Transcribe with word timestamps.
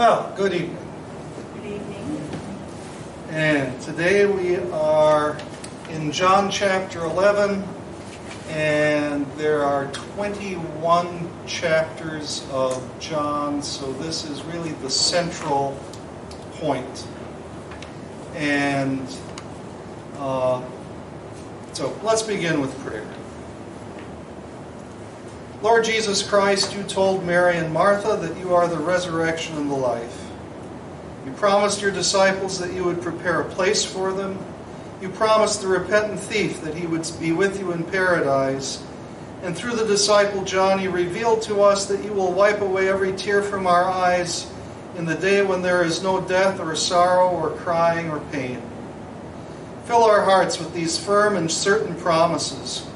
Well, 0.00 0.32
good 0.34 0.54
evening. 0.54 0.78
Good 1.56 1.66
evening. 1.66 2.30
And 3.28 3.78
today 3.82 4.24
we 4.24 4.56
are 4.72 5.36
in 5.90 6.10
John 6.10 6.50
chapter 6.50 7.04
11, 7.04 7.62
and 8.48 9.26
there 9.32 9.62
are 9.62 9.92
21 9.92 11.30
chapters 11.46 12.46
of 12.50 12.82
John, 12.98 13.62
so 13.62 13.92
this 13.92 14.24
is 14.24 14.42
really 14.44 14.72
the 14.72 14.88
central 14.88 15.78
point. 16.52 17.06
And 18.36 19.06
uh, 20.16 20.62
so 21.74 21.94
let's 22.02 22.22
begin 22.22 22.62
with 22.62 22.74
prayer. 22.78 23.06
Lord 25.62 25.84
Jesus 25.84 26.26
Christ, 26.26 26.74
you 26.74 26.82
told 26.84 27.26
Mary 27.26 27.58
and 27.58 27.70
Martha 27.70 28.16
that 28.16 28.38
you 28.38 28.54
are 28.54 28.66
the 28.66 28.78
resurrection 28.78 29.58
and 29.58 29.70
the 29.70 29.74
life. 29.74 30.30
You 31.26 31.32
promised 31.32 31.82
your 31.82 31.90
disciples 31.90 32.58
that 32.60 32.72
you 32.72 32.82
would 32.84 33.02
prepare 33.02 33.42
a 33.42 33.48
place 33.50 33.84
for 33.84 34.10
them. 34.10 34.38
You 35.02 35.10
promised 35.10 35.60
the 35.60 35.68
repentant 35.68 36.18
thief 36.18 36.62
that 36.62 36.74
he 36.74 36.86
would 36.86 37.06
be 37.20 37.32
with 37.32 37.60
you 37.60 37.72
in 37.72 37.84
paradise. 37.84 38.82
And 39.42 39.54
through 39.54 39.76
the 39.76 39.84
disciple 39.84 40.44
John, 40.44 40.80
you 40.80 40.90
revealed 40.90 41.42
to 41.42 41.60
us 41.60 41.84
that 41.86 42.02
you 42.02 42.14
will 42.14 42.32
wipe 42.32 42.62
away 42.62 42.88
every 42.88 43.12
tear 43.12 43.42
from 43.42 43.66
our 43.66 43.84
eyes 43.84 44.50
in 44.96 45.04
the 45.04 45.14
day 45.14 45.42
when 45.42 45.60
there 45.60 45.84
is 45.84 46.02
no 46.02 46.22
death 46.22 46.58
or 46.58 46.74
sorrow 46.74 47.28
or 47.28 47.50
crying 47.50 48.10
or 48.10 48.20
pain. 48.32 48.62
Fill 49.84 50.04
our 50.04 50.24
hearts 50.24 50.58
with 50.58 50.72
these 50.72 50.98
firm 50.98 51.36
and 51.36 51.50
certain 51.50 51.94
promises. 51.96 52.86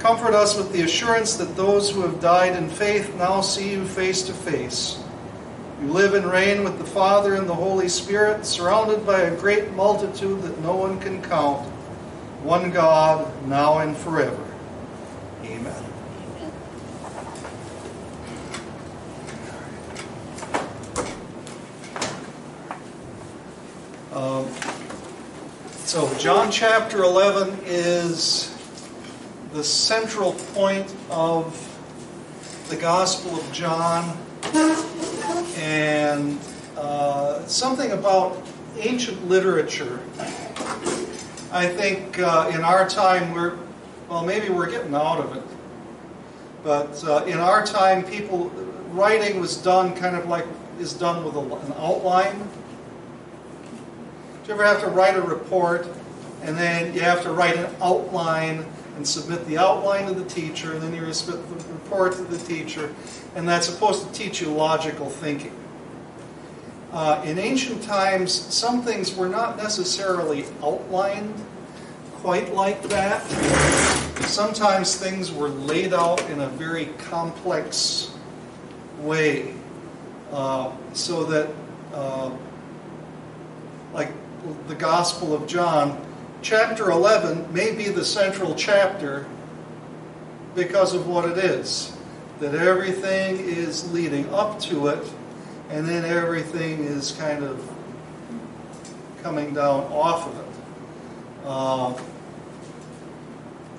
Comfort 0.00 0.32
us 0.32 0.56
with 0.56 0.72
the 0.72 0.80
assurance 0.80 1.34
that 1.34 1.56
those 1.56 1.90
who 1.90 2.00
have 2.00 2.22
died 2.22 2.56
in 2.56 2.70
faith 2.70 3.14
now 3.16 3.42
see 3.42 3.70
you 3.70 3.84
face 3.84 4.22
to 4.22 4.32
face. 4.32 4.98
You 5.78 5.88
live 5.88 6.14
and 6.14 6.24
reign 6.24 6.64
with 6.64 6.78
the 6.78 6.86
Father 6.86 7.34
and 7.34 7.46
the 7.46 7.54
Holy 7.54 7.86
Spirit, 7.86 8.46
surrounded 8.46 9.04
by 9.04 9.20
a 9.20 9.36
great 9.36 9.72
multitude 9.72 10.40
that 10.40 10.58
no 10.60 10.74
one 10.74 10.98
can 11.00 11.20
count. 11.20 11.66
One 12.42 12.70
God, 12.70 13.30
now 13.46 13.80
and 13.80 13.94
forever. 13.94 14.42
Amen. 15.44 15.84
Um, 24.14 24.48
so, 25.84 26.12
John 26.14 26.50
chapter 26.50 27.02
11 27.02 27.58
is 27.66 28.56
the 29.52 29.64
central 29.64 30.32
point 30.54 30.94
of 31.10 31.66
the 32.68 32.76
Gospel 32.76 33.36
of 33.36 33.52
John. 33.52 34.16
And 35.56 36.38
uh, 36.76 37.44
something 37.46 37.90
about 37.90 38.42
ancient 38.78 39.28
literature. 39.28 40.00
I 41.52 41.66
think 41.66 42.18
uh, 42.18 42.50
in 42.54 42.62
our 42.62 42.88
time 42.88 43.32
we're, 43.32 43.58
well, 44.08 44.24
maybe 44.24 44.50
we're 44.50 44.70
getting 44.70 44.94
out 44.94 45.18
of 45.18 45.36
it. 45.36 45.42
But 46.62 47.02
uh, 47.04 47.24
in 47.24 47.38
our 47.38 47.64
time, 47.66 48.04
people, 48.04 48.50
writing 48.90 49.40
was 49.40 49.56
done 49.56 49.94
kind 49.96 50.14
of 50.14 50.28
like 50.28 50.46
is 50.78 50.92
done 50.92 51.24
with 51.24 51.34
a, 51.34 51.40
an 51.40 51.72
outline. 51.76 52.38
Do 54.42 54.48
you 54.48 54.54
ever 54.54 54.64
have 54.64 54.80
to 54.80 54.86
write 54.86 55.16
a 55.16 55.22
report 55.22 55.86
and 56.42 56.56
then 56.56 56.94
you 56.94 57.00
have 57.00 57.22
to 57.22 57.32
write 57.32 57.56
an 57.56 57.74
outline 57.80 58.64
and 58.96 59.06
submit 59.06 59.46
the 59.46 59.56
outline 59.56 60.06
to 60.06 60.14
the 60.14 60.28
teacher, 60.28 60.72
and 60.72 60.82
then 60.82 60.94
you 60.94 61.12
submit 61.12 61.48
the 61.48 61.72
report 61.72 62.12
to 62.12 62.22
the 62.22 62.38
teacher, 62.38 62.94
and 63.34 63.48
that's 63.48 63.66
supposed 63.66 64.06
to 64.06 64.12
teach 64.12 64.40
you 64.40 64.48
logical 64.48 65.08
thinking. 65.08 65.54
Uh, 66.92 67.22
in 67.24 67.38
ancient 67.38 67.82
times, 67.82 68.32
some 68.32 68.82
things 68.82 69.14
were 69.14 69.28
not 69.28 69.56
necessarily 69.56 70.44
outlined 70.62 71.34
quite 72.14 72.52
like 72.52 72.82
that. 72.82 73.22
Sometimes 74.26 74.96
things 74.96 75.32
were 75.32 75.48
laid 75.48 75.94
out 75.94 76.20
in 76.28 76.40
a 76.40 76.48
very 76.48 76.86
complex 76.98 78.12
way, 78.98 79.54
uh, 80.32 80.72
so 80.92 81.24
that, 81.24 81.48
uh, 81.94 82.30
like 83.94 84.10
the 84.68 84.74
Gospel 84.74 85.32
of 85.32 85.46
John, 85.46 85.98
chapter 86.42 86.90
11 86.90 87.52
may 87.52 87.74
be 87.74 87.88
the 87.88 88.04
central 88.04 88.54
chapter 88.54 89.26
because 90.54 90.94
of 90.94 91.06
what 91.06 91.28
it 91.28 91.38
is. 91.38 91.96
That 92.40 92.54
everything 92.54 93.38
is 93.38 93.90
leading 93.92 94.32
up 94.32 94.58
to 94.60 94.88
it, 94.88 95.06
and 95.68 95.86
then 95.86 96.04
everything 96.04 96.84
is 96.84 97.12
kind 97.12 97.44
of 97.44 97.70
coming 99.22 99.52
down 99.52 99.84
off 99.92 100.26
of 100.26 100.38
it. 100.38 100.46
Uh, 101.44 102.02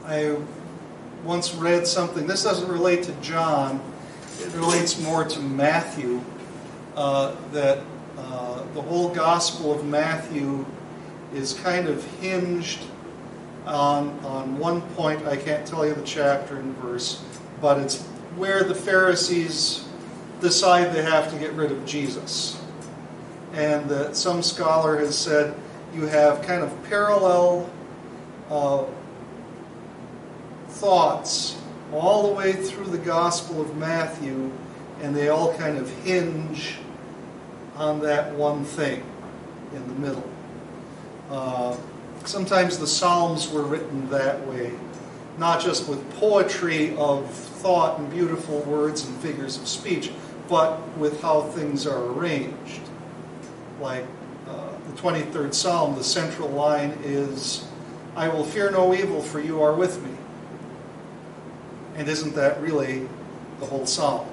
I 0.06 0.38
once 1.24 1.54
read 1.56 1.88
something, 1.88 2.28
this 2.28 2.44
doesn't 2.44 2.70
relate 2.70 3.04
to 3.04 3.12
John, 3.14 3.82
it 4.40 4.54
relates 4.54 5.00
more 5.00 5.24
to 5.24 5.40
Matthew, 5.40 6.22
uh, 6.96 7.36
that 7.52 7.80
uh, 8.18 8.64
the 8.74 8.82
whole 8.82 9.10
Gospel 9.10 9.72
of 9.72 9.86
Matthew 9.86 10.66
is 11.34 11.54
kind 11.54 11.88
of 11.88 12.04
hinged 12.20 12.82
on, 13.66 14.10
on 14.26 14.58
one 14.58 14.82
point. 14.96 15.26
I 15.26 15.36
can't 15.38 15.66
tell 15.66 15.86
you 15.86 15.94
the 15.94 16.04
chapter 16.04 16.58
and 16.58 16.76
verse, 16.78 17.24
but 17.62 17.78
it's 17.80 18.02
where 18.36 18.64
the 18.64 18.76
Pharisees 18.76 19.86
decide 20.40 20.94
they 20.94 21.04
have 21.04 21.32
to 21.32 21.38
get 21.38 21.54
rid 21.54 21.72
of 21.72 21.86
Jesus. 21.86 22.62
And 23.54 23.90
that 23.90 24.16
some 24.16 24.42
scholar 24.42 24.98
has 24.98 25.18
said 25.18 25.56
you 25.94 26.06
have 26.08 26.42
kind 26.44 26.64
of 26.64 26.84
parallel 26.86 27.70
uh, 28.50 28.86
thoughts 30.70 31.58
all 31.94 32.30
the 32.30 32.34
way 32.34 32.54
through 32.54 32.86
the 32.86 32.98
Gospel 32.98 33.62
of 33.62 33.76
Matthew, 33.76 34.52
and 35.02 35.16
they 35.16 35.30
all 35.30 35.54
kind 35.58 35.78
of 35.78 35.90
hinge 36.04 36.78
on 37.76 38.00
that 38.00 38.34
one 38.36 38.64
thing 38.64 39.04
in 39.74 39.88
the 39.88 39.96
middle. 39.96 40.31
Uh, 41.32 41.78
sometimes 42.26 42.78
the 42.78 42.86
Psalms 42.86 43.50
were 43.50 43.64
written 43.64 44.10
that 44.10 44.46
way, 44.48 44.74
not 45.38 45.62
just 45.62 45.88
with 45.88 46.08
poetry 46.20 46.96
of 46.98 47.32
thought 47.32 48.00
and 48.00 48.12
beautiful 48.12 48.60
words 48.62 49.06
and 49.06 49.18
figures 49.20 49.58
of 49.58 49.66
speech, 49.66 50.12
but 50.50 50.86
with 50.98 51.22
how 51.22 51.42
things 51.42 51.88
are 51.88 52.04
arranged. 52.08 52.82
Like 53.80 54.06
uh, 54.50 54.72
the 54.90 55.02
23rd 55.02 55.54
Psalm, 55.54 55.96
the 55.96 56.04
central 56.04 56.50
line 56.50 56.98
is, 57.04 57.66
I 58.16 58.28
will 58.28 58.44
fear 58.44 58.70
no 58.70 58.94
evil, 58.94 59.22
for 59.22 59.40
you 59.40 59.62
are 59.62 59.74
with 59.74 60.04
me. 60.04 60.12
And 61.96 62.10
isn't 62.10 62.36
that 62.36 62.60
really 62.62 63.08
the 63.62 63.66
whole 63.66 63.86
psalm? 63.86 64.28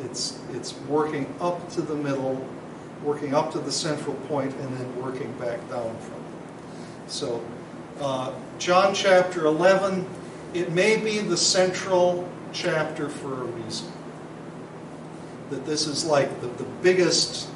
It's, 0.00 0.40
it's 0.52 0.76
working 0.88 1.32
up 1.40 1.70
to 1.72 1.82
the 1.82 1.94
middle, 1.94 2.44
working 3.02 3.34
up 3.34 3.52
to 3.52 3.58
the 3.58 3.72
central 3.72 4.14
point, 4.28 4.54
and 4.56 4.76
then 4.76 5.02
working 5.02 5.32
back 5.34 5.60
down 5.68 5.96
from 5.98 6.14
it. 6.14 7.10
So, 7.10 7.44
uh, 8.00 8.32
John 8.58 8.94
chapter 8.94 9.46
11, 9.46 10.06
it 10.54 10.72
may 10.72 10.96
be 10.96 11.18
the 11.18 11.36
central 11.36 12.28
chapter 12.52 13.08
for 13.08 13.42
a 13.42 13.44
reason. 13.44 13.90
That 15.50 15.64
this 15.64 15.86
is 15.86 16.04
like 16.04 16.40
the, 16.40 16.48
the 16.48 16.68
biggest 16.82 17.48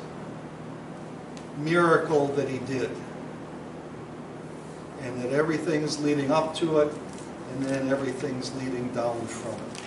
miracle 1.58 2.28
that 2.28 2.48
he 2.48 2.58
did. 2.58 2.90
And 5.02 5.20
that 5.22 5.32
everything's 5.32 6.00
leading 6.00 6.30
up 6.30 6.54
to 6.56 6.78
it, 6.78 6.92
and 7.52 7.64
then 7.64 7.88
everything's 7.88 8.54
leading 8.56 8.88
down 8.94 9.20
from 9.26 9.54
it. 9.54 9.82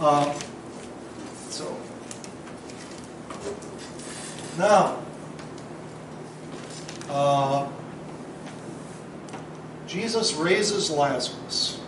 Uh, 0.00 0.34
so, 1.50 1.76
now, 4.58 4.98
uh, 7.08 7.68
Jesus 9.86 10.34
raises 10.34 10.90
Lazarus. 10.90 11.80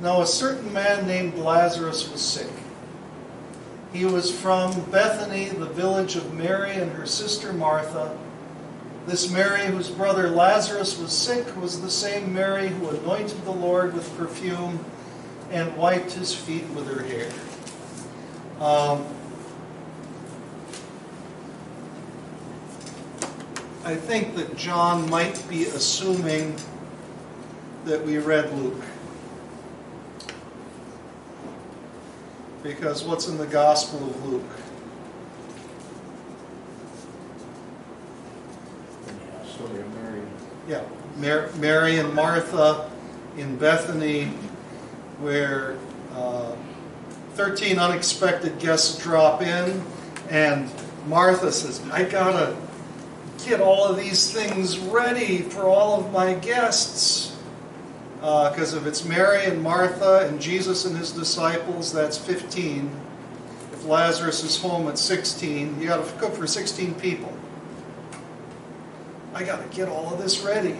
Now, 0.00 0.22
a 0.22 0.26
certain 0.26 0.72
man 0.72 1.06
named 1.06 1.36
Lazarus 1.36 2.10
was 2.10 2.20
sick. 2.20 2.50
He 3.92 4.04
was 4.04 4.30
from 4.30 4.80
Bethany, 4.90 5.50
the 5.50 5.66
village 5.66 6.16
of 6.16 6.34
Mary 6.34 6.72
and 6.72 6.90
her 6.92 7.06
sister 7.06 7.52
Martha. 7.52 8.18
This 9.06 9.30
Mary, 9.30 9.66
whose 9.66 9.88
brother 9.88 10.30
Lazarus 10.30 10.98
was 10.98 11.12
sick, 11.12 11.56
was 11.56 11.80
the 11.80 11.90
same 11.90 12.34
Mary 12.34 12.68
who 12.68 12.88
anointed 12.88 13.44
the 13.44 13.52
Lord 13.52 13.94
with 13.94 14.16
perfume 14.16 14.84
and 15.50 15.76
wiped 15.76 16.12
his 16.12 16.34
feet 16.34 16.66
with 16.70 16.88
her 16.88 17.04
hair. 17.04 17.30
Um, 18.60 19.04
I 23.84 23.94
think 23.94 24.34
that 24.36 24.56
John 24.56 25.10
might 25.10 25.46
be 25.46 25.64
assuming 25.64 26.56
that 27.84 28.02
we 28.02 28.16
read 28.16 28.50
Luke. 28.54 28.82
Because 32.62 33.04
what's 33.04 33.28
in 33.28 33.36
the 33.36 33.46
Gospel 33.46 33.98
of 34.08 34.26
Luke? 34.26 34.42
Story 39.46 39.80
of 39.82 39.94
Mary. 40.02 40.22
Yeah, 40.66 40.82
Mar- 41.18 41.50
Mary 41.58 41.98
and 41.98 42.14
Martha 42.14 42.90
in 43.36 43.58
Bethany, 43.58 44.28
where 45.20 45.76
uh, 46.14 46.56
13 47.34 47.78
unexpected 47.78 48.58
guests 48.58 48.96
drop 48.96 49.42
in, 49.42 49.84
and 50.30 50.70
Martha 51.06 51.52
says, 51.52 51.82
I 51.92 52.04
gotta 52.04 52.56
get 53.44 53.60
all 53.60 53.84
of 53.86 53.96
these 53.96 54.32
things 54.32 54.78
ready 54.78 55.38
for 55.38 55.64
all 55.64 56.00
of 56.00 56.12
my 56.12 56.34
guests. 56.34 57.36
Uh, 58.22 58.50
because 58.50 58.72
if 58.72 58.86
it's 58.86 59.04
Mary 59.04 59.44
and 59.44 59.62
Martha 59.62 60.26
and 60.26 60.40
Jesus 60.40 60.86
and 60.86 60.96
his 60.96 61.12
disciples, 61.12 61.92
that's 61.92 62.16
15. 62.16 62.90
If 63.72 63.84
Lazarus 63.84 64.42
is 64.42 64.60
home 64.60 64.88
at 64.88 64.98
16, 64.98 65.80
you 65.80 65.88
got 65.88 66.04
to 66.04 66.12
cook 66.14 66.34
for 66.34 66.46
16 66.46 66.94
people. 66.94 67.32
I 69.34 69.42
got 69.42 69.62
to 69.62 69.76
get 69.76 69.88
all 69.88 70.14
of 70.14 70.22
this 70.22 70.40
ready. 70.40 70.76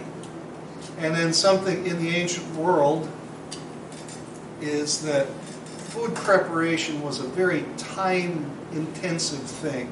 And 0.97 1.13
then 1.13 1.33
something 1.33 1.85
in 1.85 2.01
the 2.01 2.09
ancient 2.15 2.55
world 2.55 3.09
is 4.61 5.03
that 5.03 5.27
food 5.27 6.15
preparation 6.15 7.01
was 7.01 7.19
a 7.19 7.27
very 7.27 7.63
time 7.77 8.49
intensive 8.71 9.41
thing. 9.41 9.91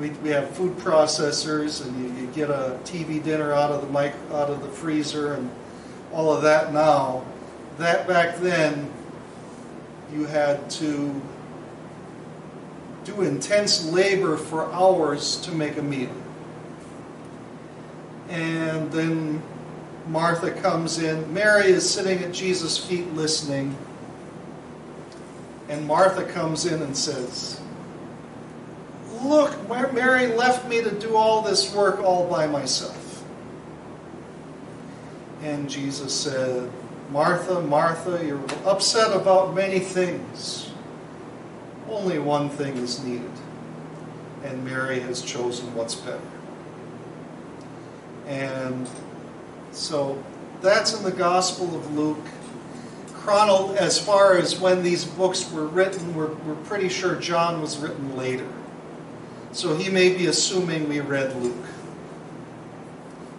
We, 0.00 0.10
we 0.10 0.30
have 0.30 0.50
food 0.50 0.76
processors 0.78 1.86
and 1.86 2.16
you, 2.16 2.22
you 2.22 2.26
get 2.32 2.50
a 2.50 2.78
TV 2.84 3.22
dinner 3.22 3.52
out 3.52 3.70
of 3.70 3.82
the 3.82 3.92
mic, 3.92 4.14
out 4.32 4.50
of 4.50 4.62
the 4.62 4.68
freezer 4.68 5.34
and 5.34 5.50
all 6.12 6.32
of 6.32 6.42
that 6.42 6.72
now. 6.72 7.24
That 7.78 8.06
back 8.08 8.36
then 8.38 8.90
you 10.12 10.26
had 10.26 10.70
to 10.70 11.20
do 13.04 13.22
intense 13.22 13.84
labor 13.90 14.36
for 14.36 14.70
hours 14.72 15.36
to 15.42 15.52
make 15.52 15.76
a 15.76 15.82
meal. 15.82 16.14
And 18.28 18.90
then 18.92 19.42
Martha 20.08 20.50
comes 20.50 20.98
in. 20.98 21.32
Mary 21.32 21.66
is 21.66 21.88
sitting 21.88 22.22
at 22.22 22.32
Jesus' 22.32 22.78
feet 22.78 23.12
listening. 23.14 23.76
And 25.68 25.86
Martha 25.86 26.24
comes 26.24 26.66
in 26.66 26.82
and 26.82 26.96
says, 26.96 27.60
Look, 29.22 29.68
Mary 29.68 30.28
left 30.28 30.68
me 30.68 30.82
to 30.82 30.90
do 30.90 31.16
all 31.16 31.42
this 31.42 31.74
work 31.74 32.00
all 32.00 32.28
by 32.28 32.46
myself. 32.46 33.24
And 35.42 35.68
Jesus 35.68 36.14
said, 36.14 36.70
Martha, 37.10 37.60
Martha, 37.60 38.24
you're 38.24 38.44
upset 38.64 39.14
about 39.14 39.54
many 39.54 39.78
things. 39.78 40.70
Only 41.88 42.18
one 42.18 42.48
thing 42.48 42.76
is 42.76 43.02
needed. 43.04 43.30
And 44.44 44.64
Mary 44.64 45.00
has 45.00 45.22
chosen 45.22 45.74
what's 45.74 45.94
better. 45.94 46.20
And 48.26 48.88
so 49.72 50.22
that's 50.60 50.94
in 50.94 51.04
the 51.04 51.12
Gospel 51.12 51.76
of 51.76 51.94
Luke. 51.94 52.24
Chrono, 53.14 53.74
as 53.74 54.00
far 54.00 54.36
as 54.36 54.58
when 54.58 54.82
these 54.82 55.04
books 55.04 55.50
were 55.52 55.66
written, 55.66 56.14
we're, 56.14 56.32
we're 56.34 56.54
pretty 56.64 56.88
sure 56.88 57.14
John 57.16 57.60
was 57.60 57.78
written 57.78 58.16
later. 58.16 58.48
So 59.52 59.76
he 59.76 59.90
may 59.90 60.16
be 60.16 60.26
assuming 60.26 60.88
we 60.88 61.00
read 61.00 61.36
Luke. 61.36 61.66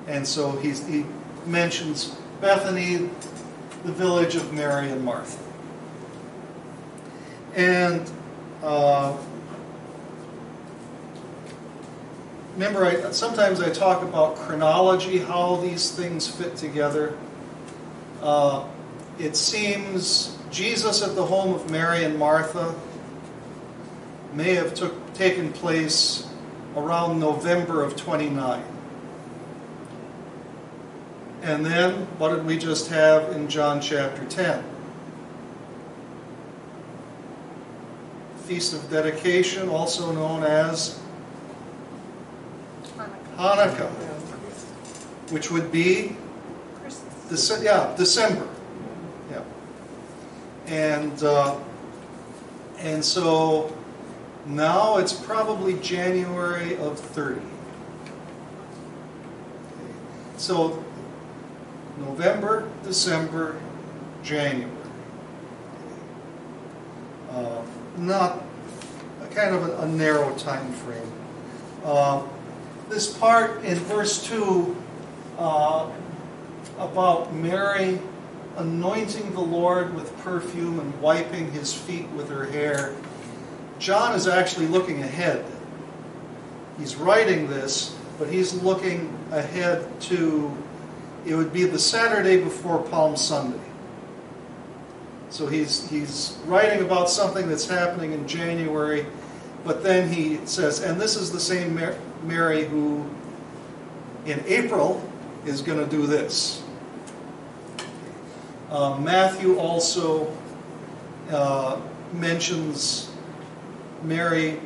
And 0.07 0.27
so 0.27 0.51
he 0.51 1.06
mentions 1.45 2.15
Bethany, 2.39 3.10
the 3.83 3.92
village 3.92 4.36
of 4.36 4.54
Mary 4.54 4.89
and 4.89 5.04
Martha. 5.04 5.42
And 7.56 8.10
uh, 8.62 9.18
remember, 12.54 12.86
I, 12.86 13.12
sometimes 13.12 13.59
I 13.62 13.69
talk 13.69 14.04
about 14.04 14.36
chronology, 14.36 15.18
how 15.18 15.57
these 15.57 15.92
things 15.92 16.27
fit 16.27 16.56
together. 16.56 17.18
Uh, 18.21 18.66
it 19.19 19.36
seems 19.36 20.38
Jesus 20.51 21.01
at 21.01 21.16
the 21.16 21.25
home 21.25 21.54
of 21.54 21.69
Mary 21.71 22.04
and 22.04 22.18
Martha 22.18 22.75
may 24.35 24.56
have 24.56 24.74
took, 24.74 25.13
taken 25.13 25.51
place 25.53 26.27
around 26.75 27.19
November 27.19 27.83
of 27.83 27.95
29. 27.95 28.63
And 31.44 31.65
then, 31.65 32.06
what 32.18 32.30
did 32.30 32.45
we 32.45 32.57
just 32.57 32.88
have 32.89 33.31
in 33.33 33.50
John 33.50 33.81
chapter 33.81 34.25
10? 34.25 34.63
Feast 38.45 38.74
of 38.74 38.89
Dedication, 38.89 39.69
also 39.69 40.12
known 40.12 40.44
as 40.44 41.00
Hanukkah, 43.38 43.89
which 45.31 45.51
would 45.51 45.71
be 45.71 46.15
Dece- 47.30 47.63
yeah, 47.63 47.94
December. 47.97 48.47
Yeah. 49.31 49.44
And 50.68 51.24
uh, 51.24 51.57
and 52.80 53.03
so 53.03 53.75
now 54.45 54.98
it's 54.98 55.13
probably 55.13 55.75
January 55.80 56.75
of 56.78 57.00
30. 57.00 57.42
So 60.38 60.84
November, 61.98 62.69
December, 62.84 63.60
January. 64.24 64.69
Uh, 67.31 67.62
not 67.98 68.44
a 69.22 69.28
kind 69.28 69.56
of 69.56 69.68
a, 69.68 69.81
a 69.81 69.88
narrow 69.88 70.36
time 70.36 70.72
frame. 70.74 71.12
Uh, 71.84 72.24
this 72.90 73.16
part 73.18 73.63
in 73.63 73.75
verse 73.75 74.24
2 74.28 74.75
uh, 75.38 75.90
about 76.78 77.34
Mary 77.34 78.00
anointing 78.57 79.34
the 79.34 79.42
Lord 79.42 79.95
with 79.95 80.16
perfume 80.19 80.80
and 80.80 81.01
wiping 81.01 81.51
his 81.51 81.74
feet 81.74 82.07
with 82.10 82.30
her 82.30 82.45
hair, 82.45 82.94
John 83.80 84.16
is 84.16 84.28
actually 84.28 84.68
looking 84.68 85.02
ahead. 85.02 85.46
He's 86.78 86.96
writing 86.96 87.48
this, 87.48 87.96
but 88.18 88.30
he's 88.30 88.54
looking 88.62 89.16
ahead 89.31 90.00
to, 90.02 90.56
it 91.25 91.36
would 91.36 91.54
be 91.54 91.66
the 91.66 91.80
Saturday 91.80 92.42
before 92.42 92.81
Palm 92.84 93.16
Sunday. 93.16 93.60
So 95.30 95.48
he's, 95.48 95.90
he's 95.90 96.38
writing 96.46 96.84
about 96.84 97.10
something 97.10 97.48
that's 97.48 97.68
happening 97.68 98.12
in 98.14 98.28
January, 98.28 99.06
but 99.64 99.83
then 99.83 100.12
he 100.12 100.40
says, 100.45 100.81
and 100.81 101.00
this 101.02 101.16
is 101.16 101.31
the 101.31 101.40
same 101.40 101.80
Mary 102.24 102.66
who 102.66 103.06
in 104.26 104.44
April 104.47 105.07
is 105.45 105.62
going 105.62 105.80
to 105.80 105.88
do 105.88 106.06
this. 106.06 106.64
Uh, 108.69 108.97
Matthew 109.00 109.57
also 109.57 110.36
uh, 111.30 111.80
mentions 112.14 113.13
Mary 114.04 114.60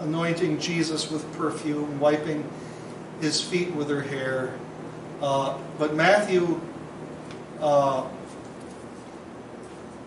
anointing 0.00 0.58
Jesus 0.58 1.10
with 1.10 1.30
perfume, 1.36 2.00
wiping 2.00 2.48
his 3.20 3.40
feet 3.40 3.70
with 3.74 3.88
her 3.90 4.00
hair. 4.00 4.54
Uh, 5.20 5.58
but 5.78 5.94
Matthew, 5.94 6.60
uh, 7.60 8.08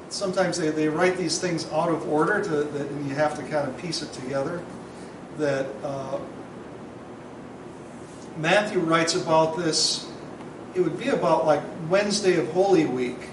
sometimes 0.10 0.58
they, 0.58 0.70
they 0.70 0.88
write 0.88 1.18
these 1.18 1.40
things 1.40 1.72
out 1.72 1.90
of 1.90 2.08
order, 2.10 2.44
to, 2.44 2.50
that, 2.50 2.88
and 2.90 3.08
you 3.08 3.16
have 3.16 3.36
to 3.36 3.42
kind 3.44 3.70
of 3.70 3.78
piece 3.78 4.02
it 4.02 4.12
together. 4.14 4.64
That 5.38 5.68
uh, 5.84 6.20
Matthew 8.38 8.80
writes 8.80 9.16
about 9.16 9.58
this, 9.58 10.10
it 10.74 10.82
would 10.82 10.98
be 10.98 11.10
about 11.10 11.46
like 11.46 11.62
Wednesday 11.90 12.40
of 12.40 12.52
Holy 12.52 12.86
Week. 12.86 13.30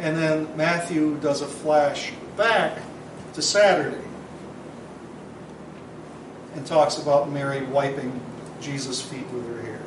And 0.00 0.16
then 0.16 0.56
Matthew 0.56 1.16
does 1.18 1.40
a 1.42 1.46
flash 1.46 2.12
back 2.36 2.78
to 3.34 3.42
Saturday 3.42 4.04
and 6.54 6.66
talks 6.66 6.98
about 6.98 7.30
Mary 7.30 7.64
wiping 7.66 8.20
Jesus' 8.60 9.02
feet 9.02 9.28
with 9.30 9.46
her 9.48 9.62
hair. 9.62 9.82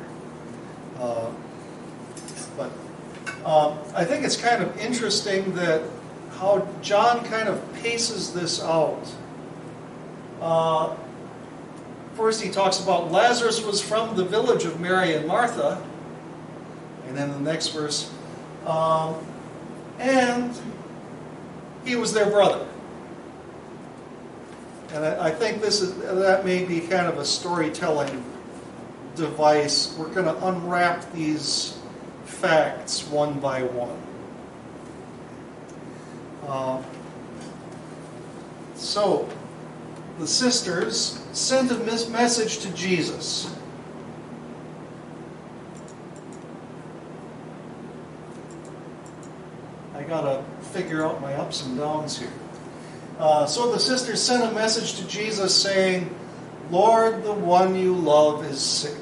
Uh, 0.98 1.30
but 2.56 2.70
um, 3.44 3.78
I 3.94 4.04
think 4.04 4.24
it's 4.24 4.36
kind 4.36 4.62
of 4.62 4.76
interesting 4.78 5.54
that 5.54 5.82
how 6.38 6.68
John 6.82 7.24
kind 7.24 7.48
of 7.48 7.74
paces 7.74 8.32
this 8.32 8.62
out. 8.62 9.06
Uh, 10.40 10.94
first, 12.14 12.40
he 12.42 12.50
talks 12.50 12.80
about 12.80 13.10
Lazarus 13.10 13.64
was 13.64 13.80
from 13.80 14.16
the 14.16 14.24
village 14.24 14.64
of 14.64 14.80
Mary 14.80 15.14
and 15.14 15.26
Martha. 15.26 15.82
And 17.06 17.16
then 17.16 17.30
the 17.30 17.40
next 17.40 17.68
verse, 17.68 18.12
um, 18.66 19.14
and 19.98 20.54
he 21.88 21.96
was 21.96 22.12
their 22.12 22.30
brother. 22.30 22.66
And 24.92 25.04
I, 25.04 25.28
I 25.28 25.30
think 25.30 25.62
this 25.62 25.80
is 25.80 25.96
that 25.96 26.44
may 26.44 26.64
be 26.64 26.80
kind 26.80 27.06
of 27.06 27.18
a 27.18 27.24
storytelling 27.24 28.24
device. 29.16 29.96
We're 29.98 30.12
going 30.12 30.26
to 30.26 30.46
unwrap 30.46 31.10
these 31.12 31.78
facts 32.24 33.06
one 33.08 33.40
by 33.40 33.62
one. 33.62 33.98
Uh, 36.46 36.82
so, 38.74 39.28
the 40.18 40.26
sisters 40.26 41.20
sent 41.32 41.70
a 41.70 41.78
mes- 41.78 42.08
message 42.08 42.58
to 42.58 42.70
Jesus. 42.70 43.54
I 50.08 50.10
gotta 50.10 50.42
figure 50.72 51.04
out 51.04 51.20
my 51.20 51.34
ups 51.34 51.66
and 51.66 51.76
downs 51.76 52.18
here. 52.18 52.32
Uh, 53.18 53.44
so 53.44 53.70
the 53.70 53.78
sisters 53.78 54.22
sent 54.22 54.42
a 54.42 54.50
message 54.54 54.94
to 54.94 55.06
Jesus 55.06 55.54
saying, 55.54 56.08
Lord, 56.70 57.24
the 57.24 57.34
one 57.34 57.74
you 57.74 57.94
love 57.94 58.42
is 58.46 58.58
sick. 58.58 58.96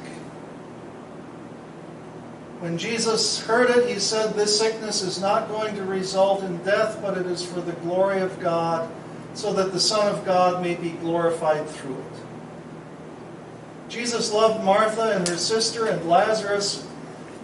When 2.59 2.77
Jesus 2.77 3.39
heard 3.39 3.71
it, 3.71 3.89
he 3.89 4.01
said, 4.01 4.35
This 4.35 4.59
sickness 4.59 5.03
is 5.03 5.21
not 5.21 5.47
going 5.47 5.77
to 5.77 5.85
result 5.85 6.43
in 6.43 6.57
death, 6.65 6.99
but 7.01 7.17
it 7.17 7.27
is 7.27 7.47
for 7.47 7.61
the 7.61 7.75
glory 7.75 8.21
of 8.21 8.41
God, 8.41 8.91
so 9.35 9.53
that 9.53 9.73
the 9.73 9.79
Son 9.79 10.13
of 10.13 10.25
God 10.25 10.61
may 10.61 10.75
be 10.75 10.91
glorified 10.91 11.69
through 11.69 11.99
it. 11.99 13.89
Jesus 13.89 14.33
loved 14.33 14.65
Martha 14.65 15.13
and 15.15 15.29
her 15.29 15.37
sister 15.37 15.87
and 15.87 16.09
Lazarus, 16.09 16.85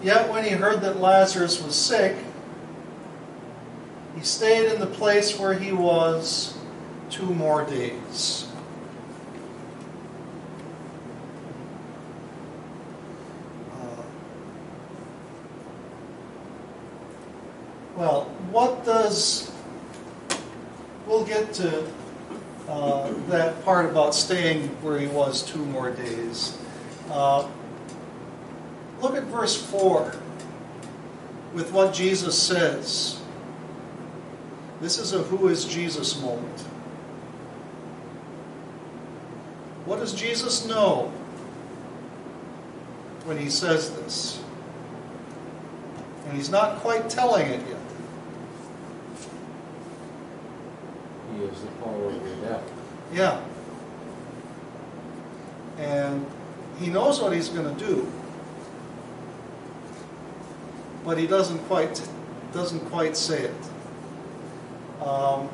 yet 0.03 0.29
when 0.33 0.43
he 0.43 0.51
heard 0.51 0.81
that 0.81 0.97
Lazarus 0.97 1.63
was 1.63 1.77
sick, 1.77 2.17
he 4.17 4.23
stayed 4.23 4.73
in 4.73 4.81
the 4.81 4.87
place 4.87 5.39
where 5.39 5.55
he 5.55 5.73
was 5.73 6.57
two 7.11 7.27
more 7.27 7.65
days. 7.65 8.47
Uh, 13.73 14.03
Well, 17.97 18.25
what 18.51 18.85
does, 18.85 19.51
we'll 21.07 21.25
get 21.25 21.53
to 21.55 21.87
uh, 22.69 23.13
that 23.29 23.63
part 23.65 23.87
about 23.87 24.15
staying 24.15 24.69
where 24.83 24.99
he 24.99 25.07
was 25.07 25.43
two 25.43 25.65
more 25.67 25.91
days. 25.91 26.59
Uh, 27.11 27.49
Look 29.03 29.17
at 29.17 29.25
verse 29.25 29.61
4 29.61 30.15
with 31.55 31.73
what 31.73 31.93
Jesus 31.93 32.41
says. 32.41 33.21
This 34.83 34.99
is 34.99 35.13
a 35.13 35.23
who 35.23 35.47
is 35.47 35.65
Jesus 35.65 36.21
moment. 36.21 36.61
What 39.85 40.01
does 40.01 40.13
Jesus 40.13 40.67
know 40.67 41.13
when 43.25 43.39
he 43.39 43.49
says 43.49 43.93
this? 43.93 44.43
And 46.27 46.37
he's 46.37 46.51
not 46.51 46.81
quite 46.81 47.09
telling 47.09 47.47
it 47.47 47.61
yet. 47.69 47.79
He 51.37 51.45
is 51.45 51.61
the 51.61 51.69
power 51.85 52.07
over 52.07 52.35
death. 52.43 52.69
Yeah. 53.13 53.41
And 55.79 56.27
he 56.81 56.89
knows 56.89 57.21
what 57.21 57.33
he's 57.33 57.51
going 57.51 57.73
to 57.73 57.87
do. 57.87 58.11
But 61.05 61.19
he 61.19 61.29
doesn't 61.29 61.61
quite 61.69 62.05
doesn't 62.53 62.81
quite 62.91 63.17
say 63.17 63.43
it. 63.45 63.72
Um, 65.05 65.49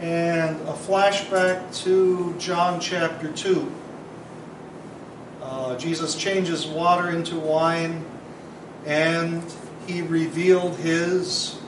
and 0.00 0.56
a 0.68 0.72
flashback 0.72 1.74
to 1.84 2.34
John 2.38 2.78
chapter 2.78 3.32
2. 3.32 3.72
Uh, 5.40 5.78
Jesus 5.78 6.14
changes 6.14 6.66
water 6.66 7.10
into 7.10 7.38
wine, 7.38 8.04
and 8.84 9.42
he 9.86 10.02
revealed 10.02 10.76
his 10.76 11.58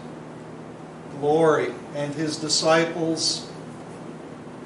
glory, 1.19 1.73
and 1.95 2.15
his 2.15 2.37
disciples 2.37 3.51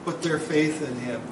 put 0.04 0.22
their 0.22 0.40
faith 0.40 0.82
in 0.82 0.96
him. 0.96 1.22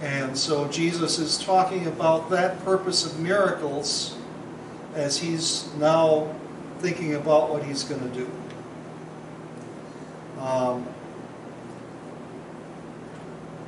And 0.00 0.36
so 0.36 0.68
Jesus 0.68 1.18
is 1.18 1.38
talking 1.38 1.86
about 1.86 2.30
that 2.30 2.64
purpose 2.64 3.04
of 3.04 3.20
miracles 3.20 4.16
as 4.94 5.18
he's 5.18 5.68
now 5.74 6.34
thinking 6.78 7.14
about 7.14 7.50
what 7.50 7.62
he's 7.62 7.84
going 7.84 8.00
to 8.00 8.18
do. 8.18 8.30
Um, 10.44 10.86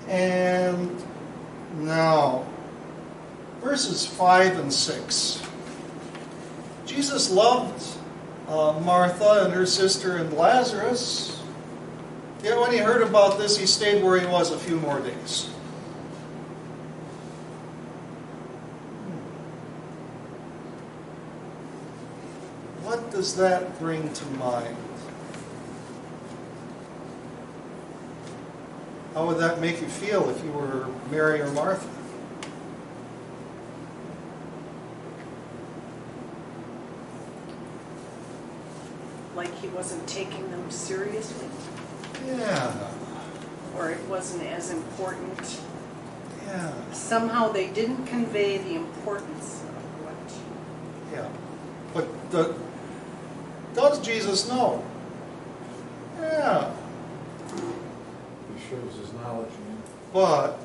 and 0.09 1.02
now, 1.78 2.45
verses 3.62 4.04
5 4.04 4.59
and 4.59 4.71
6. 4.71 5.42
Jesus 6.85 7.30
loved 7.30 7.83
uh, 8.47 8.78
Martha 8.85 9.45
and 9.47 9.54
her 9.54 9.64
sister 9.64 10.18
and 10.18 10.35
Lazarus. 10.35 11.42
Yet 12.45 12.61
when 12.61 12.73
he 12.73 12.78
heard 12.78 13.02
about 13.02 13.38
this, 13.38 13.56
he 13.56 13.64
stayed 13.64 14.04
where 14.04 14.21
he 14.21 14.26
was 14.26 14.50
a 14.52 14.59
few 14.59 14.76
more 14.76 15.00
days. 15.00 15.47
What 22.83 23.11
does 23.11 23.35
that 23.37 23.78
bring 23.78 24.12
to 24.12 24.26
mind? 24.33 24.76
How 29.16 29.25
would 29.26 29.38
that 29.38 29.62
make 29.62 29.80
you 29.80 29.88
feel 29.88 30.28
if 30.28 30.44
you 30.44 30.52
were 30.52 30.88
Mary 31.11 31.40
or 31.40 31.50
Martha? 31.52 31.88
Like 39.35 39.54
he 39.61 39.68
wasn't 39.68 40.06
taking 40.06 40.50
them 40.50 40.70
seriously, 40.70 41.49
Yeah, 42.26 42.90
or 43.75 43.90
it 43.90 44.02
wasn't 44.06 44.42
as 44.42 44.70
important. 44.70 45.61
yeah, 46.46 46.73
Somehow 46.92 47.49
they 47.49 47.68
didn't 47.68 48.04
convey 48.04 48.58
the 48.58 48.75
importance 48.75 49.62
of 49.62 50.04
what. 50.04 51.14
yeah. 51.14 51.28
But 51.94 52.30
the, 52.30 52.54
does 53.75 53.99
Jesus 54.00 54.46
know? 54.46 54.85
Yeah, 56.20 56.70
He 58.57 58.71
shows 58.71 58.95
his 58.97 59.13
knowledge 59.15 59.51
but 60.17 60.59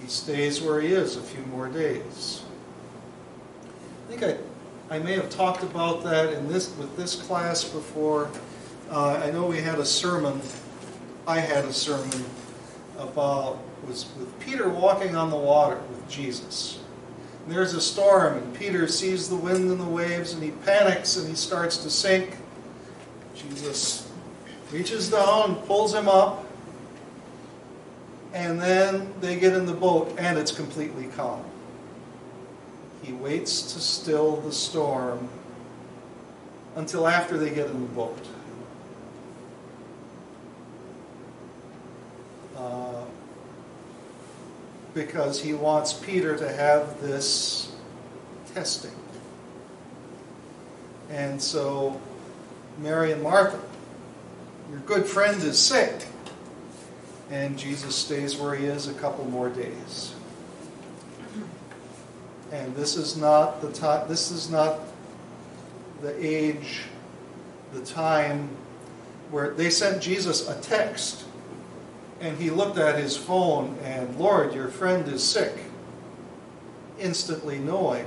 he 0.00 0.08
stays 0.08 0.60
where 0.60 0.80
he 0.80 0.88
is 0.88 1.16
a 1.16 1.22
few 1.22 1.44
more 1.46 1.68
days. 1.68 2.42
I 4.08 4.16
think 4.16 4.40
I, 4.90 4.96
I 4.96 4.98
may 4.98 5.14
have 5.14 5.30
talked 5.30 5.62
about 5.62 6.02
that 6.02 6.32
in 6.32 6.48
this 6.48 6.74
with 6.76 6.96
this 6.96 7.14
class 7.14 7.62
before. 7.62 8.28
Uh, 8.90 9.22
I 9.24 9.30
know 9.30 9.46
we 9.46 9.60
had 9.60 9.78
a 9.78 9.84
sermon. 9.84 10.40
I 11.28 11.38
had 11.38 11.64
a 11.64 11.72
sermon 11.72 12.24
about 12.98 13.62
was 13.86 14.06
with 14.18 14.36
Peter 14.40 14.68
walking 14.68 15.14
on 15.14 15.30
the 15.30 15.36
water 15.36 15.76
with 15.90 16.08
Jesus. 16.08 16.80
And 17.44 17.54
there's 17.54 17.74
a 17.74 17.80
storm, 17.80 18.36
and 18.36 18.54
Peter 18.54 18.88
sees 18.88 19.28
the 19.28 19.36
wind 19.36 19.70
and 19.70 19.80
the 19.80 19.84
waves, 19.84 20.32
and 20.32 20.42
he 20.42 20.50
panics 20.50 21.16
and 21.16 21.28
he 21.28 21.36
starts 21.36 21.76
to 21.78 21.90
sink. 21.90 22.36
Jesus 23.36 24.09
reaches 24.72 25.10
down, 25.10 25.56
pulls 25.66 25.94
him 25.94 26.08
up, 26.08 26.46
and 28.32 28.60
then 28.60 29.12
they 29.20 29.38
get 29.38 29.52
in 29.52 29.66
the 29.66 29.72
boat, 29.72 30.14
and 30.18 30.38
it's 30.38 30.52
completely 30.52 31.06
calm. 31.16 31.44
He 33.02 33.12
waits 33.12 33.72
to 33.72 33.80
still 33.80 34.36
the 34.36 34.52
storm 34.52 35.28
until 36.76 37.08
after 37.08 37.36
they 37.36 37.50
get 37.50 37.66
in 37.66 37.80
the 37.80 37.88
boat. 37.88 38.26
Uh, 42.56 43.04
because 44.94 45.42
he 45.42 45.52
wants 45.54 45.92
Peter 45.92 46.36
to 46.36 46.52
have 46.52 47.00
this 47.00 47.72
testing. 48.54 48.94
And 51.10 51.42
so, 51.42 52.00
Mary 52.78 53.12
and 53.12 53.22
Martha, 53.22 53.60
your 54.70 54.80
good 54.80 55.06
friend 55.06 55.42
is 55.42 55.58
sick. 55.58 56.06
And 57.30 57.58
Jesus 57.58 57.94
stays 57.94 58.36
where 58.36 58.54
he 58.54 58.66
is 58.66 58.88
a 58.88 58.94
couple 58.94 59.24
more 59.24 59.48
days. 59.48 60.14
And 62.50 62.74
this 62.74 62.96
is 62.96 63.16
not 63.16 63.62
the 63.62 63.72
time, 63.72 64.08
this 64.08 64.30
is 64.32 64.50
not 64.50 64.80
the 66.02 66.14
age, 66.24 66.82
the 67.72 67.84
time 67.84 68.48
where 69.30 69.50
they 69.50 69.70
sent 69.70 70.02
Jesus 70.02 70.48
a 70.48 70.60
text 70.60 71.24
and 72.20 72.36
he 72.36 72.50
looked 72.50 72.78
at 72.78 72.98
his 72.98 73.16
phone 73.16 73.78
and, 73.84 74.18
Lord, 74.18 74.52
your 74.52 74.68
friend 74.68 75.06
is 75.08 75.22
sick. 75.22 75.54
Instantly 76.98 77.58
knowing. 77.58 78.06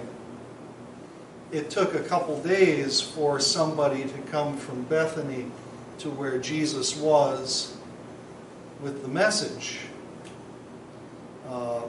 It 1.51 1.69
took 1.69 1.95
a 1.95 1.99
couple 2.01 2.39
days 2.41 2.99
for 3.01 3.39
somebody 3.39 4.03
to 4.03 4.17
come 4.29 4.57
from 4.57 4.83
Bethany 4.83 5.45
to 5.99 6.09
where 6.09 6.37
Jesus 6.37 6.95
was 6.95 7.75
with 8.81 9.01
the 9.01 9.07
message. 9.07 9.79
Uh, 11.47 11.81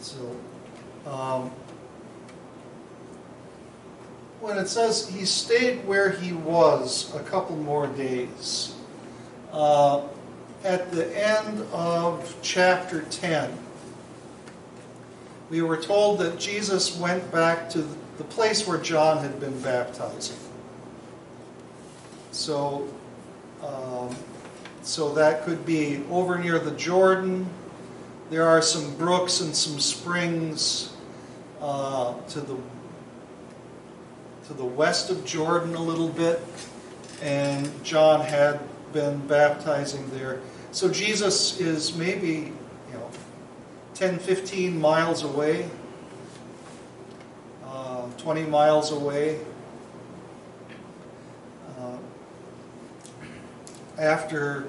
so, 0.00 0.36
um, 1.06 1.50
when 4.40 4.56
it 4.56 4.68
says 4.68 5.08
he 5.08 5.24
stayed 5.24 5.86
where 5.86 6.10
he 6.10 6.32
was 6.32 7.14
a 7.14 7.20
couple 7.20 7.56
more 7.56 7.86
days, 7.86 8.74
uh, 9.52 10.02
at 10.64 10.90
the 10.92 11.06
end 11.16 11.66
of 11.72 12.36
chapter 12.42 13.02
10, 13.02 13.58
we 15.50 15.62
were 15.62 15.76
told 15.76 16.20
that 16.20 16.38
Jesus 16.38 16.96
went 16.96 17.30
back 17.32 17.68
to 17.70 17.86
the 18.18 18.24
place 18.24 18.66
where 18.66 18.78
John 18.78 19.18
had 19.18 19.40
been 19.40 19.58
baptizing. 19.60 20.36
So, 22.32 22.88
um, 23.62 24.14
so 24.82 25.12
that 25.14 25.44
could 25.44 25.66
be 25.66 26.02
over 26.10 26.38
near 26.38 26.58
the 26.58 26.72
Jordan. 26.72 27.48
There 28.30 28.46
are 28.46 28.62
some 28.62 28.94
brooks 28.96 29.40
and 29.40 29.54
some 29.54 29.80
springs 29.80 30.94
uh, 31.60 32.14
to 32.28 32.40
the 32.40 32.56
to 34.50 34.56
the 34.56 34.64
west 34.64 35.10
of 35.10 35.24
Jordan 35.24 35.76
a 35.76 35.82
little 35.82 36.08
bit, 36.08 36.42
and 37.22 37.70
John 37.84 38.20
had 38.20 38.58
been 38.92 39.24
baptizing 39.28 40.10
there. 40.10 40.40
So 40.72 40.90
Jesus 40.90 41.60
is 41.60 41.96
maybe, 41.96 42.52
you 42.88 42.94
know, 42.94 43.10
10, 43.94 44.18
15 44.18 44.80
miles 44.80 45.22
away, 45.22 45.70
uh, 47.64 48.08
20 48.18 48.42
miles 48.42 48.90
away. 48.90 49.38
Uh, 51.78 51.96
after 54.00 54.66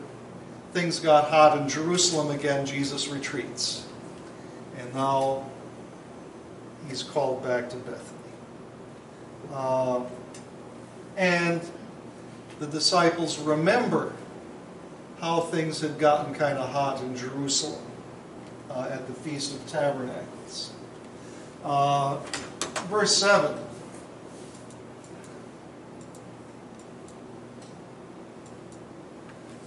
things 0.74 1.00
got 1.00 1.30
hot 1.30 1.58
in 1.58 1.68
Jerusalem 1.70 2.32
again, 2.32 2.66
Jesus 2.66 3.08
retreats. 3.08 3.88
And 4.78 4.94
now 4.94 5.50
he's 6.90 7.02
called 7.02 7.44
back 7.44 7.70
to 7.70 7.78
Bethany. 7.78 8.20
Uh, 9.54 10.04
and 11.16 11.62
the 12.60 12.68
disciples 12.68 13.40
remember 13.40 14.14
how 15.22 15.40
things 15.40 15.80
had 15.80 15.98
gotten 15.98 16.34
kind 16.34 16.58
of 16.58 16.70
hot 16.70 17.02
in 17.02 17.16
Jerusalem 17.16 17.86
uh, 18.70 18.90
at 18.92 19.08
the 19.08 19.14
Feast 19.14 19.56
of 19.56 19.66
Tabernacles. 19.68 20.74
Uh, 21.64 22.18
verse 22.90 23.16
7. 23.16 23.58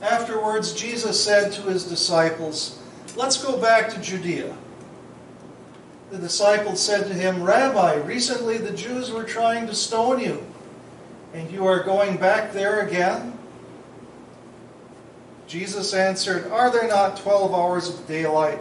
Afterwards, 0.04 0.74
Jesus 0.74 1.22
said 1.22 1.50
to 1.52 1.62
his 1.62 1.84
disciples, 1.84 2.78
Let's 3.16 3.42
go 3.42 3.58
back 3.58 3.88
to 3.88 4.00
Judea. 4.00 4.54
The 6.10 6.18
disciples 6.18 6.78
said 6.78 7.06
to 7.06 7.14
him, 7.14 7.42
Rabbi, 7.42 7.94
recently 7.94 8.58
the 8.58 8.76
Jews 8.76 9.10
were 9.10 9.24
trying 9.24 9.66
to 9.66 9.74
stone 9.74 10.20
you, 10.20 10.44
and 11.32 11.50
you 11.50 11.66
are 11.66 11.82
going 11.82 12.18
back 12.18 12.52
there 12.52 12.86
again? 12.86 13.38
Jesus 15.46 15.94
answered, 15.94 16.50
Are 16.50 16.70
there 16.70 16.86
not 16.86 17.16
twelve 17.16 17.54
hours 17.54 17.88
of 17.88 18.06
daylight? 18.06 18.60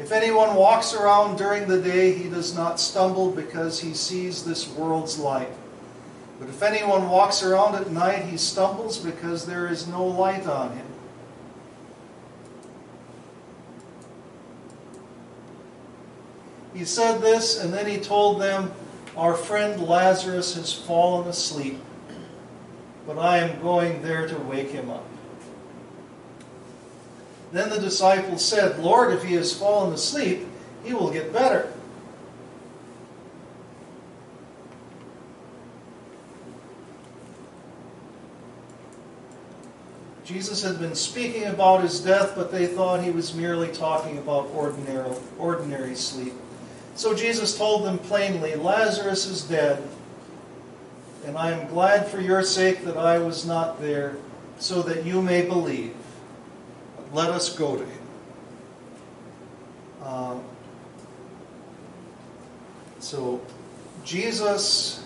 If 0.00 0.10
anyone 0.10 0.54
walks 0.54 0.94
around 0.94 1.36
during 1.36 1.68
the 1.68 1.82
day, 1.82 2.14
he 2.14 2.30
does 2.30 2.56
not 2.56 2.80
stumble 2.80 3.30
because 3.30 3.78
he 3.78 3.92
sees 3.92 4.42
this 4.42 4.66
world's 4.70 5.18
light. 5.18 5.52
But 6.42 6.48
if 6.48 6.62
anyone 6.64 7.08
walks 7.08 7.44
around 7.44 7.76
at 7.76 7.92
night, 7.92 8.24
he 8.24 8.36
stumbles 8.36 8.98
because 8.98 9.46
there 9.46 9.68
is 9.68 9.86
no 9.86 10.04
light 10.04 10.44
on 10.44 10.72
him. 10.72 10.86
He 16.74 16.84
said 16.84 17.20
this, 17.20 17.62
and 17.62 17.72
then 17.72 17.86
he 17.86 17.98
told 17.98 18.40
them, 18.40 18.72
Our 19.16 19.36
friend 19.36 19.86
Lazarus 19.86 20.56
has 20.56 20.72
fallen 20.72 21.28
asleep, 21.28 21.80
but 23.06 23.20
I 23.20 23.38
am 23.38 23.62
going 23.62 24.02
there 24.02 24.26
to 24.26 24.36
wake 24.40 24.70
him 24.70 24.90
up. 24.90 25.06
Then 27.52 27.70
the 27.70 27.78
disciples 27.78 28.44
said, 28.44 28.80
Lord, 28.80 29.12
if 29.12 29.22
he 29.22 29.34
has 29.34 29.56
fallen 29.56 29.92
asleep, 29.92 30.48
he 30.82 30.92
will 30.92 31.12
get 31.12 31.32
better. 31.32 31.71
Jesus 40.24 40.62
had 40.62 40.78
been 40.78 40.94
speaking 40.94 41.44
about 41.44 41.82
his 41.82 42.00
death, 42.00 42.34
but 42.36 42.52
they 42.52 42.66
thought 42.66 43.02
he 43.02 43.10
was 43.10 43.34
merely 43.34 43.68
talking 43.68 44.18
about 44.18 44.48
ordinary, 44.54 45.16
ordinary 45.38 45.96
sleep. 45.96 46.34
So 46.94 47.14
Jesus 47.14 47.58
told 47.58 47.84
them 47.84 47.98
plainly, 47.98 48.54
Lazarus 48.54 49.26
is 49.26 49.42
dead, 49.42 49.82
and 51.24 51.36
I 51.36 51.50
am 51.50 51.66
glad 51.68 52.06
for 52.06 52.20
your 52.20 52.44
sake 52.44 52.84
that 52.84 52.96
I 52.96 53.18
was 53.18 53.44
not 53.44 53.80
there, 53.80 54.16
so 54.58 54.82
that 54.82 55.04
you 55.04 55.20
may 55.20 55.42
believe. 55.42 55.94
But 56.96 57.14
let 57.14 57.30
us 57.30 57.56
go 57.56 57.76
to 57.76 57.84
him. 57.84 58.02
Uh, 60.02 60.38
so, 63.00 63.40
Jesus 64.04 65.01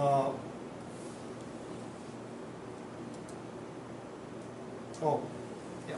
uh, 0.00 0.32
oh, 5.02 5.22
yeah. 5.86 5.96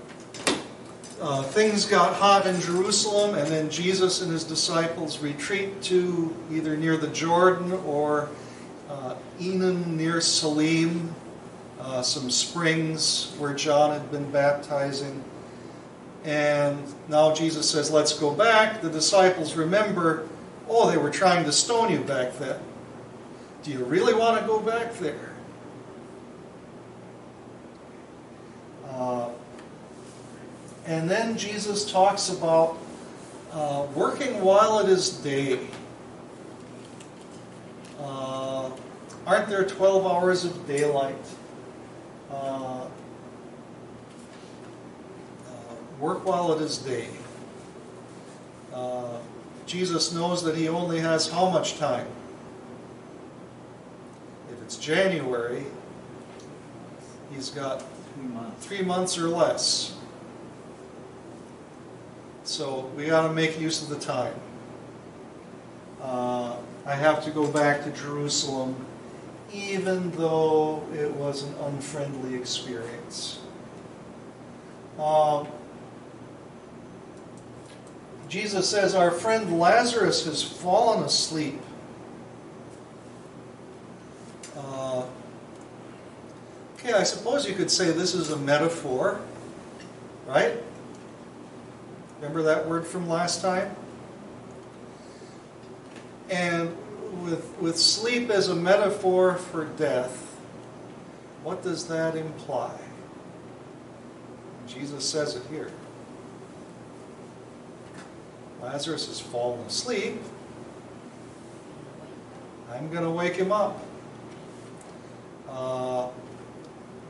Uh, 1.20 1.42
things 1.44 1.84
got 1.84 2.16
hot 2.16 2.44
in 2.44 2.60
Jerusalem, 2.60 3.36
and 3.36 3.46
then 3.46 3.70
Jesus 3.70 4.20
and 4.20 4.32
his 4.32 4.42
disciples 4.42 5.20
retreat 5.20 5.80
to 5.82 6.34
either 6.50 6.76
near 6.76 6.96
the 6.96 7.06
Jordan 7.08 7.70
or 7.86 8.28
uh, 8.90 9.14
Enon 9.40 9.96
near 9.96 10.20
Salim, 10.20 11.14
uh, 11.78 12.02
some 12.02 12.28
springs 12.28 13.32
where 13.38 13.54
John 13.54 13.92
had 13.92 14.10
been 14.10 14.28
baptizing. 14.32 15.22
And 16.24 16.82
now 17.08 17.32
Jesus 17.32 17.70
says, 17.70 17.88
Let's 17.92 18.18
go 18.18 18.34
back. 18.34 18.82
The 18.82 18.90
disciples 18.90 19.54
remember, 19.54 20.28
oh, 20.68 20.90
they 20.90 20.96
were 20.96 21.10
trying 21.10 21.44
to 21.44 21.52
stone 21.52 21.92
you 21.92 22.00
back 22.00 22.36
then. 22.38 22.58
Do 23.62 23.70
you 23.70 23.84
really 23.84 24.12
want 24.12 24.40
to 24.40 24.46
go 24.46 24.58
back 24.58 24.94
there? 24.94 25.30
Uh, 28.88 29.30
and 30.84 31.08
then 31.08 31.38
Jesus 31.38 31.90
talks 31.90 32.28
about 32.28 32.76
uh, 33.52 33.86
working 33.94 34.42
while 34.42 34.80
it 34.80 34.88
is 34.88 35.10
day. 35.10 35.60
Uh, 38.00 38.70
aren't 39.26 39.48
there 39.48 39.64
12 39.64 40.06
hours 40.06 40.44
of 40.44 40.66
daylight? 40.66 41.14
Uh, 42.32 42.84
uh, 42.84 42.88
work 46.00 46.26
while 46.26 46.52
it 46.52 46.60
is 46.60 46.78
day. 46.78 47.08
Uh, 48.74 49.18
Jesus 49.66 50.12
knows 50.12 50.42
that 50.42 50.56
he 50.56 50.68
only 50.68 50.98
has 50.98 51.30
how 51.30 51.48
much 51.48 51.78
time? 51.78 52.08
It's 54.62 54.76
January, 54.76 55.64
he's 57.32 57.50
got 57.50 57.84
Three 58.14 58.24
months. 58.28 58.66
three 58.66 58.82
months 58.82 59.18
or 59.18 59.28
less. 59.28 59.94
So 62.44 62.90
we 62.96 63.06
got 63.06 63.26
to 63.26 63.32
make 63.32 63.58
use 63.60 63.82
of 63.82 63.88
the 63.88 63.98
time. 63.98 64.34
Uh, 66.00 66.56
I 66.84 66.94
have 66.94 67.24
to 67.24 67.30
go 67.30 67.46
back 67.46 67.84
to 67.84 67.90
Jerusalem, 67.90 68.74
even 69.52 70.10
though 70.12 70.82
it 70.92 71.10
was 71.14 71.44
an 71.44 71.54
unfriendly 71.62 72.34
experience. 72.34 73.38
Um, 74.98 75.46
Jesus 78.28 78.68
says, 78.68 78.94
Our 78.94 79.10
friend 79.10 79.58
Lazarus 79.58 80.24
has 80.26 80.42
fallen 80.42 81.02
asleep. 81.04 81.60
Okay, 86.82 86.94
I 86.94 87.04
suppose 87.04 87.48
you 87.48 87.54
could 87.54 87.70
say 87.70 87.92
this 87.92 88.14
is 88.14 88.30
a 88.30 88.36
metaphor, 88.36 89.20
right? 90.26 90.54
Remember 92.16 92.42
that 92.42 92.68
word 92.68 92.86
from 92.86 93.08
last 93.08 93.40
time? 93.40 93.74
And 96.28 96.76
with, 97.22 97.56
with 97.60 97.78
sleep 97.78 98.30
as 98.30 98.48
a 98.48 98.54
metaphor 98.54 99.36
for 99.36 99.64
death, 99.64 100.40
what 101.44 101.62
does 101.62 101.86
that 101.88 102.16
imply? 102.16 102.76
Jesus 104.66 105.08
says 105.08 105.36
it 105.36 105.42
here. 105.50 105.70
Lazarus 108.60 109.08
has 109.08 109.20
fallen 109.20 109.60
asleep. 109.66 110.20
I'm 112.70 112.90
going 112.90 113.04
to 113.04 113.10
wake 113.10 113.34
him 113.34 113.52
up. 113.52 113.84
Uh, 115.48 116.08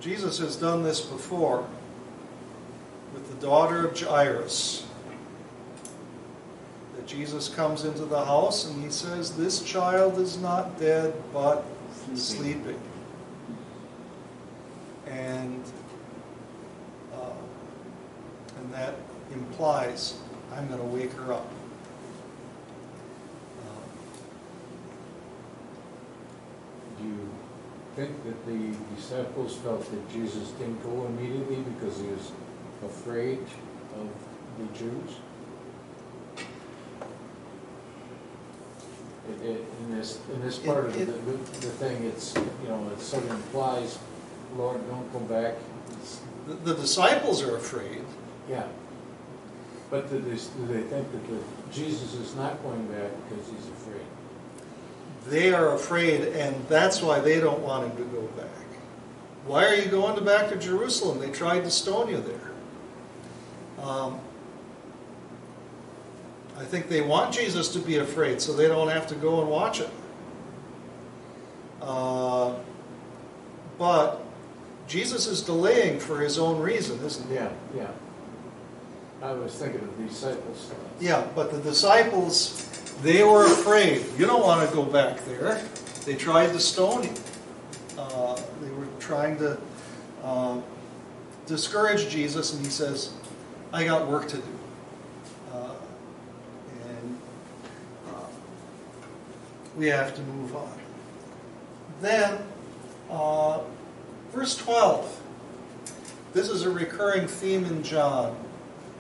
Jesus 0.03 0.39
has 0.41 0.57
done 0.57 0.83
this 0.83 1.01
before 1.01 1.65
with 3.15 3.29
the 3.29 3.47
daughter 3.47 3.87
of 3.87 3.97
Jairus. 3.99 4.85
That 6.97 7.07
Jesus 7.07 7.49
comes 7.49 7.85
into 7.85 8.05
the 8.05 8.25
house 8.25 8.69
and 8.69 8.83
he 8.83 8.91
says, 8.91 9.37
This 9.37 9.63
child 9.63 10.19
is 10.19 10.39
not 10.39 10.77
dead, 10.81 11.15
but 11.33 11.65
sleeping. 12.17 12.81
And, 15.07 15.63
uh, 17.15 17.31
and 18.59 18.75
that 18.75 18.97
implies 19.33 20.15
I'm 20.53 20.67
going 20.67 20.81
to 20.81 20.87
wake 20.87 21.13
her 21.13 21.33
up. 21.33 21.47
Uh, 23.61 23.85
you 27.05 27.32
think 27.97 28.25
that 28.25 28.47
the 28.47 28.75
disciples 28.97 29.57
felt 29.57 29.89
that 29.91 30.11
Jesus 30.11 30.51
didn't 30.53 30.83
go 30.83 31.07
immediately 31.07 31.57
because 31.75 31.99
he 31.99 32.07
was 32.07 32.33
afraid 32.85 33.39
of 34.01 34.09
the 34.59 34.79
Jews? 34.79 35.17
It, 39.31 39.47
it, 39.47 39.65
in 39.85 39.97
this, 39.97 40.19
in 40.35 40.43
this 40.43 40.59
part 40.59 40.87
of 40.87 40.95
the, 40.95 41.03
It- 41.03 41.27
the 41.27 41.33
the 41.67 41.73
thing, 41.79 42.05
it's, 42.05 42.35
you 42.35 42.69
know, 42.69 42.91
it 42.93 43.01
sort 43.01 43.23
of 43.25 43.31
implies, 43.31 43.99
Lord, 44.57 44.81
don't 44.89 45.11
come 45.13 45.27
back. 45.27 45.55
It's- 45.91 46.21
The, 46.49 46.55
the 46.55 46.75
disciples 46.75 47.41
are 47.43 47.57
afraid. 47.57 48.03
Yeah. 48.49 48.67
But 49.91 50.11
do 50.11 50.19
they, 50.21 50.35
do 50.37 50.67
they 50.67 50.83
think 50.89 51.13
that 51.13 51.25
the, 51.29 51.39
Jesus 51.73 52.15
is 52.15 52.35
not 52.35 52.61
going 52.65 52.85
back 52.87 53.11
because 53.29 53.47
he's 53.47 53.69
afraid? 53.69 54.07
They 55.27 55.53
are 55.53 55.75
afraid, 55.75 56.21
and 56.35 56.67
that's 56.69 57.01
why 57.01 57.21
they 57.21 57.41
don't 57.41 57.61
want 57.61 57.91
him 57.91 57.97
to 57.97 58.05
go 58.13 58.23
back. 58.37 58.47
Why 59.47 59.67
are 59.67 59.75
you 59.75 59.87
going 59.87 60.17
to 60.17 60.21
back 60.21 60.49
to 60.51 60.57
Jerusalem? 60.57 61.21
They 61.21 61.31
tried 61.31 61.65
to 61.65 61.71
stone 61.71 62.09
you 62.09 62.21
there. 62.21 63.85
Um, 63.85 64.21
I 66.59 66.65
think 66.65 66.89
they 66.89 67.01
want 67.01 67.35
Jesus 67.35 67.69
to 67.73 67.79
be 67.79 67.97
afraid 67.97 68.41
so 68.41 68.53
they 68.53 68.69
don't 68.69 68.89
have 68.89 69.07
to 69.09 69.15
go 69.15 69.41
and 69.41 69.51
watch 69.51 69.81
it. 69.81 69.91
Uh, 71.81 72.55
but 73.79 74.25
Jesus 74.87 75.27
is 75.27 75.43
delaying 75.43 75.99
for 75.99 76.21
his 76.21 76.39
own 76.39 76.61
reason, 76.61 77.05
isn't 77.05 77.29
he? 77.29 77.35
Yeah, 77.35 77.51
yeah. 77.75 77.91
I 79.23 79.33
was 79.33 79.55
thinking 79.55 79.81
of 79.81 79.97
the 79.97 80.05
disciples. 80.05 80.73
Yeah, 81.01 81.27
but 81.35 81.51
the 81.51 81.59
disciples, 81.59 82.82
they 83.03 83.23
were 83.25 83.47
afraid. 83.47 84.05
You 84.17 84.27
don't 84.27 84.43
want 84.43 84.69
to 84.69 84.75
go 84.75 84.85
back 84.85 85.25
there. 85.25 85.63
They 86.05 86.15
tried 86.15 86.49
to 86.53 86.61
stone 86.61 87.03
him. 87.03 87.15
Uh, 87.99 88.41
they 88.61 88.71
were 88.71 88.87
trying 88.99 89.37
to 89.39 89.59
uh, 90.23 90.61
discourage 91.47 92.09
Jesus, 92.09 92.55
and 92.55 92.65
he 92.65 92.71
says, 92.71 93.13
I 93.73 93.85
got 93.85 94.09
work 94.09 94.29
to 94.29 94.37
do. 94.37 94.43
Uh, 95.53 95.75
and 96.89 97.19
uh, 98.09 98.27
we 99.77 99.87
have 99.89 100.15
to 100.15 100.23
move 100.23 100.55
on. 100.57 100.79
Then, 102.01 102.39
uh, 103.11 103.61
verse 104.33 104.57
12. 104.57 105.21
This 106.33 106.49
is 106.49 106.63
a 106.63 106.71
recurring 106.71 107.27
theme 107.27 107.65
in 107.65 107.83
John 107.83 108.37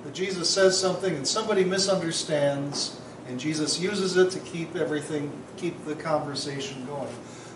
that 0.04 0.12
Jesus 0.12 0.50
says 0.50 0.78
something 0.78 1.14
and 1.14 1.26
somebody 1.26 1.64
misunderstands, 1.64 3.00
and 3.28 3.38
Jesus 3.38 3.78
uses 3.80 4.16
it 4.16 4.30
to 4.32 4.38
keep 4.40 4.76
everything, 4.76 5.32
keep 5.56 5.84
the 5.84 5.94
conversation 5.94 6.84
going. 6.86 7.14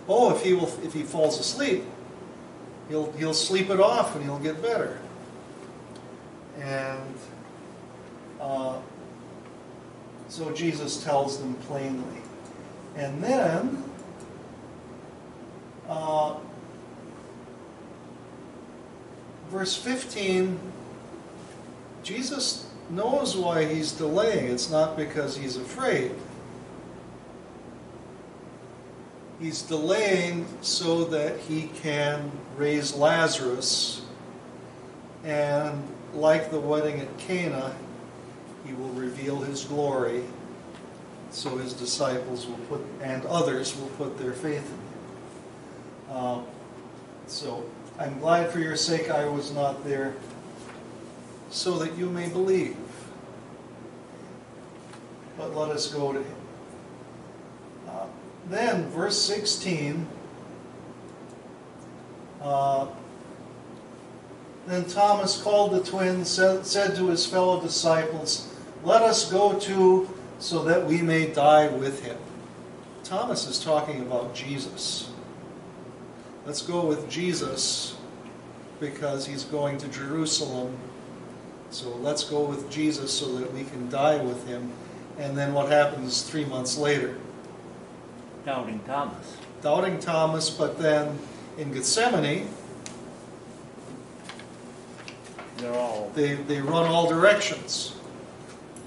Oh, 0.09 0.35
if 0.35 0.43
he 0.43 0.53
will, 0.53 0.69
if 0.85 0.93
he 0.93 1.03
falls 1.03 1.39
asleep, 1.39 1.85
he'll 2.89 3.13
he'll 3.13 3.35
sleep 3.35 3.71
it 3.71 3.81
off 3.81 4.15
and 4.15 4.25
he'll 4.25 4.39
get 4.39 4.63
better. 4.63 4.99
And 6.61 7.15
uh, 8.41 8.79
so 10.29 10.53
Jesus 10.53 11.03
tells 11.03 11.41
them 11.41 11.55
plainly, 11.55 12.21
and 12.97 13.23
then. 13.23 13.83
Uh, 15.89 16.35
verse 19.51 19.77
15 19.77 20.59
Jesus 22.03 22.66
knows 22.91 23.37
why 23.37 23.65
he's 23.65 23.93
delaying. 23.93 24.51
It's 24.51 24.71
not 24.71 24.97
because 24.97 25.37
he's 25.37 25.57
afraid. 25.57 26.13
He's 29.41 29.63
delaying 29.63 30.47
so 30.63 31.05
that 31.05 31.39
he 31.41 31.69
can 31.83 32.31
raise 32.57 32.95
Lazarus, 32.95 34.03
and 35.25 35.83
like 36.15 36.51
the 36.51 36.61
wedding 36.61 37.01
at 37.01 37.19
Cana, 37.19 37.75
he 38.65 38.73
will 38.73 38.89
reveal 38.91 39.41
his 39.41 39.65
glory, 39.65 40.25
so 41.31 41.59
his 41.59 41.75
disciples 41.75 42.47
will 42.47 42.57
put, 42.69 42.81
and 43.03 43.27
others 43.27 43.77
will 43.77 43.89
put 43.91 44.19
their 44.19 44.33
faith 44.33 44.59
in 44.59 44.63
him. 44.63 44.81
Uh, 46.11 46.41
so 47.27 47.69
I'm 47.99 48.19
glad 48.21 48.51
for 48.51 48.61
your 48.61 48.77
sake 48.77 49.11
I 49.11 49.27
was 49.27 49.53
not 49.53 49.85
there 49.85 50.15
so 51.51 51.79
that 51.79 51.97
you 51.97 52.11
may 52.11 52.29
believe. 52.29 52.77
But 55.37 55.55
let 55.55 55.71
us 55.71 55.93
go 55.93 56.13
to 56.13 56.19
him. 56.19 56.37
Uh, 57.89 58.07
then, 58.49 58.89
verse 58.91 59.21
16. 59.21 60.07
Uh, 62.41 62.87
then 64.67 64.85
Thomas 64.85 65.41
called 65.41 65.73
the 65.73 65.81
twins, 65.81 66.29
said, 66.29 66.67
said 66.67 66.97
to 66.97 67.09
his 67.09 67.25
fellow 67.27 67.61
disciples, 67.61 68.53
Let 68.83 69.03
us 69.03 69.31
go 69.31 69.59
too, 69.59 70.09
so 70.39 70.65
that 70.65 70.87
we 70.87 71.03
may 71.03 71.33
die 71.33 71.69
with 71.69 72.05
him. 72.05 72.17
Thomas 73.05 73.47
is 73.47 73.63
talking 73.63 74.03
about 74.03 74.35
Jesus. 74.35 75.11
Let's 76.45 76.63
go 76.63 76.85
with 76.85 77.09
Jesus 77.09 77.97
because 78.81 79.27
he's 79.27 79.45
going 79.45 79.79
to 79.79 79.89
Jerusalem 79.89 80.77
so 81.71 81.91
let's 81.97 82.25
go 82.25 82.45
with 82.45 82.71
Jesus 82.71 83.13
so 83.13 83.37
that 83.39 83.53
we 83.53 83.65
can 83.65 83.89
die 83.91 84.17
with 84.23 84.47
him. 84.47 84.73
And 85.19 85.37
then 85.37 85.53
what 85.55 85.71
happens 85.71 86.23
three 86.23 86.45
months 86.45 86.77
later? 86.77 87.17
Doubting 88.45 88.81
Thomas. 88.87 89.37
Doubting 89.63 89.99
Thomas, 89.99 90.51
but 90.51 90.79
then 90.79 91.19
in 91.59 91.73
Gethsemane, 91.73 92.49
They're 95.59 95.73
all, 95.73 96.11
they, 96.15 96.35
they 96.35 96.61
run 96.61 96.87
all 96.87 97.09
directions. 97.09 97.97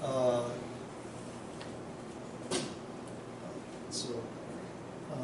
Uh, 0.02 0.44
so, 3.90 4.08
uh, 5.12 5.16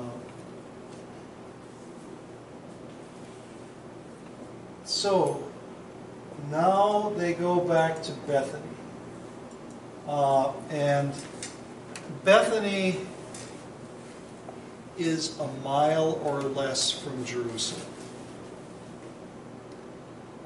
so 4.84 5.45
now 6.50 7.12
they 7.16 7.34
go 7.34 7.60
back 7.60 8.02
to 8.04 8.12
Bethany. 8.26 8.62
Uh, 10.08 10.52
and 10.70 11.12
Bethany 12.24 12.96
is 14.98 15.38
a 15.38 15.48
mile 15.64 16.20
or 16.24 16.42
less 16.42 16.90
from 16.90 17.24
Jerusalem. 17.24 17.86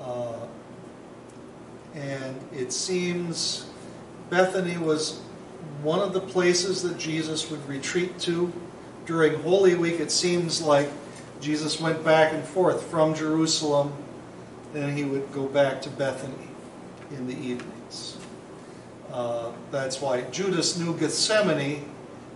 Uh, 0.01 0.33
and 1.95 2.41
it 2.53 2.73
seems 2.73 3.67
Bethany 4.31 4.79
was 4.79 5.21
one 5.83 5.99
of 5.99 6.13
the 6.13 6.21
places 6.21 6.83
that 6.83 6.99
Jesus 6.99 7.51
would 7.51 7.67
retreat 7.69 8.19
to. 8.21 8.53
During 9.07 9.41
Holy 9.43 9.75
Week, 9.75 9.99
it 10.01 10.11
seems 10.11 10.63
like 10.63 10.89
Jesus 11.41 11.81
went 11.81 12.05
back 12.05 12.33
and 12.33 12.45
forth 12.45 12.83
from 12.85 13.15
Jerusalem, 13.15 13.93
then 14.73 14.97
he 14.97 15.05
would 15.05 15.33
go 15.33 15.47
back 15.47 15.83
to 15.83 15.91
Bethany 15.91 16.49
in 17.11 17.27
the 17.27 17.35
evenings. 17.35 18.17
Uh, 19.13 19.51
that's 19.71 20.01
why 20.01 20.23
Judas 20.31 20.79
knew 20.79 20.97
Gethsemane, 20.97 21.85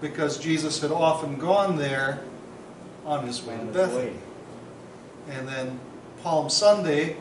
because 0.01 0.39
Jesus 0.39 0.81
had 0.81 0.91
often 0.91 1.37
gone 1.37 1.77
there 1.77 2.25
on 3.05 3.27
his 3.27 3.43
way 3.43 3.57
to 3.57 3.65
Bethany. 3.67 4.11
way. 4.11 4.17
And 5.31 5.47
then 5.47 5.79
Palm 6.23 6.51
Sunday, 6.51 7.17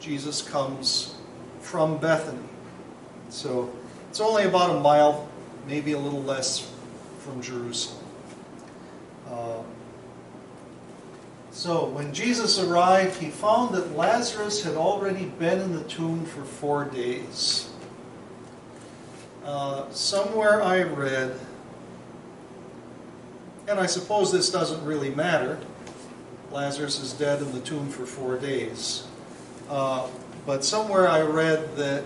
Jesus 0.00 0.42
comes 0.42 1.14
from 1.60 1.98
Bethany. 1.98 2.38
So 3.28 3.70
it's 4.08 4.20
only 4.20 4.44
about 4.44 4.76
a 4.76 4.80
mile, 4.80 5.28
maybe 5.66 5.92
a 5.92 5.98
little 5.98 6.22
less 6.22 6.70
from 7.20 7.42
Jerusalem. 7.42 8.04
Uh, 9.28 9.62
so 11.56 11.86
when 11.86 12.12
Jesus 12.12 12.58
arrived, 12.58 13.16
he 13.16 13.30
found 13.30 13.74
that 13.74 13.96
Lazarus 13.96 14.62
had 14.62 14.74
already 14.74 15.24
been 15.24 15.58
in 15.58 15.72
the 15.72 15.84
tomb 15.84 16.26
for 16.26 16.44
four 16.44 16.84
days. 16.84 17.70
Uh, 19.42 19.90
somewhere 19.90 20.62
I 20.62 20.82
read, 20.82 21.40
and 23.66 23.80
I 23.80 23.86
suppose 23.86 24.30
this 24.30 24.50
doesn't 24.52 24.84
really 24.84 25.08
matter, 25.08 25.58
Lazarus 26.52 27.00
is 27.00 27.14
dead 27.14 27.40
in 27.40 27.50
the 27.52 27.60
tomb 27.60 27.88
for 27.88 28.04
four 28.04 28.36
days. 28.36 29.06
Uh, 29.70 30.08
but 30.44 30.62
somewhere 30.62 31.08
I 31.08 31.22
read 31.22 31.74
that 31.76 32.04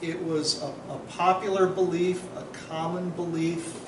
it 0.00 0.24
was 0.24 0.62
a, 0.62 0.72
a 0.90 0.98
popular 1.10 1.66
belief, 1.66 2.24
a 2.38 2.44
common 2.66 3.10
belief, 3.10 3.86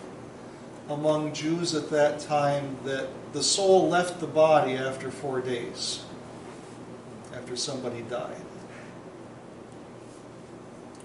among 0.95 1.33
Jews 1.33 1.75
at 1.75 1.89
that 1.91 2.21
time 2.21 2.77
that 2.85 3.09
the 3.33 3.43
soul 3.43 3.89
left 3.89 4.21
the 4.21 4.27
body 4.27 4.75
after 4.75 5.11
four 5.11 5.41
days, 5.41 6.03
after 7.35 7.57
somebody 7.57 8.03
died. 8.03 8.37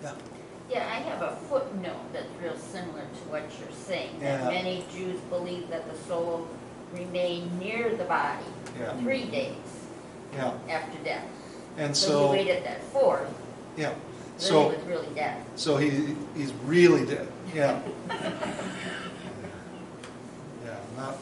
Yeah. 0.02 0.12
Yeah, 0.70 0.80
I 0.92 0.96
have 0.96 1.22
a 1.22 1.36
footnote 1.48 2.12
that's 2.12 2.28
real 2.42 2.58
similar 2.58 3.02
to 3.02 3.30
what 3.30 3.44
you're 3.60 3.78
saying, 3.86 4.18
Yeah. 4.20 4.38
that 4.38 4.52
many 4.52 4.84
Jews 4.92 5.20
believe 5.30 5.70
that 5.70 5.90
the 5.92 5.98
soul 6.08 6.48
remained 6.94 7.60
near 7.60 7.96
the 7.96 8.06
body 8.06 8.44
Yeah, 8.80 8.98
three 8.98 9.26
days 9.26 9.56
yeah. 10.34 10.54
after 10.70 10.98
death. 11.04 11.26
And 11.78 11.96
So 11.96 12.08
so 12.08 12.12
he 12.18 12.24
so, 12.24 12.32
waited 12.32 12.64
that 12.66 12.84
fourth, 12.86 13.30
yeah, 13.78 13.90
then 13.90 13.98
he 14.40 14.44
so, 14.44 14.68
was 14.70 14.80
really 14.88 15.14
dead. 15.14 15.44
so 15.56 15.78
he, 15.78 16.16
he's 16.36 16.54
really 16.66 17.06
dead. 17.06 17.28
Yeah, 17.54 17.80
not, 20.98 21.18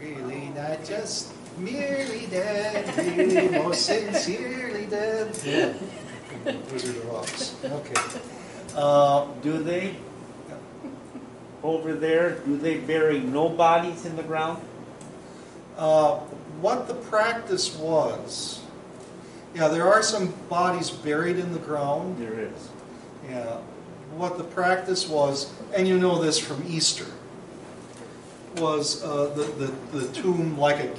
really 0.00 0.48
not 0.54 0.84
just 0.84 1.32
merely 1.58 2.26
dead, 2.26 2.96
really 2.96 3.48
most 3.58 3.86
sincerely 3.86 4.86
dead. 4.86 5.36
Yeah. 5.44 5.74
Wizard 6.72 6.96
of 6.96 7.14
Oz, 7.14 7.54
okay. 7.64 8.20
Uh, 8.76 9.26
Do 9.42 9.58
they, 9.58 9.96
over 11.62 11.94
there, 11.94 12.38
do 12.40 12.56
they 12.56 12.78
bury 12.78 13.18
no 13.20 13.48
bodies 13.48 14.04
in 14.06 14.14
the 14.16 14.22
ground? 14.22 14.62
Uh, 15.76 16.18
what 16.60 16.86
the 16.86 16.94
practice 16.94 17.74
was, 17.76 18.60
yeah, 19.54 19.68
there 19.68 19.86
are 19.86 20.02
some 20.02 20.32
bodies 20.48 20.90
buried 20.90 21.38
in 21.38 21.52
the 21.52 21.58
ground. 21.58 22.18
There 22.18 22.38
is. 22.38 22.68
Yeah, 23.28 23.58
what 24.16 24.38
the 24.38 24.44
practice 24.44 25.08
was, 25.08 25.52
and 25.74 25.88
you 25.88 25.98
know 25.98 26.22
this 26.22 26.38
from 26.38 26.64
Easter, 26.68 27.06
was 28.60 29.02
uh, 29.02 29.32
the, 29.34 29.44
the, 29.44 29.98
the 29.98 30.12
tomb 30.12 30.58
like 30.58 30.78
a, 30.80 30.94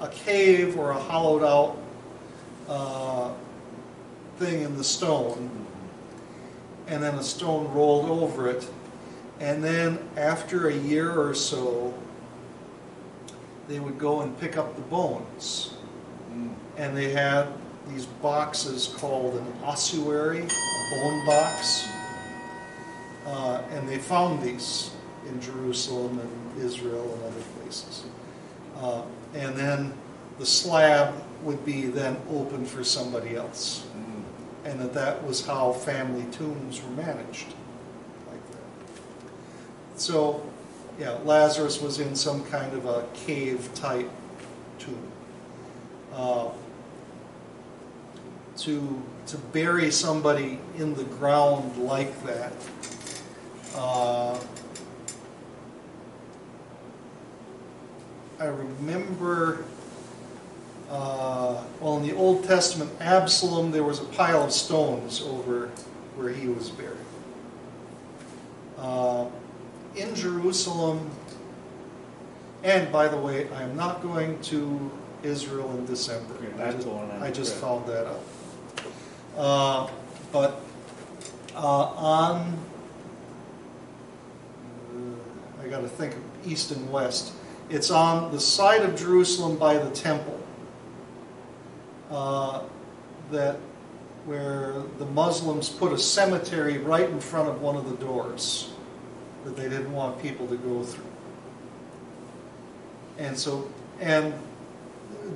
a 0.00 0.08
cave 0.08 0.78
or 0.78 0.90
a 0.90 0.98
hollowed 0.98 1.44
out 1.44 1.76
uh, 2.68 3.32
thing 4.38 4.62
in 4.62 4.76
the 4.76 4.84
stone, 4.84 5.50
and 6.86 7.02
then 7.02 7.14
a 7.14 7.22
stone 7.22 7.72
rolled 7.72 8.08
over 8.08 8.48
it. 8.48 8.68
And 9.40 9.62
then 9.62 9.98
after 10.16 10.68
a 10.68 10.74
year 10.74 11.18
or 11.18 11.34
so, 11.34 11.94
they 13.68 13.80
would 13.80 13.98
go 13.98 14.20
and 14.20 14.38
pick 14.38 14.56
up 14.56 14.76
the 14.76 14.82
bones. 14.82 15.74
And 16.76 16.96
they 16.96 17.10
had 17.10 17.48
these 17.88 18.06
boxes 18.06 18.94
called 18.96 19.34
an 19.34 19.46
ossuary, 19.64 20.40
a 20.40 20.96
bone 20.96 21.26
box. 21.26 21.88
Uh, 23.26 23.62
and 23.70 23.88
they 23.88 23.98
found 23.98 24.42
these 24.42 24.90
in 25.28 25.40
Jerusalem 25.40 26.18
and 26.18 26.41
Israel 26.58 27.14
and 27.14 27.22
other 27.24 27.42
places. 27.58 28.04
Uh, 28.76 29.02
and 29.34 29.56
then 29.56 29.92
the 30.38 30.46
slab 30.46 31.14
would 31.42 31.64
be 31.64 31.86
then 31.86 32.16
open 32.30 32.64
for 32.64 32.84
somebody 32.84 33.36
else. 33.36 33.86
And 34.64 34.78
that 34.80 34.94
that 34.94 35.24
was 35.24 35.44
how 35.44 35.72
family 35.72 36.24
tombs 36.30 36.80
were 36.82 36.90
managed, 36.90 37.48
like 38.30 38.46
that. 38.52 40.00
So, 40.00 40.48
yeah, 41.00 41.18
Lazarus 41.24 41.80
was 41.80 41.98
in 41.98 42.14
some 42.14 42.44
kind 42.44 42.72
of 42.72 42.86
a 42.86 43.04
cave-type 43.26 44.08
tomb. 44.78 45.12
Uh, 46.14 46.50
to 48.58 49.02
to 49.26 49.36
bury 49.36 49.90
somebody 49.90 50.58
in 50.76 50.94
the 50.94 51.04
ground 51.04 51.76
like 51.78 52.22
that. 52.24 52.52
Uh, 53.74 54.38
I 58.42 58.46
remember, 58.46 59.64
uh, 60.90 61.62
well, 61.80 61.98
in 61.98 62.02
the 62.02 62.12
Old 62.12 62.42
Testament, 62.42 62.90
Absalom, 63.00 63.70
there 63.70 63.84
was 63.84 64.00
a 64.00 64.04
pile 64.04 64.42
of 64.42 64.50
stones 64.50 65.22
over 65.22 65.68
where 66.16 66.30
he 66.30 66.48
was 66.48 66.68
buried. 66.70 66.96
Uh, 68.76 69.26
in 69.94 70.12
Jerusalem, 70.16 71.08
and 72.64 72.90
by 72.90 73.06
the 73.06 73.16
way, 73.16 73.48
I 73.50 73.62
am 73.62 73.76
not 73.76 74.02
going 74.02 74.40
to 74.40 74.90
Israel 75.22 75.70
in 75.78 75.86
December. 75.86 76.34
I 76.58 76.72
just- 76.72 76.88
I 77.22 77.30
just 77.30 77.54
found 77.54 77.86
that 77.86 78.06
out. 78.08 78.22
Uh, 79.38 79.88
But 80.32 80.60
uh, 81.54 81.58
on, 81.60 82.58
uh, 84.90 85.62
I 85.62 85.68
got 85.68 85.82
to 85.82 85.88
think 85.88 86.14
of 86.14 86.20
east 86.44 86.72
and 86.72 86.90
west. 86.90 87.34
It's 87.72 87.90
on 87.90 88.30
the 88.32 88.38
side 88.38 88.82
of 88.82 88.94
Jerusalem 88.96 89.56
by 89.56 89.78
the 89.78 89.90
temple. 89.90 90.38
uh, 92.10 92.62
That, 93.30 93.56
where 94.26 94.74
the 94.98 95.06
Muslims 95.06 95.70
put 95.70 95.90
a 95.90 95.98
cemetery 95.98 96.76
right 96.76 97.08
in 97.08 97.18
front 97.18 97.48
of 97.48 97.62
one 97.62 97.76
of 97.76 97.88
the 97.88 97.96
doors 97.96 98.70
that 99.44 99.56
they 99.56 99.70
didn't 99.70 99.92
want 99.92 100.20
people 100.20 100.46
to 100.48 100.56
go 100.56 100.82
through. 100.82 101.10
And 103.18 103.36
so, 103.38 103.68
and 104.00 104.34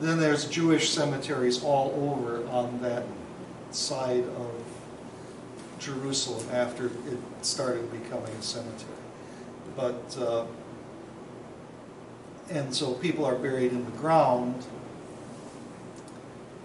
then 0.01 0.21
there's 0.21 0.45
Jewish 0.45 0.91
cemeteries 0.91 1.65
all 1.65 1.91
over 1.97 2.47
on 2.49 2.81
that 2.83 3.05
side 3.71 4.25
of 4.25 4.53
Jerusalem 5.79 6.47
after 6.53 6.87
it 6.87 7.19
started 7.41 7.91
becoming 7.91 8.31
a 8.39 8.43
cemetery. 8.43 9.01
But, 9.75 10.19
uh, 10.21 10.45
and 12.51 12.75
so 12.75 12.95
people 12.95 13.25
are 13.25 13.35
buried 13.35 13.73
in 13.73 13.85
the 13.85 13.91
ground. 13.93 14.65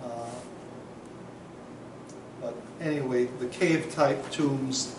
Uh, 0.03 0.07
But 2.41 2.55
anyway, 2.79 3.25
the 3.39 3.47
cave-type 3.47 4.31
tombs 4.31 4.95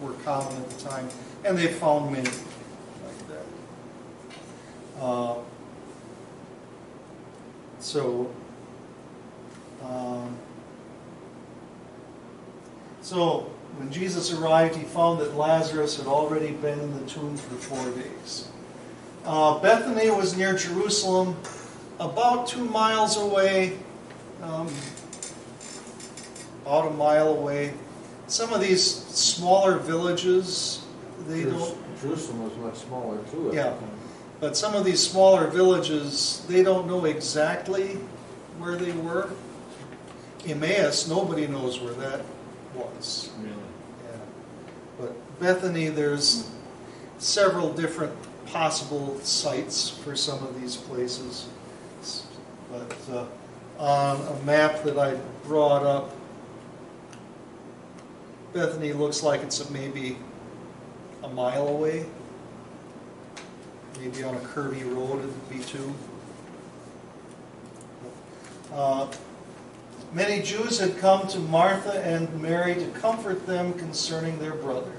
were 0.00 0.12
common 0.24 0.56
at 0.56 0.70
the 0.70 0.84
time, 0.84 1.08
and 1.44 1.56
they 1.56 1.68
found 1.68 2.12
many 2.12 2.28
like 2.28 3.28
that. 3.28 5.02
Uh, 5.02 5.36
So, 7.82 8.30
um, 9.82 10.36
so 13.02 13.50
when 13.76 13.90
Jesus 13.90 14.32
arrived, 14.32 14.76
he 14.76 14.84
found 14.84 15.20
that 15.20 15.36
Lazarus 15.36 15.96
had 15.96 16.06
already 16.06 16.52
been 16.52 16.78
in 16.78 16.94
the 16.94 17.10
tomb 17.10 17.36
for 17.36 17.56
four 17.56 17.90
days. 17.90 18.48
Uh, 19.24 19.58
Bethany 19.60 20.10
was 20.10 20.36
near 20.36 20.54
Jerusalem, 20.54 21.36
about 22.00 22.46
two 22.48 22.64
miles 22.64 23.16
away, 23.16 23.78
um, 24.42 24.68
about 26.66 26.88
a 26.88 26.90
mile 26.90 27.28
away. 27.28 27.72
Some 28.26 28.52
of 28.52 28.60
these 28.60 28.82
smaller 28.84 29.78
villages, 29.78 30.82
they 31.28 31.42
Jerus- 31.42 31.52
don't 31.58 32.00
Jerusalem 32.00 32.42
was 32.44 32.56
much 32.58 32.84
smaller 32.84 33.18
too. 33.30 33.46
at 33.46 33.50
the 33.50 33.56
Yeah. 33.56 33.64
time. 33.70 33.78
but 34.40 34.56
some 34.56 34.74
of 34.74 34.84
these 34.84 35.00
smaller 35.00 35.46
villages, 35.46 36.42
they 36.48 36.64
don't 36.64 36.88
know 36.88 37.04
exactly 37.04 38.00
where 38.58 38.74
they 38.74 38.90
were. 38.90 39.28
Emmaus, 40.44 41.06
nobody 41.06 41.46
knows 41.46 41.78
where 41.80 41.92
that 41.94 42.22
was. 42.74 43.28
Really? 43.40 43.54
Yeah. 44.10 44.18
But 44.98 45.38
Bethany, 45.38 45.90
there's 45.90 46.46
several 47.20 47.72
different 47.72 48.12
possible 48.52 49.18
sites 49.20 49.88
for 49.88 50.14
some 50.14 50.42
of 50.46 50.60
these 50.60 50.76
places. 50.76 51.48
But 52.70 52.96
uh, 53.10 53.26
on 53.78 54.20
a 54.20 54.44
map 54.44 54.82
that 54.84 54.98
I 54.98 55.14
brought 55.44 55.84
up, 55.84 56.14
Bethany 58.52 58.92
looks 58.92 59.22
like 59.22 59.42
it's 59.42 59.68
maybe 59.70 60.18
a 61.22 61.28
mile 61.28 61.68
away. 61.68 62.06
Maybe 63.98 64.22
on 64.22 64.34
a 64.34 64.40
curvy 64.40 64.84
road 64.94 65.20
it 65.20 65.26
would 65.26 65.50
be 65.50 65.58
two. 65.60 65.94
Uh, 68.72 69.06
Many 70.12 70.42
Jews 70.42 70.78
had 70.78 70.98
come 70.98 71.26
to 71.28 71.38
Martha 71.38 72.04
and 72.04 72.42
Mary 72.42 72.74
to 72.74 72.86
comfort 73.00 73.46
them 73.46 73.72
concerning 73.72 74.38
their 74.38 74.52
brother. 74.52 74.92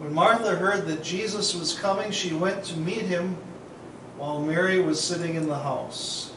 When 0.00 0.14
Martha 0.14 0.56
heard 0.56 0.86
that 0.86 1.04
Jesus 1.04 1.54
was 1.54 1.78
coming, 1.78 2.10
she 2.10 2.32
went 2.32 2.64
to 2.64 2.78
meet 2.78 3.02
him 3.02 3.36
while 4.16 4.40
Mary 4.40 4.80
was 4.80 4.98
sitting 4.98 5.34
in 5.34 5.46
the 5.46 5.58
house. 5.58 6.32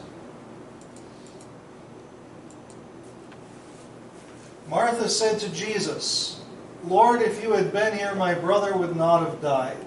Martha 4.68 5.08
said 5.08 5.40
to 5.40 5.48
Jesus, 5.48 6.42
Lord, 6.84 7.22
if 7.22 7.42
you 7.42 7.52
had 7.52 7.72
been 7.72 7.96
here, 7.96 8.14
my 8.14 8.34
brother 8.34 8.76
would 8.76 8.96
not 8.96 9.26
have 9.26 9.40
died. 9.40 9.78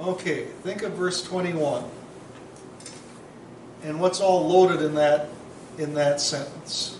Okay, 0.00 0.46
think 0.62 0.82
of 0.82 0.92
verse 0.92 1.22
21 1.22 1.84
and 3.82 4.00
what's 4.00 4.20
all 4.22 4.48
loaded 4.48 4.80
in 4.80 4.94
that 4.94 5.28
in 5.78 5.92
that 5.92 6.22
sentence 6.22 6.95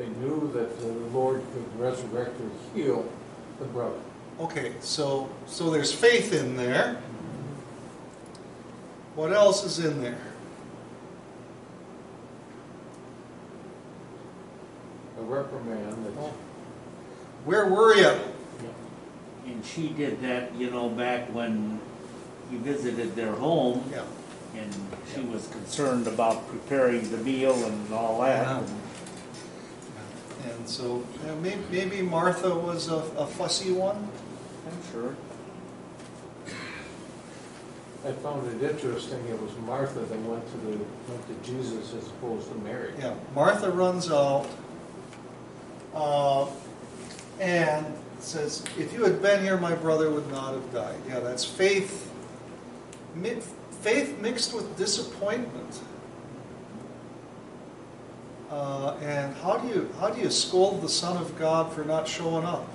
they 0.00 0.08
knew 0.20 0.50
that 0.54 0.80
the 0.80 0.86
Lord 1.12 1.42
could 1.52 1.78
resurrect 1.78 2.40
or 2.40 2.50
heal 2.74 3.06
the 3.58 3.66
brother. 3.66 3.98
Okay, 4.40 4.72
so, 4.80 5.28
so 5.46 5.68
there's 5.68 5.92
faith 5.92 6.32
in 6.32 6.56
there. 6.56 7.02
What 9.14 9.34
else 9.34 9.62
is 9.62 9.84
in 9.84 10.00
there? 10.00 10.16
A 15.18 15.22
reprimand 15.22 16.06
that, 16.06 16.12
oh. 16.18 16.32
Where 17.44 17.66
were 17.66 17.94
you? 17.94 18.14
And 19.44 19.62
she 19.66 19.88
did 19.88 20.22
that, 20.22 20.54
you 20.54 20.70
know, 20.70 20.88
back 20.88 21.28
when 21.34 21.78
he 22.50 22.56
visited 22.56 23.14
their 23.14 23.32
home, 23.32 23.84
Yeah. 23.92 24.04
and 24.56 24.74
she 25.12 25.20
was 25.20 25.46
concerned 25.48 26.06
about 26.06 26.48
preparing 26.48 27.10
the 27.10 27.18
meal 27.18 27.52
and 27.66 27.92
all 27.92 28.22
that. 28.22 28.46
Yeah. 28.46 28.58
And 28.60 28.79
so, 30.64 31.04
yeah, 31.24 31.34
may- 31.36 31.58
maybe 31.70 32.02
Martha 32.02 32.54
was 32.54 32.88
a 32.88 33.02
a 33.16 33.26
fussy 33.26 33.72
one? 33.72 34.08
I'm 34.66 34.92
sure. 34.92 35.14
I 38.02 38.12
found 38.12 38.46
it 38.62 38.70
interesting, 38.70 39.18
it 39.28 39.38
was 39.42 39.50
Martha 39.66 40.00
that 40.00 40.18
went 40.20 40.46
to 40.52 40.56
the, 40.58 40.78
went 41.12 41.26
to 41.28 41.34
Jesus 41.50 41.92
as 41.92 42.06
opposed 42.08 42.48
to 42.48 42.54
Mary. 42.60 42.92
Yeah, 42.98 43.12
Martha 43.34 43.70
runs 43.70 44.10
out 44.10 44.46
uh, 45.94 46.46
and 47.40 47.84
says, 48.20 48.64
If 48.78 48.94
you 48.94 49.04
had 49.04 49.20
been 49.20 49.42
here, 49.44 49.58
my 49.58 49.74
brother 49.74 50.10
would 50.10 50.30
not 50.30 50.54
have 50.54 50.72
died. 50.72 50.96
Yeah, 51.08 51.20
that's 51.20 51.44
faith, 51.44 52.10
mi- 53.14 53.42
faith 53.82 54.18
mixed 54.20 54.54
with 54.54 54.78
disappointment. 54.78 55.80
Uh, 58.50 58.96
and 59.00 59.32
how 59.36 59.56
do 59.58 59.68
you 59.68 59.88
how 60.00 60.10
do 60.10 60.20
you 60.20 60.28
scold 60.28 60.82
the 60.82 60.88
Son 60.88 61.16
of 61.16 61.38
God 61.38 61.72
for 61.72 61.84
not 61.84 62.08
showing 62.08 62.44
up 62.44 62.66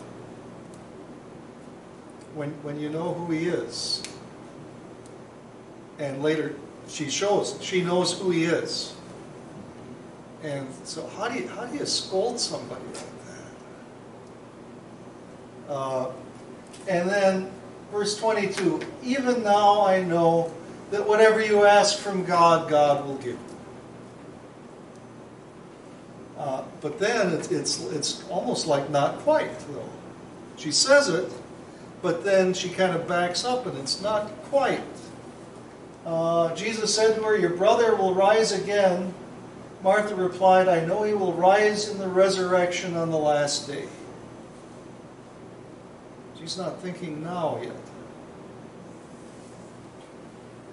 when 2.34 2.52
when 2.64 2.80
you 2.80 2.90
know 2.90 3.14
who 3.14 3.32
He 3.34 3.48
is? 3.48 4.02
And 6.00 6.24
later, 6.24 6.56
she 6.88 7.10
shows 7.10 7.58
she 7.62 7.84
knows 7.84 8.18
who 8.18 8.32
He 8.32 8.46
is. 8.46 8.96
And 10.44 10.68
so, 10.86 11.06
how 11.18 11.28
do 11.28 11.40
you 11.40 11.48
how 11.50 11.66
do 11.66 11.78
you 11.78 11.86
scold 11.86 12.40
somebody 12.40 12.86
like 12.86 13.28
that? 15.68 15.74
Uh, 15.74 16.12
and 16.88 17.10
then, 17.10 17.52
verse 17.92 18.18
twenty-two: 18.18 18.80
Even 19.04 19.44
now 19.44 19.86
I 19.86 20.02
know 20.02 20.54
that 20.92 21.06
whatever 21.06 21.44
you 21.44 21.66
ask 21.66 21.98
from 21.98 22.24
God, 22.24 22.70
God 22.70 23.06
will 23.06 23.18
give. 23.18 23.28
you." 23.28 23.45
Uh, 26.38 26.64
but 26.82 27.00
then 27.00 27.34
it's, 27.34 27.50
it's 27.50 27.82
it's 27.86 28.28
almost 28.30 28.68
like 28.68 28.90
not 28.90 29.20
quite 29.20 29.58
though. 29.70 29.90
She 30.58 30.72
says 30.72 31.08
it, 31.10 31.32
but 32.02 32.24
then 32.24 32.54
she 32.54 32.70
kind 32.70 32.96
of 32.96 33.08
backs 33.08 33.46
up, 33.46 33.66
and 33.66 33.78
it's 33.78 34.02
not 34.02 34.28
quite. 34.44 34.82
Uh, 36.06 36.54
Jesus 36.56 36.94
said 36.94 37.16
to 37.16 37.24
her, 37.24 37.38
"Your 37.38 37.52
brother 37.52 37.96
will 37.96 38.14
rise 38.14 38.52
again." 38.52 39.14
Martha 39.86 40.16
replied, 40.16 40.68
I 40.68 40.84
know 40.84 41.04
he 41.04 41.14
will 41.14 41.34
rise 41.34 41.90
in 41.90 42.00
the 42.00 42.08
resurrection 42.08 42.96
on 42.96 43.12
the 43.12 43.20
last 43.20 43.68
day. 43.68 43.88
She's 46.40 46.58
not 46.58 46.82
thinking 46.82 47.24
now 47.24 47.60
yet. 47.62 47.76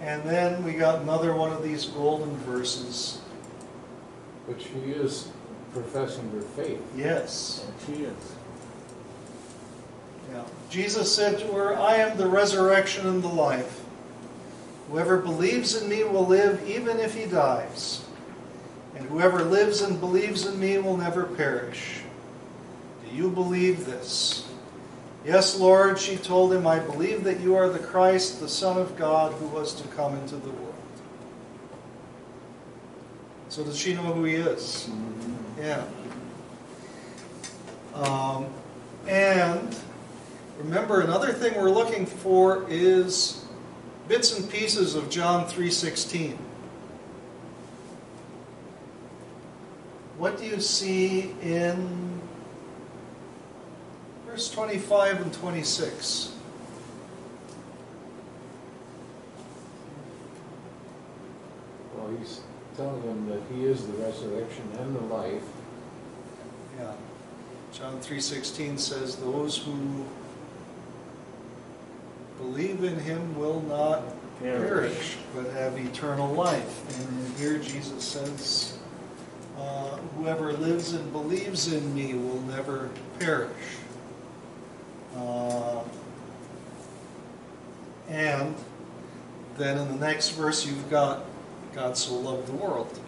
And 0.01 0.23
then 0.23 0.65
we 0.65 0.73
got 0.73 1.03
another 1.03 1.35
one 1.35 1.53
of 1.53 1.63
these 1.63 1.85
golden 1.85 2.35
verses. 2.39 3.21
But 4.49 4.63
she 4.63 4.69
is 4.69 5.29
professing 5.73 6.31
her 6.31 6.41
faith. 6.41 6.81
Yes. 6.97 7.67
And 7.67 7.97
she 7.97 8.05
is. 8.05 8.33
Yeah. 10.33 10.45
Jesus 10.71 11.15
said 11.15 11.39
to 11.41 11.47
her, 11.53 11.77
I 11.77 11.97
am 11.97 12.17
the 12.17 12.27
resurrection 12.27 13.07
and 13.07 13.23
the 13.23 13.29
life. 13.29 13.83
Whoever 14.91 15.19
believes 15.19 15.81
in 15.81 15.89
me 15.89 16.05
will 16.05 16.27
live 16.27 16.69
even 16.69 16.99
if 16.99 17.15
he 17.15 17.27
dies. 17.27 18.05
And 18.97 19.07
whoever 19.07 19.43
lives 19.43 19.81
and 19.81 19.99
believes 19.99 20.47
in 20.47 20.61
me 20.61 20.79
will 20.79 20.97
never 20.97 21.25
perish. 21.25 22.03
Do 23.09 23.15
you 23.15 23.31
believe 23.31 23.87
this? 23.87 24.49
Yes, 25.25 25.59
Lord, 25.59 25.99
she 25.99 26.17
told 26.17 26.53
him, 26.53 26.67
I 26.67 26.81
believe 26.81 27.25
that 27.25 27.41
you 27.41 27.55
are 27.55 27.69
the 27.69 27.79
Christ, 27.79 28.41
the 28.41 28.49
Son 28.49 28.77
of 28.77 28.97
God, 28.97 29.33
who 29.35 29.47
was 29.47 29.73
to 29.75 29.89
come 29.89 30.17
into 30.17 30.37
the 30.37 30.51
world. 30.51 30.72
So 33.53 33.63
does 33.63 33.79
she 33.79 33.93
know 33.93 34.15
who 34.15 34.25
he 34.25 34.37
is? 34.37 34.89
Yeah. 35.61 35.85
Um, 37.93 38.47
and 39.07 39.77
remember, 40.57 41.03
another 41.03 41.35
thing 41.35 41.61
we're 41.61 41.69
looking 41.69 42.07
for 42.07 42.65
is 42.71 43.45
bits 44.09 44.39
and 44.39 44.51
pieces 44.51 44.95
of 44.95 45.11
John 45.11 45.47
3:16. 45.47 46.39
What 50.17 50.39
do 50.39 50.47
you 50.47 50.59
see 50.59 51.35
in 51.43 52.23
verse 54.25 54.51
25 54.51 55.21
and 55.21 55.35
26? 55.35 56.33
Well, 61.95 62.17
he's 62.17 62.41
telling 62.77 63.03
them 63.03 63.29
that 63.29 63.41
he 63.55 63.65
is 63.65 63.87
the 63.87 63.93
resurrection 63.95 64.65
and 64.79 64.97
the 64.97 65.15
life. 65.15 65.45
Yeah. 66.79 66.93
John 67.73 68.01
3:16 68.01 68.79
says 68.79 69.17
those 69.17 69.59
who 69.59 70.07
believe 72.39 72.83
in 72.85 72.99
him 72.99 73.37
will 73.39 73.61
not 73.63 74.03
perish, 74.41 75.17
but 75.35 75.47
have 75.53 75.79
eternal 75.79 76.33
life. 76.33 77.01
And 77.01 77.39
here 77.39 77.59
Jesus 77.59 78.03
says, 78.03 78.79
uh, 79.59 79.97
whoever 80.17 80.53
lives 80.55 80.93
and 80.93 81.13
believes 81.13 81.73
in 81.73 81.95
me 81.95 82.15
will 82.15 82.41
never 82.43 82.91
perish. 83.19 83.51
Uh, 85.17 85.83
and 88.09 88.55
then 89.57 89.79
in 89.79 89.89
the 89.89 90.07
next 90.07 90.31
verse, 90.31 90.67
you've 90.67 90.91
got 90.91 91.25
God 91.75 91.97
so 91.97 92.15
loved 92.15 92.49
the 92.49 92.53
world. 92.53 92.99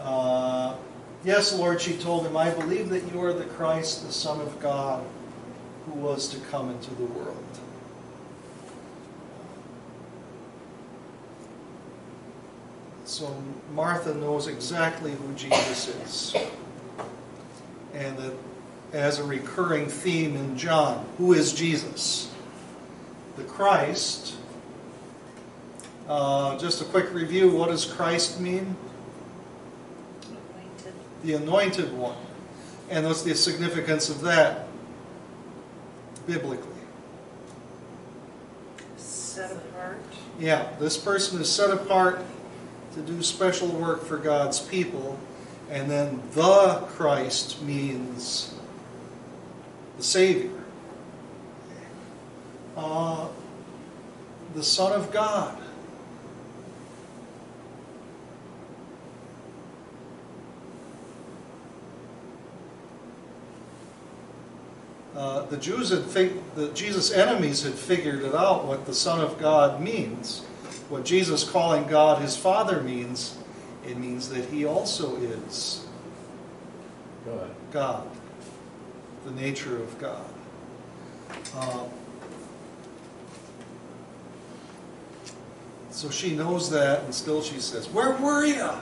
Uh, 0.00 0.76
yes, 1.24 1.56
Lord, 1.56 1.80
she 1.80 1.96
told 1.96 2.26
him, 2.26 2.36
I 2.36 2.50
believe 2.50 2.90
that 2.90 3.10
you 3.12 3.22
are 3.22 3.32
the 3.32 3.44
Christ, 3.44 4.06
the 4.06 4.12
Son 4.12 4.40
of 4.40 4.60
God, 4.60 5.04
who 5.86 5.92
was 5.92 6.28
to 6.28 6.38
come 6.50 6.70
into 6.70 6.94
the 6.94 7.04
world. 7.04 7.36
So 13.04 13.34
Martha 13.72 14.14
knows 14.14 14.46
exactly 14.46 15.12
who 15.12 15.32
Jesus 15.34 15.88
is. 15.88 16.36
And 17.92 18.16
that 18.18 18.32
as 18.92 19.18
a 19.18 19.24
recurring 19.24 19.86
theme 19.86 20.36
in 20.36 20.56
John, 20.56 21.06
who 21.18 21.32
is 21.32 21.52
Jesus? 21.52 22.32
The 23.36 23.44
Christ. 23.44 24.36
Uh, 26.08 26.58
just 26.58 26.82
a 26.82 26.84
quick 26.84 27.12
review 27.14 27.50
what 27.50 27.70
does 27.70 27.86
Christ 27.86 28.38
mean? 28.38 28.76
Anointed. 30.28 30.92
The 31.22 31.32
anointed 31.34 31.92
one. 31.96 32.16
And 32.90 33.06
what's 33.06 33.22
the 33.22 33.34
significance 33.34 34.10
of 34.10 34.20
that 34.20 34.68
biblically? 36.26 36.68
Set 38.98 39.52
apart. 39.52 40.02
Yeah, 40.38 40.68
this 40.78 40.98
person 40.98 41.40
is 41.40 41.50
set 41.50 41.70
apart 41.70 42.22
to 42.94 43.00
do 43.00 43.22
special 43.22 43.68
work 43.68 44.04
for 44.04 44.18
God's 44.18 44.60
people, 44.60 45.18
and 45.70 45.90
then 45.90 46.22
the 46.32 46.84
Christ 46.88 47.62
means 47.62 48.54
the 49.96 50.02
Savior. 50.02 50.50
Uh, 52.76 53.28
the 54.54 54.62
Son 54.62 54.92
of 54.92 55.10
God. 55.12 55.58
Uh, 65.24 65.40
the 65.46 65.56
Jews 65.56 65.88
had 65.88 66.04
fig- 66.04 66.36
the 66.54 66.68
Jesus' 66.74 67.10
enemies 67.10 67.62
had 67.62 67.72
figured 67.72 68.20
it 68.24 68.34
out 68.34 68.66
what 68.66 68.84
the 68.84 68.92
Son 68.92 69.22
of 69.22 69.38
God 69.38 69.80
means. 69.80 70.40
What 70.90 71.06
Jesus 71.06 71.48
calling 71.48 71.86
God 71.86 72.20
his 72.20 72.36
Father 72.36 72.82
means, 72.82 73.38
it 73.86 73.96
means 73.96 74.28
that 74.28 74.44
he 74.50 74.66
also 74.66 75.16
is 75.16 75.86
God. 77.24 77.50
God, 77.72 78.06
the 79.24 79.30
nature 79.30 79.82
of 79.82 79.98
God. 79.98 80.26
Uh, 81.56 81.84
so 85.90 86.10
she 86.10 86.36
knows 86.36 86.68
that, 86.68 87.02
and 87.04 87.14
still 87.14 87.40
she 87.40 87.60
says, 87.60 87.88
"Where 87.88 88.10
were 88.18 88.44
you?" 88.44 88.72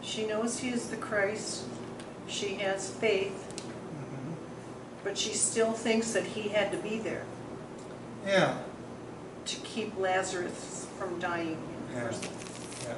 She 0.00 0.26
knows 0.26 0.58
he 0.58 0.70
is 0.70 0.88
the 0.88 0.96
Christ. 0.96 1.66
She 2.26 2.56
has 2.56 2.90
faith. 2.90 3.51
But 5.04 5.18
she 5.18 5.32
still 5.34 5.72
thinks 5.72 6.12
that 6.12 6.24
he 6.24 6.48
had 6.48 6.70
to 6.72 6.78
be 6.78 6.98
there 6.98 7.24
Yeah, 8.26 8.58
to 9.46 9.56
keep 9.60 9.98
Lazarus 9.98 10.86
from 10.98 11.18
dying 11.18 11.58
in 11.90 11.96
Yeah. 11.96 12.08
first. 12.08 12.24
yeah. 12.84 12.94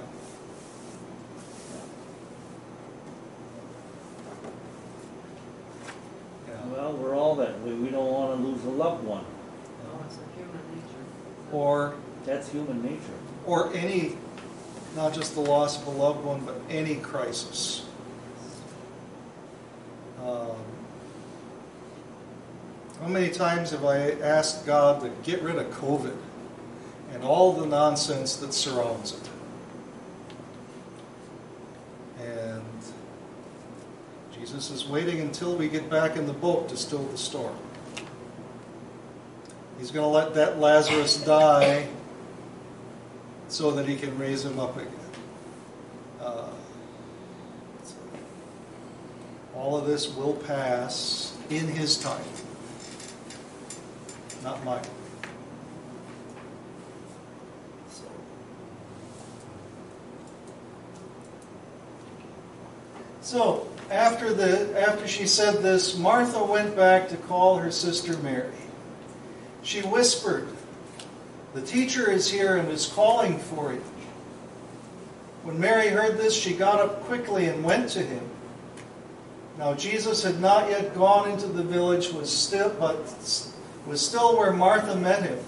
Yeah. 6.49 6.55
Well, 6.73 6.93
we're 6.95 7.15
all 7.17 7.35
that 7.37 7.61
way. 7.61 7.73
We 7.73 7.89
don't 7.89 8.11
wanna 8.11 8.35
lose 8.43 8.65
a 8.65 8.69
loved 8.71 9.05
one. 9.05 9.25
Oh, 9.87 10.05
it's 10.07 10.17
a 10.17 10.37
human 10.39 10.61
nature. 10.75 11.53
Or, 11.53 11.95
That's 12.25 12.49
human 12.49 12.83
nature. 12.83 13.01
or 13.47 13.73
any, 13.75 14.17
not 14.97 15.13
just 15.15 15.35
the 15.35 15.41
loss 15.41 15.81
of 15.81 15.87
a 15.87 15.91
loved 15.91 16.25
one, 16.25 16.41
but 16.45 16.57
any 16.69 16.97
crisis. 16.97 17.85
Um, 20.23 20.57
How 23.05 23.11
many 23.11 23.29
times 23.29 23.71
have 23.73 23.85
I 23.85 24.13
asked 24.13 24.65
God 24.65 25.03
to 25.03 25.11
get 25.31 25.43
rid 25.43 25.57
of 25.57 25.67
COVID 25.73 26.17
and 27.13 27.23
all 27.23 27.53
the 27.53 27.67
nonsense 27.67 28.37
that 28.37 28.55
surrounds 28.55 29.13
it? 29.13 29.29
And 32.25 32.65
Jesus 34.33 34.71
is 34.71 34.89
waiting 34.89 35.21
until 35.21 35.55
we 35.55 35.69
get 35.69 35.91
back 35.91 36.17
in 36.17 36.27
the 36.27 36.33
boat 36.33 36.71
to 36.71 36.79
still 36.79 37.03
the 37.09 37.19
storm. 37.19 37.55
He's 39.79 39.91
going 39.91 40.05
to 40.05 40.09
let 40.09 40.33
that 40.33 40.59
Lazarus 40.59 41.23
die 41.23 41.89
so 43.49 43.71
that 43.73 43.87
he 43.87 43.97
can 43.97 44.17
raise 44.19 44.47
him 44.47 44.59
up 44.59 44.79
again. 44.79 44.93
Uh, 46.23 46.49
all 49.55 49.77
of 49.77 49.87
this 49.87 50.09
will 50.09 50.33
pass 50.33 51.37
in 51.51 51.69
his 51.69 51.99
time, 51.99 52.25
not 54.45 54.63
mine. 54.63 54.83
So. 57.91 58.05
So, 63.23 63.67
after 63.91 64.35
the 64.35 64.81
after 64.81 65.09
she 65.09 65.27
said 65.27 65.63
this, 65.63 65.97
Martha 65.97 66.45
went 66.45 66.77
back 66.77 67.09
to 67.09 67.17
call 67.17 67.59
her 67.59 67.71
sister 67.71 68.19
Mary. 68.19 68.53
She 69.63 69.81
whispered, 69.81 70.49
"The 71.55 71.63
teacher 71.63 72.11
is 72.11 72.31
here 72.31 72.57
and 72.57 72.69
is 72.69 72.87
calling 72.87 73.39
for 73.39 73.73
you." 73.73 73.83
When 75.43 75.59
Mary 75.59 75.89
heard 75.89 76.19
this, 76.19 76.35
she 76.35 76.55
got 76.55 76.81
up 76.81 77.05
quickly 77.05 77.47
and 77.47 77.65
went 77.65 77.89
to 77.91 78.01
him. 78.01 78.29
Now 79.59 79.73
Jesus 79.73 80.23
had 80.23 80.41
not 80.41 80.69
yet 80.69 80.95
gone 80.95 81.31
into 81.31 81.47
the 81.47 81.63
village, 81.63 82.13
was 82.13 82.31
still, 82.31 82.71
but 82.79 83.09
was 83.87 84.05
still 84.05 84.37
where 84.37 84.53
Martha 84.53 84.97
met 84.97 85.23
him. 85.23 85.39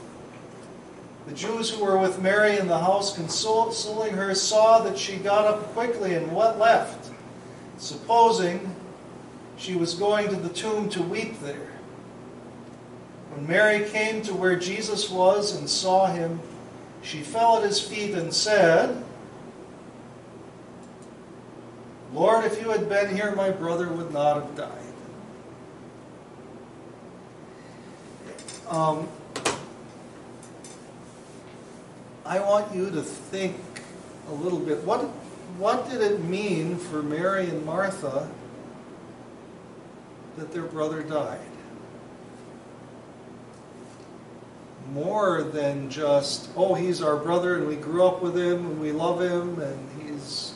The 1.27 1.35
Jews 1.35 1.71
who 1.71 1.85
were 1.85 1.99
with 1.99 2.23
Mary 2.23 2.57
in 2.59 2.69
the 2.69 2.79
house, 2.79 3.15
consoling 3.17 4.15
her, 4.15 4.35
saw 4.35 4.81
that 4.81 4.99
she 4.99 5.17
got 5.17 5.47
up 5.47 5.73
quickly 5.73 6.15
and 6.15 6.31
what 6.31 6.59
left, 6.59 7.11
supposing 7.79 8.75
she 9.57 9.75
was 9.75 9.95
going 9.95 10.29
to 10.29 10.37
the 10.37 10.49
tomb 10.49 10.89
to 10.91 11.03
weep 11.03 11.41
there. 11.41 11.73
When 13.31 13.47
Mary 13.47 13.89
came 13.91 14.23
to 14.23 14.35
where 14.35 14.57
Jesus 14.57 15.11
was 15.11 15.57
and 15.57 15.69
saw 15.69 16.07
him, 16.07 16.41
she 17.03 17.21
fell 17.21 17.59
at 17.59 17.65
his 17.65 17.81
feet 17.81 18.15
and 18.15 18.33
said, 18.33 19.03
Lord, 22.13 22.45
if 22.45 22.61
you 22.61 22.71
had 22.71 22.89
been 22.89 23.15
here, 23.15 23.35
my 23.35 23.51
brother 23.51 23.89
would 23.89 24.13
not 24.13 24.43
have 24.43 24.57
died. 24.57 24.86
Um, 28.69 29.09
I 32.25 32.41
want 32.41 32.75
you 32.75 32.91
to 32.91 33.03
think 33.03 33.57
a 34.29 34.35
little 34.35 34.59
bit. 34.59 34.83
What, 34.83 35.03
what 35.59 35.89
did 35.89 36.01
it 36.01 36.25
mean 36.25 36.77
for 36.77 37.01
Mary 37.03 37.49
and 37.49 37.65
Martha 37.65 38.29
that 40.37 40.53
their 40.53 40.65
brother 40.65 41.03
died? 41.03 41.39
More 44.93 45.43
than 45.45 45.89
just, 45.89 46.49
oh, 46.57 46.75
he's 46.75 47.01
our 47.01 47.17
brother 47.17 47.57
and 47.57 47.69
we 47.69 47.77
grew 47.77 48.05
up 48.05 48.21
with 48.21 48.37
him 48.37 48.67
and 48.67 48.81
we 48.81 48.91
love 48.91 49.21
him 49.21 49.61
and 49.61 50.03
he's 50.03 50.55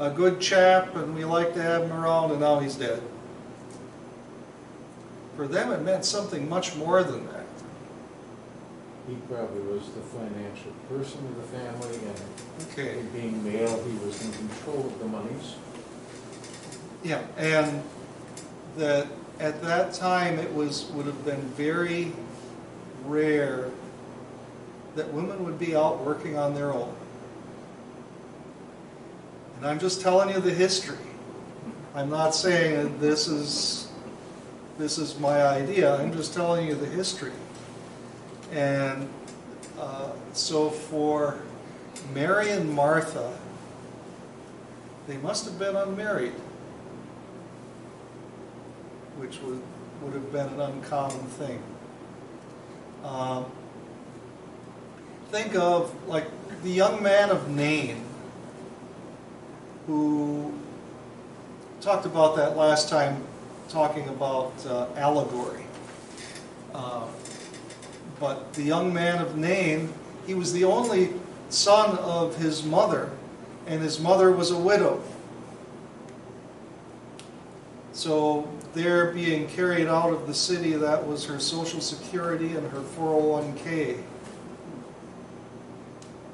a 0.00 0.10
good 0.10 0.40
chap 0.40 0.96
and 0.96 1.14
we 1.14 1.24
like 1.24 1.54
to 1.54 1.62
have 1.62 1.82
him 1.82 1.92
around 1.92 2.32
and 2.32 2.40
now 2.40 2.58
he's 2.58 2.74
dead. 2.74 3.00
For 5.36 5.46
them, 5.46 5.72
it 5.72 5.82
meant 5.82 6.04
something 6.04 6.48
much 6.48 6.76
more 6.76 7.02
than 7.02 7.26
that. 7.26 7.43
He 9.06 9.14
probably 9.28 9.60
was 9.62 9.82
the 9.90 10.00
financial 10.00 10.72
person 10.88 11.20
of 11.26 11.36
the 11.36 11.58
family, 11.58 11.98
and 12.06 12.68
Okay. 12.72 13.02
being 13.12 13.44
male, 13.44 13.82
he 13.84 14.06
was 14.06 14.22
in 14.24 14.32
control 14.32 14.86
of 14.86 14.98
the 14.98 15.04
monies. 15.04 15.54
Yeah, 17.02 17.20
and 17.36 17.82
that 18.78 19.06
at 19.40 19.62
that 19.62 19.92
time 19.92 20.38
it 20.38 20.54
was 20.54 20.86
would 20.94 21.06
have 21.06 21.24
been 21.24 21.42
very 21.56 22.12
rare 23.04 23.68
that 24.96 25.12
women 25.12 25.44
would 25.44 25.58
be 25.58 25.76
out 25.76 26.00
working 26.04 26.38
on 26.38 26.54
their 26.54 26.72
own. 26.72 26.94
And 29.56 29.66
I'm 29.66 29.78
just 29.78 30.00
telling 30.00 30.30
you 30.34 30.40
the 30.40 30.52
history. 30.54 30.96
I'm 31.94 32.08
not 32.08 32.34
saying 32.34 32.82
that 32.82 33.00
this 33.00 33.28
is 33.28 33.88
this 34.78 34.98
is 34.98 35.18
my 35.18 35.42
idea. 35.42 35.94
I'm 35.96 36.12
just 36.12 36.32
telling 36.32 36.66
you 36.66 36.74
the 36.74 36.86
history. 36.86 37.32
And 38.52 39.08
uh, 39.78 40.10
so 40.32 40.70
for 40.70 41.38
Mary 42.12 42.50
and 42.50 42.72
Martha, 42.72 43.36
they 45.06 45.16
must 45.18 45.44
have 45.44 45.58
been 45.58 45.76
unmarried 45.76 46.34
which 49.16 49.40
would, 49.42 49.60
would 50.02 50.12
have 50.14 50.32
been 50.32 50.48
an 50.48 50.60
uncommon 50.60 51.24
thing. 51.26 51.62
Um, 53.04 53.46
think 55.30 55.54
of 55.54 55.94
like 56.08 56.26
the 56.62 56.70
young 56.70 57.02
man 57.02 57.30
of 57.30 57.48
Nain 57.48 58.02
who 59.86 60.52
talked 61.80 62.06
about 62.06 62.36
that 62.36 62.56
last 62.56 62.88
time, 62.88 63.22
talking 63.68 64.08
about 64.08 64.52
uh, 64.66 64.86
allegory. 64.96 65.64
Uh, 66.74 67.06
but 68.20 68.52
the 68.54 68.62
young 68.62 68.92
man 68.92 69.20
of 69.20 69.36
Nain, 69.36 69.92
he 70.26 70.34
was 70.34 70.52
the 70.52 70.64
only 70.64 71.12
son 71.48 71.98
of 71.98 72.36
his 72.36 72.64
mother, 72.64 73.10
and 73.66 73.82
his 73.82 74.00
mother 74.00 74.30
was 74.30 74.50
a 74.50 74.58
widow. 74.58 75.02
So 77.92 78.48
they're 78.74 79.12
being 79.12 79.46
carried 79.48 79.86
out 79.86 80.12
of 80.12 80.26
the 80.26 80.34
city. 80.34 80.72
That 80.72 81.06
was 81.06 81.24
her 81.26 81.38
social 81.38 81.80
security 81.80 82.56
and 82.56 82.68
her 82.72 82.80
401k. 82.80 84.02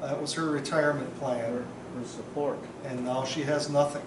That 0.01 0.21
was 0.21 0.33
her 0.33 0.47
retirement 0.47 1.13
Her, 1.15 1.19
plan. 1.19 1.53
her 1.99 2.05
support. 2.07 2.59
And 2.87 3.05
now 3.05 3.25
she 3.25 3.43
has 3.43 3.69
nothing. 3.69 4.03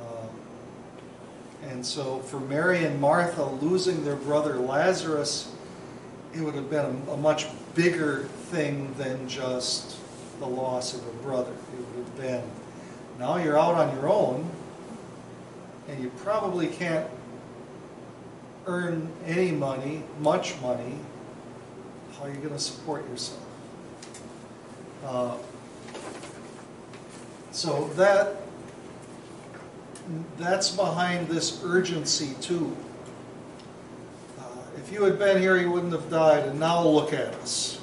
Um, 0.00 0.28
And 1.70 1.84
so 1.84 2.18
for 2.20 2.40
Mary 2.40 2.84
and 2.84 3.00
Martha 3.00 3.44
losing 3.44 4.04
their 4.04 4.16
brother 4.16 4.58
Lazarus, 4.58 5.52
it 6.34 6.40
would 6.40 6.54
have 6.54 6.70
been 6.70 7.02
a, 7.08 7.12
a 7.12 7.16
much 7.16 7.46
bigger 7.74 8.24
thing 8.50 8.94
than 8.98 9.28
just 9.28 9.98
the 10.38 10.46
loss 10.46 10.94
of 10.94 11.06
a 11.06 11.12
brother. 11.22 11.52
It 11.52 11.96
would 11.96 12.04
have 12.04 12.16
been, 12.16 12.42
now 13.18 13.36
you're 13.36 13.58
out 13.58 13.74
on 13.74 13.94
your 13.96 14.08
own, 14.08 14.50
and 15.88 16.02
you 16.02 16.10
probably 16.18 16.68
can't 16.68 17.08
earn 18.66 19.10
any 19.26 19.50
money, 19.52 20.02
much 20.20 20.60
money. 20.60 20.98
How 22.16 22.24
are 22.24 22.30
you 22.30 22.36
going 22.36 22.50
to 22.50 22.58
support 22.58 23.08
yourself? 23.08 23.40
Uh, 25.04 25.36
so 27.50 27.88
that 27.94 28.36
that's 30.36 30.70
behind 30.70 31.28
this 31.28 31.62
urgency 31.64 32.34
too. 32.40 32.76
Uh, 34.38 34.42
if 34.76 34.92
you 34.92 35.02
had 35.04 35.18
been 35.18 35.40
here, 35.40 35.58
he 35.58 35.66
wouldn't 35.66 35.92
have 35.92 36.10
died, 36.10 36.44
and 36.46 36.60
now 36.60 36.82
look 36.82 37.12
at 37.12 37.34
us. 37.34 37.80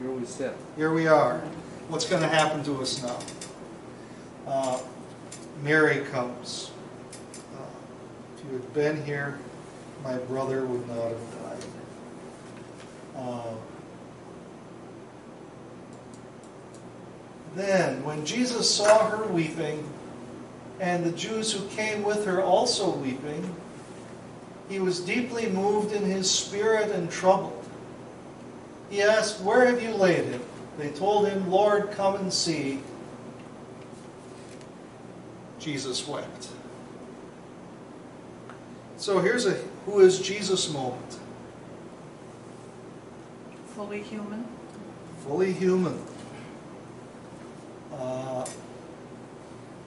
Here 0.00 0.10
we 0.10 0.24
sit. 0.24 0.56
Here 0.76 0.92
we 0.92 1.06
are. 1.06 1.40
What's 1.88 2.08
going 2.08 2.22
to 2.22 2.28
happen 2.28 2.62
to 2.64 2.80
us 2.80 3.02
now? 3.02 3.18
Uh, 4.46 4.80
Mary 5.62 6.04
comes. 6.06 6.70
Uh, 7.54 7.64
if 8.36 8.44
you 8.44 8.52
had 8.52 8.74
been 8.74 9.04
here, 9.04 9.38
my 10.02 10.16
brother 10.16 10.64
would 10.64 10.88
not 10.88 11.08
have 11.08 11.42
died. 11.42 11.64
Uh, 13.16 13.54
Then, 17.54 18.02
when 18.02 18.24
Jesus 18.24 18.74
saw 18.74 19.10
her 19.10 19.26
weeping, 19.26 19.86
and 20.80 21.04
the 21.04 21.12
Jews 21.12 21.52
who 21.52 21.66
came 21.68 22.02
with 22.02 22.24
her 22.24 22.42
also 22.42 22.90
weeping, 22.90 23.54
he 24.68 24.78
was 24.80 25.00
deeply 25.00 25.48
moved 25.48 25.92
in 25.92 26.04
his 26.04 26.30
spirit 26.30 26.90
and 26.90 27.10
troubled. 27.10 27.64
He 28.90 29.02
asked, 29.02 29.40
Where 29.40 29.66
have 29.66 29.82
you 29.82 29.94
laid 29.94 30.24
him? 30.24 30.42
They 30.78 30.90
told 30.90 31.28
him, 31.28 31.50
Lord, 31.50 31.90
come 31.92 32.16
and 32.16 32.32
see. 32.32 32.80
Jesus 35.58 36.06
wept. 36.08 36.48
So 38.96 39.20
here's 39.20 39.46
a 39.46 39.54
who 39.86 40.00
is 40.00 40.20
Jesus 40.20 40.72
moment. 40.72 41.18
Fully 43.74 44.02
human. 44.02 44.44
fully 45.26 45.52
human, 45.52 45.98
uh, 47.94 48.46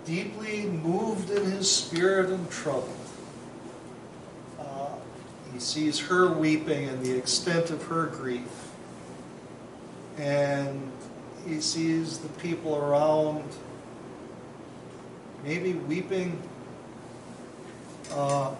deeply 0.05 0.65
moved 0.65 1.31
in 1.31 1.43
his 1.51 1.69
spirit 1.69 2.29
and 2.29 2.49
troubled. 2.49 2.95
Uh, 4.59 4.89
he 5.51 5.59
sees 5.59 5.99
her 5.99 6.31
weeping 6.31 6.87
and 6.87 7.03
the 7.03 7.17
extent 7.17 7.71
of 7.71 7.83
her 7.83 8.05
grief. 8.07 8.71
And 10.17 10.91
he 11.47 11.59
sees 11.59 12.19
the 12.19 12.29
people 12.29 12.75
around 12.75 13.43
maybe 15.43 15.73
weeping. 15.73 16.41
Uh, 18.11 18.55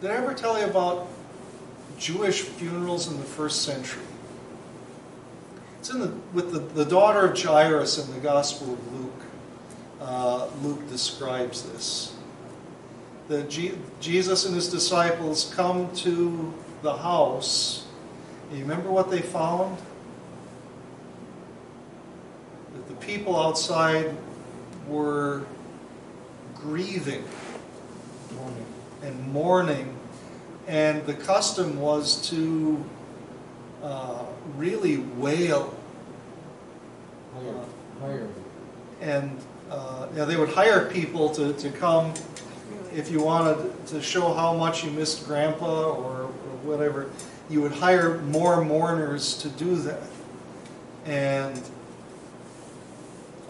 did 0.00 0.10
I 0.10 0.14
ever 0.14 0.34
tell 0.34 0.58
you 0.58 0.66
about 0.66 1.08
Jewish 1.98 2.42
funerals 2.42 3.10
in 3.10 3.18
the 3.18 3.24
first 3.24 3.62
century? 3.62 4.02
It's 5.78 5.90
in 5.90 6.00
the, 6.00 6.12
with 6.32 6.52
the, 6.52 6.58
the 6.58 6.84
daughter 6.84 7.24
of 7.24 7.40
Jairus 7.40 8.04
in 8.04 8.12
the 8.12 8.20
Gospel 8.20 8.74
of 8.74 8.92
Luke. 8.92 8.97
Uh, 10.08 10.48
Luke 10.62 10.88
describes 10.88 11.64
this. 11.64 12.14
That 13.28 13.50
Je- 13.50 13.74
Jesus 14.00 14.46
and 14.46 14.54
his 14.54 14.70
disciples 14.70 15.52
come 15.54 15.94
to 15.96 16.54
the 16.80 16.96
house. 16.96 17.84
You 18.50 18.60
remember 18.60 18.90
what 18.90 19.10
they 19.10 19.20
found? 19.20 19.76
That 22.72 22.88
the 22.88 22.94
people 23.04 23.38
outside 23.38 24.16
were 24.88 25.42
grieving 26.54 27.24
Mourning. 28.34 28.66
and 29.02 29.32
mourning, 29.32 29.96
and 30.66 31.04
the 31.04 31.12
custom 31.12 31.78
was 31.82 32.26
to 32.30 32.82
uh, 33.82 34.24
really 34.56 34.96
wail. 34.96 35.74
Higher. 38.00 38.28
And 39.02 39.38
uh, 39.70 40.08
yeah, 40.14 40.24
they 40.24 40.36
would 40.36 40.48
hire 40.48 40.88
people 40.90 41.28
to, 41.30 41.52
to 41.54 41.70
come 41.70 42.14
if 42.92 43.10
you 43.10 43.20
wanted 43.22 43.86
to 43.86 44.00
show 44.00 44.32
how 44.32 44.54
much 44.54 44.84
you 44.84 44.90
missed 44.90 45.26
Grandpa 45.26 45.90
or, 45.90 46.22
or 46.22 46.56
whatever. 46.64 47.10
You 47.50 47.62
would 47.62 47.72
hire 47.72 48.18
more 48.18 48.64
mourners 48.64 49.36
to 49.38 49.48
do 49.50 49.76
that. 49.76 50.02
And 51.04 51.62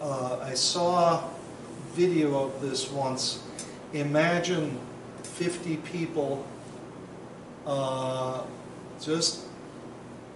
uh, 0.01 0.39
I 0.41 0.53
saw 0.53 1.23
video 1.93 2.45
of 2.45 2.61
this 2.61 2.89
once. 2.91 3.43
Imagine 3.93 4.77
50 5.23 5.77
people 5.77 6.45
uh, 7.65 8.43
just 9.01 9.45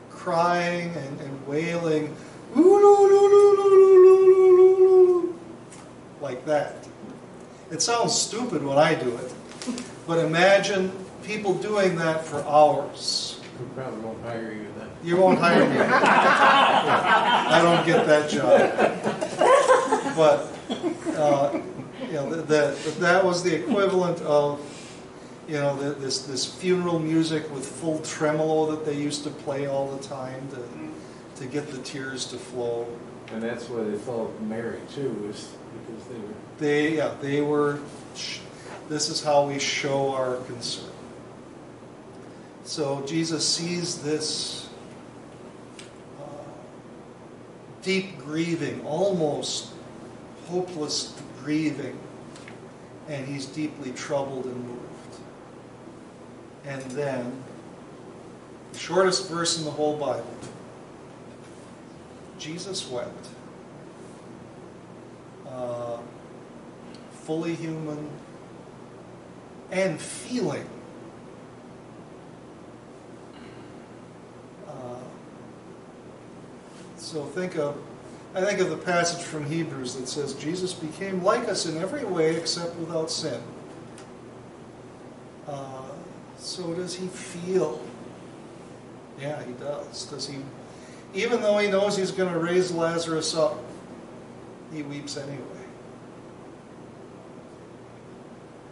crying 0.10 0.94
and, 0.96 1.22
and 1.22 1.48
wailing, 1.48 2.16
like 6.24 6.46
that. 6.46 6.88
It 7.70 7.82
sounds 7.82 8.14
stupid 8.20 8.64
when 8.64 8.78
I 8.78 8.96
do 8.96 9.16
it, 9.18 9.34
but 10.08 10.20
imagine 10.20 10.92
people 11.24 11.54
doing 11.54 11.96
that 11.98 12.26
for 12.26 12.42
hours. 12.46 13.40
We 13.60 13.66
probably 13.76 14.00
won't 14.00 14.24
hire 14.24 14.54
you 14.54 14.68
then. 14.80 14.90
You 15.04 15.18
won't 15.18 15.38
hire 15.38 15.68
me. 15.70 15.78
I 15.80 17.60
don't 17.62 17.86
get 17.86 18.06
that 18.08 18.30
job. 18.30 18.62
But, 20.16 20.48
uh, 21.18 21.60
you 22.08 22.14
know, 22.14 22.30
that, 22.36 22.48
that, 22.48 22.96
that 23.00 23.26
was 23.26 23.44
the 23.44 23.54
equivalent 23.56 24.22
of, 24.22 24.60
you 25.48 25.56
know, 25.56 25.76
the- 25.76 25.96
this, 25.96 26.20
this 26.26 26.46
funeral 26.46 27.00
music 27.00 27.52
with 27.54 27.66
full 27.66 28.00
tremolo 28.00 28.70
that 28.72 28.86
they 28.86 28.96
used 28.96 29.24
to 29.24 29.30
play 29.30 29.66
all 29.68 29.90
the 29.96 30.04
time 30.08 30.48
to, 30.50 31.42
to 31.42 31.48
get 31.50 31.70
the 31.72 31.80
tears 31.80 32.26
to 32.26 32.38
flow. 32.38 32.88
And 33.34 33.42
that's 33.42 33.68
why 33.68 33.84
they 33.84 33.98
felt 33.98 34.40
Mary 34.42 34.80
too, 34.94 35.28
is 35.28 35.52
because 35.88 36.06
they 36.06 36.20
were, 36.20 36.34
They, 36.60 36.98
yeah, 36.98 37.16
they 37.20 37.42
were, 37.42 37.80
this 38.90 39.10
is 39.10 39.24
how 39.24 39.48
we 39.48 39.58
show 39.58 40.14
our 40.14 40.38
concern. 40.38 40.92
So 42.64 43.04
Jesus 43.08 43.48
sees 43.48 44.04
this 44.04 44.70
uh, 46.22 46.26
deep 47.82 48.20
grieving, 48.20 48.86
almost 48.86 49.72
hopeless 50.46 51.20
grieving, 51.44 51.98
and 53.08 53.28
he's 53.28 53.48
deeply 53.48 53.92
troubled 53.94 54.46
and 54.46 54.68
moved. 54.68 54.80
And 56.66 56.82
then, 56.92 57.44
the 58.72 58.80
shortest 58.80 59.28
verse 59.28 59.58
in 59.58 59.66
the 59.66 59.72
whole 59.72 59.98
Bible, 59.98 60.38
Jesus 62.40 62.90
wept. 62.90 63.28
Uh, 65.48 65.98
fully 67.12 67.56
human 67.56 68.10
and 69.72 70.00
feeling. 70.00 70.68
Uh, 74.68 74.72
so 76.98 77.24
think 77.26 77.58
of, 77.58 77.78
I 78.36 78.42
think 78.42 78.60
of 78.60 78.70
the 78.70 78.78
passage 78.78 79.24
from 79.24 79.46
Hebrews 79.46 79.96
that 79.96 80.08
says 80.08 80.34
Jesus 80.34 80.74
became 80.74 81.24
like 81.24 81.48
us 81.48 81.66
in 81.66 81.78
every 81.78 82.04
way 82.04 82.36
except 82.36 82.76
without 82.78 83.10
sin. 83.10 83.42
Uh, 85.48 85.84
so 86.38 86.74
does 86.74 86.96
he 86.96 87.08
feel? 87.08 87.82
Yeah, 89.20 89.44
he 89.44 89.54
does. 89.54 90.06
Does 90.06 90.28
he? 90.28 90.38
Even 91.14 91.42
though 91.42 91.58
he 91.60 91.70
knows 91.70 91.96
he's 91.96 92.12
going 92.12 92.32
to 92.32 92.40
raise 92.40 92.72
Lazarus 92.72 93.36
up, 93.36 93.58
he 94.72 94.82
weeps 94.82 95.18
anyway. 95.18 95.40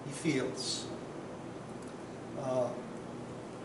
He 0.05 0.11
feels. 0.11 0.85
Uh, 2.41 2.67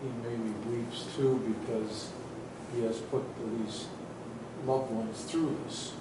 he 0.03 0.29
maybe 0.29 0.55
weeps 0.69 1.07
too 1.17 1.57
because 1.65 2.11
he 2.75 2.83
has 2.83 2.99
put 2.99 3.23
these 3.39 3.87
loved 4.67 4.91
ones 4.91 5.25
through 5.25 5.57
this. 5.65 5.93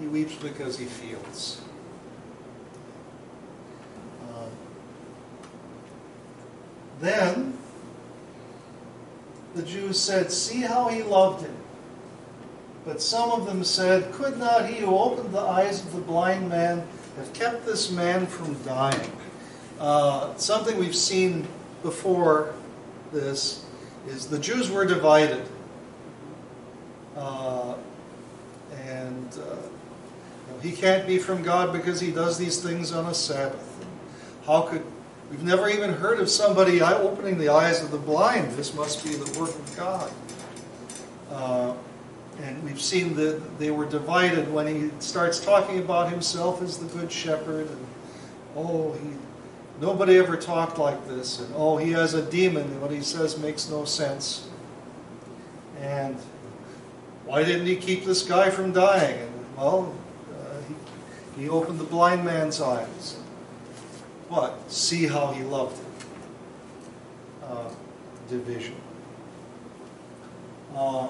he 0.00 0.06
weeps 0.06 0.34
because 0.36 0.78
he 0.78 0.86
feels. 0.86 1.60
Then 7.00 7.56
the 9.54 9.62
Jews 9.62 9.98
said, 9.98 10.30
See 10.30 10.60
how 10.60 10.88
he 10.88 11.02
loved 11.02 11.44
him. 11.44 11.56
But 12.84 13.02
some 13.02 13.30
of 13.30 13.46
them 13.46 13.64
said, 13.64 14.12
Could 14.12 14.38
not 14.38 14.68
he 14.68 14.76
who 14.76 14.96
opened 14.96 15.34
the 15.34 15.40
eyes 15.40 15.84
of 15.84 15.92
the 15.92 16.00
blind 16.00 16.48
man 16.48 16.86
have 17.16 17.32
kept 17.32 17.66
this 17.66 17.90
man 17.90 18.26
from 18.26 18.54
dying? 18.62 19.12
Uh, 19.78 20.34
something 20.36 20.78
we've 20.78 20.94
seen 20.94 21.46
before 21.82 22.54
this 23.12 23.64
is 24.06 24.26
the 24.26 24.38
Jews 24.38 24.70
were 24.70 24.84
divided. 24.84 25.46
Uh, 27.16 27.74
and 28.84 29.38
uh, 29.42 29.56
he 30.62 30.72
can't 30.72 31.06
be 31.06 31.18
from 31.18 31.42
God 31.42 31.72
because 31.72 32.00
he 32.00 32.10
does 32.10 32.38
these 32.38 32.62
things 32.62 32.92
on 32.92 33.06
a 33.06 33.14
Sabbath. 33.14 33.66
How 34.46 34.62
could 34.62 34.84
we've 35.30 35.42
never 35.42 35.68
even 35.68 35.92
heard 35.92 36.20
of 36.20 36.28
somebody 36.28 36.82
opening 36.82 37.38
the 37.38 37.48
eyes 37.48 37.82
of 37.82 37.90
the 37.90 37.98
blind? 37.98 38.52
This 38.52 38.74
must 38.74 39.04
be 39.04 39.10
the 39.10 39.40
work 39.40 39.50
of 39.50 39.76
God. 39.76 40.12
Uh, 41.30 41.74
and 42.42 42.62
we've 42.64 42.80
seen 42.80 43.14
that 43.14 43.58
they 43.58 43.70
were 43.70 43.86
divided 43.86 44.52
when 44.52 44.66
he 44.66 44.90
starts 44.98 45.40
talking 45.40 45.78
about 45.78 46.10
himself 46.10 46.62
as 46.62 46.78
the 46.78 46.86
good 46.86 47.12
shepherd. 47.12 47.68
And 47.68 47.86
oh, 48.56 48.92
he 48.94 49.10
nobody 49.80 50.16
ever 50.18 50.36
talked 50.36 50.78
like 50.78 51.06
this. 51.08 51.40
And 51.40 51.52
oh, 51.54 51.76
he 51.76 51.92
has 51.92 52.14
a 52.14 52.22
demon. 52.22 52.64
And 52.64 52.82
what 52.82 52.90
he 52.90 53.02
says 53.02 53.38
makes 53.38 53.68
no 53.68 53.84
sense. 53.84 54.48
And 55.80 56.16
why 57.24 57.44
didn't 57.44 57.66
he 57.66 57.76
keep 57.76 58.04
this 58.04 58.22
guy 58.22 58.50
from 58.50 58.72
dying? 58.72 59.18
And 59.18 59.56
well, 59.56 59.94
uh, 60.32 60.56
he, 61.36 61.42
he 61.42 61.48
opened 61.48 61.78
the 61.78 61.84
blind 61.84 62.24
man's 62.24 62.60
eyes. 62.60 63.19
But 64.30 64.70
see 64.70 65.06
how 65.06 65.32
he 65.32 65.42
loved 65.42 65.76
him. 65.76 65.92
Uh, 67.42 67.70
division. 68.28 68.76
Uh, 70.74 71.08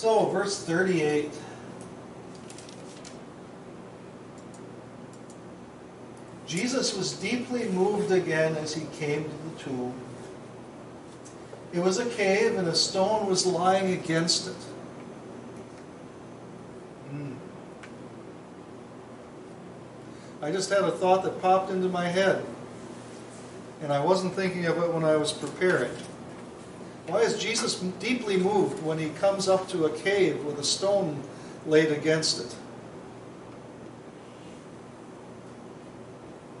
So, 0.00 0.30
verse 0.30 0.64
38. 0.64 1.30
Jesus 6.46 6.96
was 6.96 7.12
deeply 7.12 7.68
moved 7.68 8.10
again 8.10 8.56
as 8.56 8.72
he 8.72 8.86
came 8.96 9.24
to 9.24 9.30
the 9.30 9.62
tomb. 9.62 9.92
It 11.74 11.80
was 11.80 11.98
a 11.98 12.06
cave, 12.06 12.56
and 12.56 12.66
a 12.66 12.74
stone 12.74 13.26
was 13.26 13.44
lying 13.44 13.92
against 13.92 14.48
it. 14.48 14.56
I 20.42 20.50
just 20.50 20.70
had 20.70 20.84
a 20.84 20.90
thought 20.90 21.22
that 21.24 21.42
popped 21.42 21.70
into 21.70 21.88
my 21.88 22.08
head, 22.08 22.44
and 23.82 23.92
I 23.92 24.02
wasn't 24.02 24.34
thinking 24.34 24.64
of 24.66 24.78
it 24.78 24.92
when 24.92 25.04
I 25.04 25.16
was 25.16 25.32
preparing. 25.32 25.92
Why 27.06 27.20
is 27.20 27.38
Jesus 27.38 27.80
deeply 27.98 28.36
moved 28.36 28.82
when 28.82 28.98
he 28.98 29.10
comes 29.10 29.48
up 29.48 29.68
to 29.68 29.84
a 29.84 29.90
cave 29.90 30.44
with 30.44 30.58
a 30.58 30.64
stone 30.64 31.22
laid 31.66 31.92
against 31.92 32.40
it? 32.40 32.54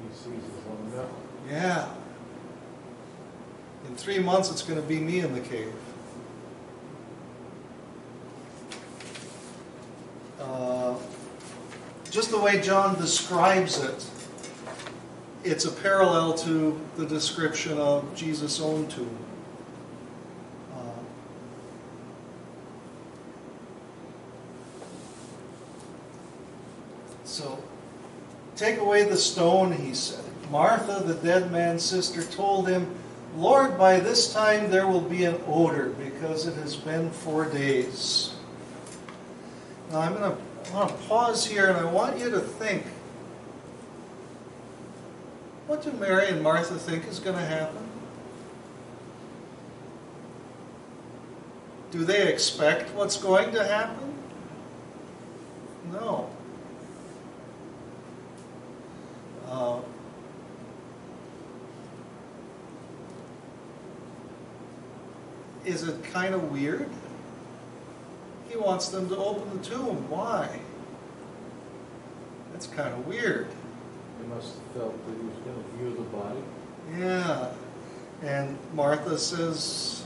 He 0.02 0.14
sees 0.14 0.42
his 0.42 0.64
own 0.68 0.92
now. 0.96 1.06
Yeah. 1.48 1.88
In 3.88 3.96
three 3.96 4.18
months, 4.18 4.50
it's 4.50 4.62
going 4.62 4.80
to 4.80 4.86
be 4.86 4.98
me 5.00 5.20
in 5.20 5.32
the 5.32 5.40
cave. 5.40 5.72
Uh, 10.40 10.79
just 12.10 12.30
the 12.30 12.38
way 12.38 12.60
John 12.60 12.98
describes 12.98 13.82
it, 13.82 14.06
it's 15.44 15.64
a 15.64 15.72
parallel 15.72 16.34
to 16.34 16.78
the 16.96 17.06
description 17.06 17.78
of 17.78 18.14
Jesus' 18.14 18.60
own 18.60 18.88
tomb. 18.88 19.16
Uh, 20.74 20.78
So, 27.24 27.62
take 28.56 28.78
away 28.78 29.04
the 29.04 29.16
stone, 29.16 29.72
he 29.72 29.94
said. 29.94 30.24
Martha, 30.50 31.04
the 31.04 31.14
dead 31.14 31.52
man's 31.52 31.84
sister, 31.84 32.24
told 32.24 32.68
him, 32.68 32.92
Lord, 33.36 33.78
by 33.78 34.00
this 34.00 34.32
time 34.32 34.70
there 34.70 34.88
will 34.88 35.00
be 35.00 35.24
an 35.24 35.40
odor 35.46 35.90
because 35.90 36.46
it 36.46 36.54
has 36.56 36.74
been 36.74 37.10
four 37.10 37.44
days. 37.44 38.34
Now 39.92 40.00
I'm 40.00 40.14
going 40.14 40.32
to, 40.32 40.36
I 40.70 40.74
want 40.74 40.90
to 40.90 41.08
pause 41.08 41.46
here 41.46 41.68
and 41.68 41.76
I 41.76 41.84
want 41.84 42.18
you 42.18 42.30
to 42.30 42.38
think 42.38 42.84
what 45.66 45.82
do 45.82 45.92
Mary 45.92 46.28
and 46.28 46.42
Martha 46.42 46.74
think 46.74 47.06
is 47.06 47.18
going 47.20 47.36
to 47.36 47.44
happen? 47.44 47.78
Do 51.90 52.04
they 52.04 52.32
expect 52.32 52.94
what's 52.94 53.16
going 53.16 53.52
to 53.52 53.64
happen? 53.64 54.14
No. 55.92 56.30
Uh, 59.48 59.80
is 65.64 65.82
it 65.88 66.02
kind 66.04 66.34
of 66.34 66.50
weird? 66.50 66.88
He 68.50 68.56
wants 68.56 68.88
them 68.88 69.08
to 69.08 69.16
open 69.16 69.56
the 69.56 69.64
tomb. 69.64 70.10
Why? 70.10 70.60
That's 72.52 72.66
kind 72.66 72.92
of 72.92 73.06
weird. 73.06 73.46
They 74.20 74.26
must 74.26 74.54
have 74.54 74.82
felt 74.82 75.06
that 75.06 75.16
he 75.16 75.26
was 75.26 75.36
going 75.44 75.62
to 75.62 75.70
view 75.78 75.94
the 75.94 76.02
body. 76.16 76.40
Yeah. 76.98 77.52
And 78.22 78.58
Martha 78.74 79.16
says, 79.18 80.04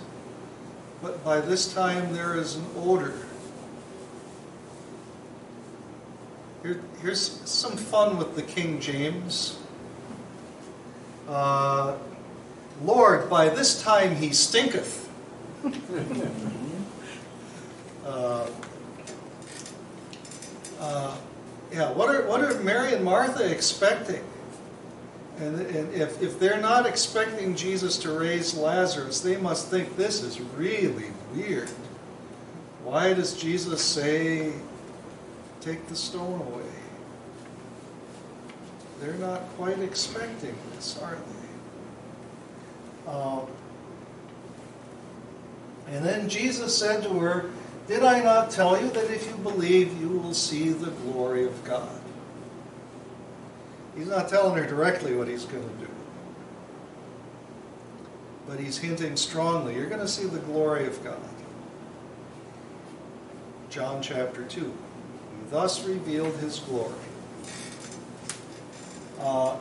but 1.01 1.25
by 1.25 1.41
this 1.41 1.73
time 1.73 2.13
there 2.13 2.37
is 2.37 2.57
an 2.57 2.67
odor. 2.77 3.15
Here, 6.63 6.81
here's 7.01 7.41
some 7.49 7.77
fun 7.77 8.19
with 8.19 8.37
the 8.37 8.43
King 8.43 8.79
James. 8.79 9.59
Uh, 11.27 11.97
Lord, 12.83 13.31
by 13.31 13.49
this 13.49 13.83
time 13.83 14.17
he 14.17 14.33
stinketh. 14.35 15.09
Uh, 18.05 18.47
uh, 20.81 21.17
yeah, 21.73 21.91
what 21.93 22.15
are, 22.15 22.27
what 22.27 22.41
are 22.41 22.59
Mary 22.61 22.93
and 22.95 23.05
Martha 23.05 23.51
expecting? 23.51 24.23
And, 25.39 25.61
and 25.61 25.93
if, 25.95 26.23
if 26.23 26.39
they're 26.39 26.61
not 26.61 26.87
expecting 26.87 27.57
Jesus 27.57 27.99
to 27.99 28.13
raise 28.17 28.55
Lazarus, 28.55 29.21
they 29.21 29.37
must 29.37 29.69
think 29.69 29.97
this 29.97 30.23
is 30.23 30.41
really 30.41 31.11
weird. 31.35 31.69
Why 32.85 33.15
does 33.15 33.35
Jesus 33.35 33.83
say, 33.83 34.53
take 35.61 35.89
the 35.89 35.97
stone 35.97 36.41
away? 36.41 36.63
They're 39.01 39.15
not 39.15 39.41
quite 39.57 39.79
expecting 39.81 40.55
this, 40.75 40.99
are 41.03 41.17
they? 41.17 43.11
Um, 43.11 43.47
and 45.89 46.05
then 46.05 46.29
Jesus 46.29 46.77
said 46.77 47.03
to 47.03 47.11
her, 47.19 47.51
Did 47.87 48.03
I 48.03 48.23
not 48.23 48.51
tell 48.51 48.81
you 48.81 48.89
that 48.91 49.11
if 49.11 49.27
you 49.27 49.37
believe, 49.37 50.01
you 50.01 50.09
will 50.09 50.33
see 50.33 50.71
the 50.71 50.91
glory 50.91 51.45
of 51.45 51.65
God? 51.65 52.01
He's 53.97 54.09
not 54.09 54.29
telling 54.29 54.57
her 54.57 54.67
directly 54.67 55.15
what 55.15 55.29
he's 55.29 55.45
going 55.45 55.69
to 55.69 55.85
do. 55.85 55.91
But 58.47 58.59
he's 58.59 58.79
hinting 58.79 59.17
strongly, 59.17 59.75
you're 59.75 59.89
going 59.89 60.01
to 60.01 60.09
see 60.09 60.25
the 60.25 60.39
glory 60.39 60.87
of 60.87 61.03
God. 61.05 61.19
John 63.71 64.01
chapter 64.03 64.45
2. 64.45 64.61
He 64.61 65.51
thus 65.51 65.85
revealed 65.85 66.37
his 66.37 66.61
glory. 66.61 66.95
Uh, 69.21 69.57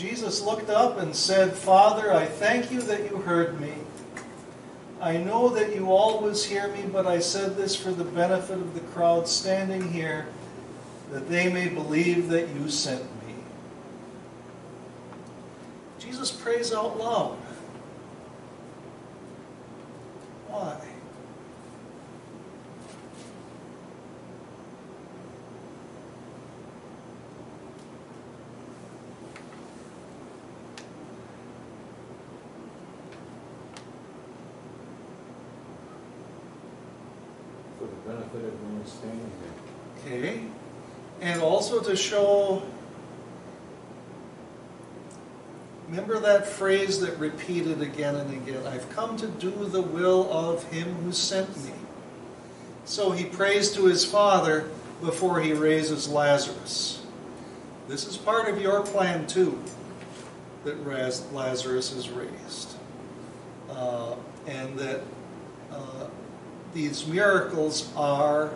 Jesus 0.00 0.40
looked 0.40 0.70
up 0.70 0.96
and 0.98 1.14
said, 1.14 1.52
Father, 1.52 2.10
I 2.10 2.24
thank 2.24 2.72
you 2.72 2.80
that 2.80 3.10
you 3.10 3.18
heard 3.18 3.60
me. 3.60 3.74
I 4.98 5.18
know 5.18 5.50
that 5.50 5.74
you 5.74 5.92
always 5.92 6.42
hear 6.42 6.68
me, 6.68 6.84
but 6.90 7.06
I 7.06 7.18
said 7.18 7.54
this 7.54 7.76
for 7.76 7.90
the 7.90 8.04
benefit 8.04 8.56
of 8.56 8.72
the 8.72 8.80
crowd 8.80 9.28
standing 9.28 9.92
here, 9.92 10.26
that 11.10 11.28
they 11.28 11.52
may 11.52 11.68
believe 11.68 12.30
that 12.30 12.48
you 12.48 12.70
sent 12.70 13.02
me. 13.26 13.34
Jesus 15.98 16.30
prays 16.30 16.72
out 16.72 16.98
loud. 16.98 17.36
Why? 20.48 20.80
For 37.78 37.86
the 37.86 37.92
benefit 38.06 38.36
of 38.36 38.44
everyone 38.44 38.86
standing 38.86 39.30
there. 39.40 40.20
Okay. 40.20 40.42
And 41.40 41.48
also 41.48 41.80
to 41.80 41.96
show. 41.96 42.62
Remember 45.88 46.20
that 46.20 46.46
phrase 46.46 47.00
that 47.00 47.16
repeated 47.18 47.80
again 47.80 48.14
and 48.14 48.30
again 48.34 48.66
I've 48.66 48.90
come 48.90 49.16
to 49.16 49.26
do 49.26 49.50
the 49.50 49.80
will 49.80 50.30
of 50.30 50.64
him 50.64 50.92
who 50.96 51.12
sent 51.12 51.56
me. 51.64 51.72
So 52.84 53.12
he 53.12 53.24
prays 53.24 53.72
to 53.72 53.86
his 53.86 54.04
Father 54.04 54.68
before 55.00 55.40
he 55.40 55.54
raises 55.54 56.10
Lazarus. 56.10 57.06
This 57.88 58.06
is 58.06 58.18
part 58.18 58.50
of 58.50 58.60
your 58.60 58.82
plan 58.82 59.26
too, 59.26 59.62
that 60.64 60.86
Lazarus 61.32 61.90
is 61.92 62.10
raised. 62.10 62.76
Uh, 63.70 64.14
and 64.46 64.78
that 64.78 65.00
uh, 65.72 66.06
these 66.74 67.06
miracles 67.06 67.90
are 67.96 68.50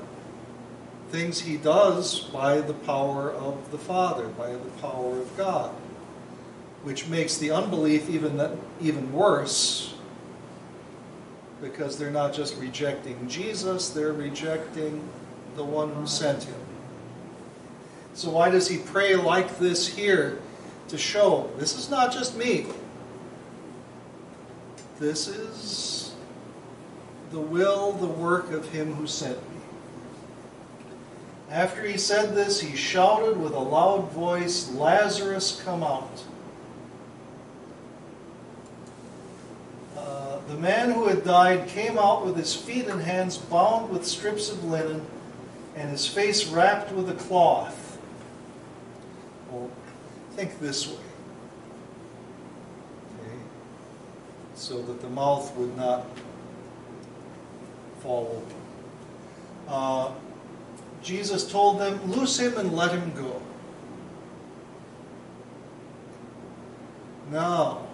things 1.15 1.41
he 1.41 1.57
does 1.57 2.19
by 2.19 2.61
the 2.61 2.75
power 2.75 3.31
of 3.31 3.71
the 3.71 3.79
Father, 3.79 4.27
by 4.31 4.51
the 4.51 4.71
power 4.83 5.21
of 5.21 5.37
God, 5.37 5.71
which 6.83 7.07
makes 7.07 7.37
the 7.37 7.53
unbelief 7.53 8.11
even 8.11 8.37
that, 8.37 8.51
even 8.81 9.13
worse 9.13 9.95
because 11.63 11.97
they're 11.97 12.11
not 12.11 12.35
just 12.35 12.57
rejecting 12.57 13.29
Jesus, 13.29 13.91
they're 13.91 14.13
rejecting 14.13 15.09
the 15.55 15.63
one 15.63 15.95
who 15.95 16.05
sent 16.05 16.43
him. 16.43 16.61
So 18.15 18.31
why 18.31 18.51
does 18.51 18.67
he 18.67 18.79
pray 18.79 19.15
like 19.15 19.61
this 19.61 19.87
here 19.87 20.41
to 20.89 20.99
show 20.99 21.49
this 21.59 21.79
is 21.79 21.91
not 21.91 22.13
just 22.13 22.37
me. 22.37 22.67
This 24.99 25.29
is 25.29 26.13
the 27.31 27.39
will, 27.39 27.93
the 27.93 28.07
work 28.07 28.51
of 28.51 28.69
him 28.71 28.95
who 28.95 29.07
sent 29.07 29.39
me. 29.51 29.54
After 31.55 31.85
he 31.85 31.97
said 31.97 32.35
this, 32.35 32.61
he 32.61 32.75
shouted 32.75 33.37
with 33.37 33.53
a 33.53 33.61
loud 33.61 34.11
voice, 34.11 34.73
Lazarus, 34.73 35.63
come 35.65 35.85
out. 35.85 36.25
Uh, 39.97 40.41
the 40.49 40.57
man 40.57 40.91
who 40.91 41.07
had 41.07 41.25
died 41.25 41.69
came 41.69 41.97
out 41.97 42.27
with 42.27 42.37
his 42.37 42.57
feet 42.57 42.89
and 42.89 43.01
hands 43.01 43.37
bound 43.37 43.89
with 43.89 44.05
strips 44.05 44.51
of 44.51 44.65
linen 44.65 45.07
and 45.77 45.91
his 45.91 46.09
face 46.09 46.49
wrapped 46.49 46.91
with 46.91 47.09
a 47.09 47.15
cloth. 47.15 48.01
Well, 49.49 49.71
think 50.33 50.59
this 50.59 50.89
way. 50.89 50.97
Okay? 53.21 53.37
So 54.57 54.83
that 54.83 55.01
the 55.01 55.09
mouth 55.09 55.57
would 55.57 55.77
not 55.77 56.05
fall 58.01 58.43
open. 58.43 58.57
Uh, 59.69 60.11
Jesus 61.05 61.49
told 61.51 61.79
them, 61.79 62.11
Loose 62.11 62.41
him 62.41 62.57
and 62.57 62.75
let 62.75 62.91
him 62.91 63.13
go. 63.15 63.43
Now, 67.31 67.87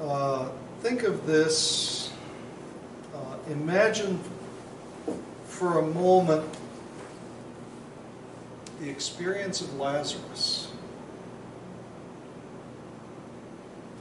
uh, 0.00 0.50
think 0.80 1.02
of 1.02 1.26
this. 1.26 2.12
Uh, 3.14 3.36
imagine 3.50 4.20
for 5.46 5.78
a 5.78 5.82
moment 5.82 6.44
the 8.80 8.90
experience 8.90 9.62
of 9.62 9.74
Lazarus 9.78 10.70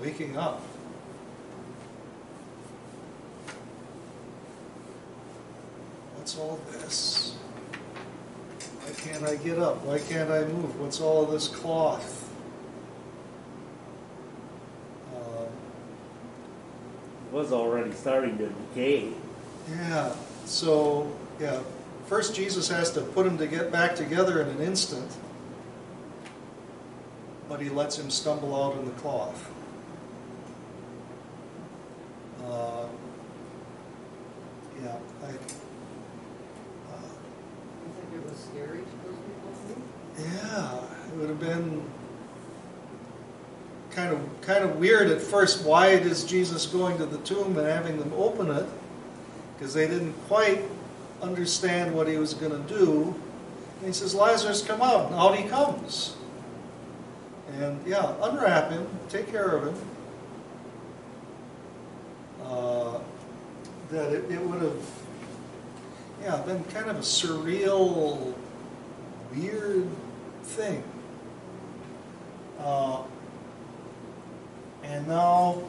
waking 0.01 0.35
up. 0.35 0.61
What's 6.23 6.37
all 6.37 6.57
this? 6.71 7.35
Why 8.79 8.93
can't 8.93 9.25
I 9.25 9.35
get 9.35 9.59
up? 9.59 9.83
Why 9.83 9.99
can't 9.99 10.31
I 10.31 10.45
move? 10.45 10.79
What's 10.79 11.01
all 11.01 11.25
of 11.25 11.31
this 11.31 11.49
cloth? 11.49 12.31
Um, 15.13 15.47
Was 17.33 17.51
already 17.51 17.91
starting 17.91 18.37
to 18.37 18.47
decay. 18.47 19.11
Yeah, 19.69 20.15
so, 20.45 21.11
yeah, 21.41 21.59
first 22.07 22.33
Jesus 22.33 22.69
has 22.69 22.93
to 22.93 23.01
put 23.01 23.25
him 23.25 23.37
to 23.37 23.45
get 23.45 23.69
back 23.69 23.93
together 23.93 24.41
in 24.41 24.47
an 24.47 24.61
instant, 24.61 25.11
but 27.49 27.59
he 27.59 27.67
lets 27.67 27.99
him 27.99 28.09
stumble 28.09 28.55
out 28.55 28.77
in 28.77 28.85
the 28.85 28.91
cloth. 28.91 29.51
Uh, 32.45 32.85
yeah, 34.81 34.95
I, 35.21 35.33
it 38.15 38.23
was 38.23 38.37
scary 38.51 38.79
to 38.79 38.95
those 39.05 39.19
people 39.25 39.43
yeah, 40.19 40.77
it 41.07 41.17
would 41.17 41.29
have 41.29 41.39
been 41.39 41.83
kind 43.91 44.11
of 44.11 44.41
kind 44.41 44.63
of 44.63 44.77
weird 44.77 45.09
at 45.09 45.21
first. 45.21 45.65
Why 45.65 45.87
is 45.89 46.23
Jesus 46.23 46.65
going 46.65 46.97
to 46.97 47.05
the 47.05 47.19
tomb 47.19 47.57
and 47.57 47.67
having 47.67 47.97
them 47.97 48.11
open 48.15 48.49
it? 48.51 48.65
Because 49.53 49.73
they 49.73 49.87
didn't 49.87 50.13
quite 50.27 50.63
understand 51.21 51.95
what 51.95 52.07
he 52.07 52.17
was 52.17 52.33
going 52.33 52.51
to 52.51 52.73
do. 52.73 53.15
And 53.79 53.87
he 53.87 53.93
says, 53.93 54.15
"Lazarus, 54.15 54.61
come 54.61 54.81
out." 54.81 55.07
And 55.07 55.15
out 55.15 55.35
he 55.37 55.47
comes. 55.47 56.15
And 57.59 57.85
yeah, 57.85 58.15
unwrap 58.21 58.71
him, 58.71 58.87
take 59.09 59.29
care 59.31 59.49
of 59.49 59.67
him. 59.67 59.75
Uh, 62.43 62.99
that 63.91 64.11
it, 64.11 64.31
it 64.31 64.41
would 64.41 64.61
have, 64.61 65.02
yeah, 66.23 66.37
been 66.43 66.63
kind 66.65 66.89
of 66.89 66.95
a 66.95 66.99
surreal, 66.99 68.33
weird 69.35 69.89
thing. 70.43 70.81
Uh, 72.59 73.01
and 74.83 75.05
now, 75.07 75.61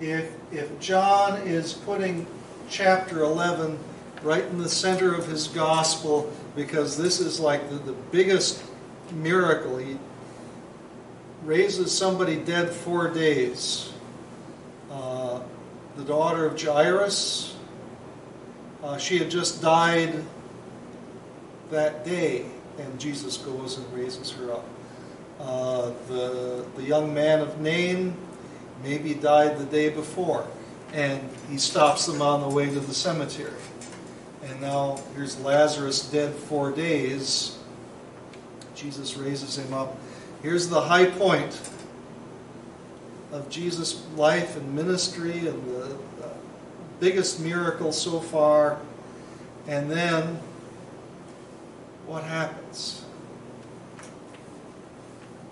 if, 0.00 0.32
if 0.50 0.80
John 0.80 1.40
is 1.46 1.72
putting 1.72 2.26
chapter 2.68 3.22
11 3.22 3.78
right 4.22 4.44
in 4.44 4.58
the 4.58 4.68
center 4.68 5.14
of 5.14 5.26
his 5.28 5.46
gospel, 5.48 6.32
because 6.56 6.96
this 6.96 7.20
is 7.20 7.38
like 7.38 7.68
the, 7.70 7.76
the 7.76 7.92
biggest 8.10 8.64
miracle, 9.12 9.78
he 9.78 9.98
raises 11.44 11.96
somebody 11.96 12.36
dead 12.36 12.70
four 12.70 13.08
days. 13.08 13.92
Uh, 14.90 15.40
the 15.96 16.04
daughter 16.04 16.44
of 16.46 16.60
Jairus, 16.60 17.51
uh, 18.82 18.98
she 18.98 19.18
had 19.18 19.30
just 19.30 19.62
died 19.62 20.24
that 21.70 22.04
day, 22.04 22.46
and 22.78 22.98
Jesus 22.98 23.36
goes 23.36 23.78
and 23.78 23.92
raises 23.92 24.30
her 24.32 24.52
up. 24.52 24.64
Uh, 25.40 25.92
the, 26.08 26.64
the 26.76 26.82
young 26.82 27.12
man 27.12 27.40
of 27.40 27.60
Nain 27.60 28.16
maybe 28.82 29.14
died 29.14 29.58
the 29.58 29.64
day 29.64 29.88
before, 29.88 30.46
and 30.92 31.20
he 31.48 31.58
stops 31.58 32.06
them 32.06 32.20
on 32.20 32.40
the 32.40 32.48
way 32.48 32.66
to 32.66 32.80
the 32.80 32.94
cemetery. 32.94 33.52
And 34.44 34.60
now 34.60 35.00
here's 35.14 35.40
Lazarus 35.40 36.10
dead 36.10 36.34
four 36.34 36.72
days. 36.72 37.58
Jesus 38.74 39.16
raises 39.16 39.56
him 39.56 39.72
up. 39.72 39.96
Here's 40.42 40.68
the 40.68 40.80
high 40.80 41.06
point 41.06 41.60
of 43.30 43.48
Jesus' 43.48 44.04
life 44.16 44.56
and 44.56 44.74
ministry 44.74 45.46
and 45.46 45.74
the 45.74 45.96
biggest 47.02 47.40
miracle 47.40 47.90
so 47.90 48.20
far. 48.20 48.78
And 49.66 49.90
then 49.90 50.38
what 52.06 52.22
happens? 52.22 53.04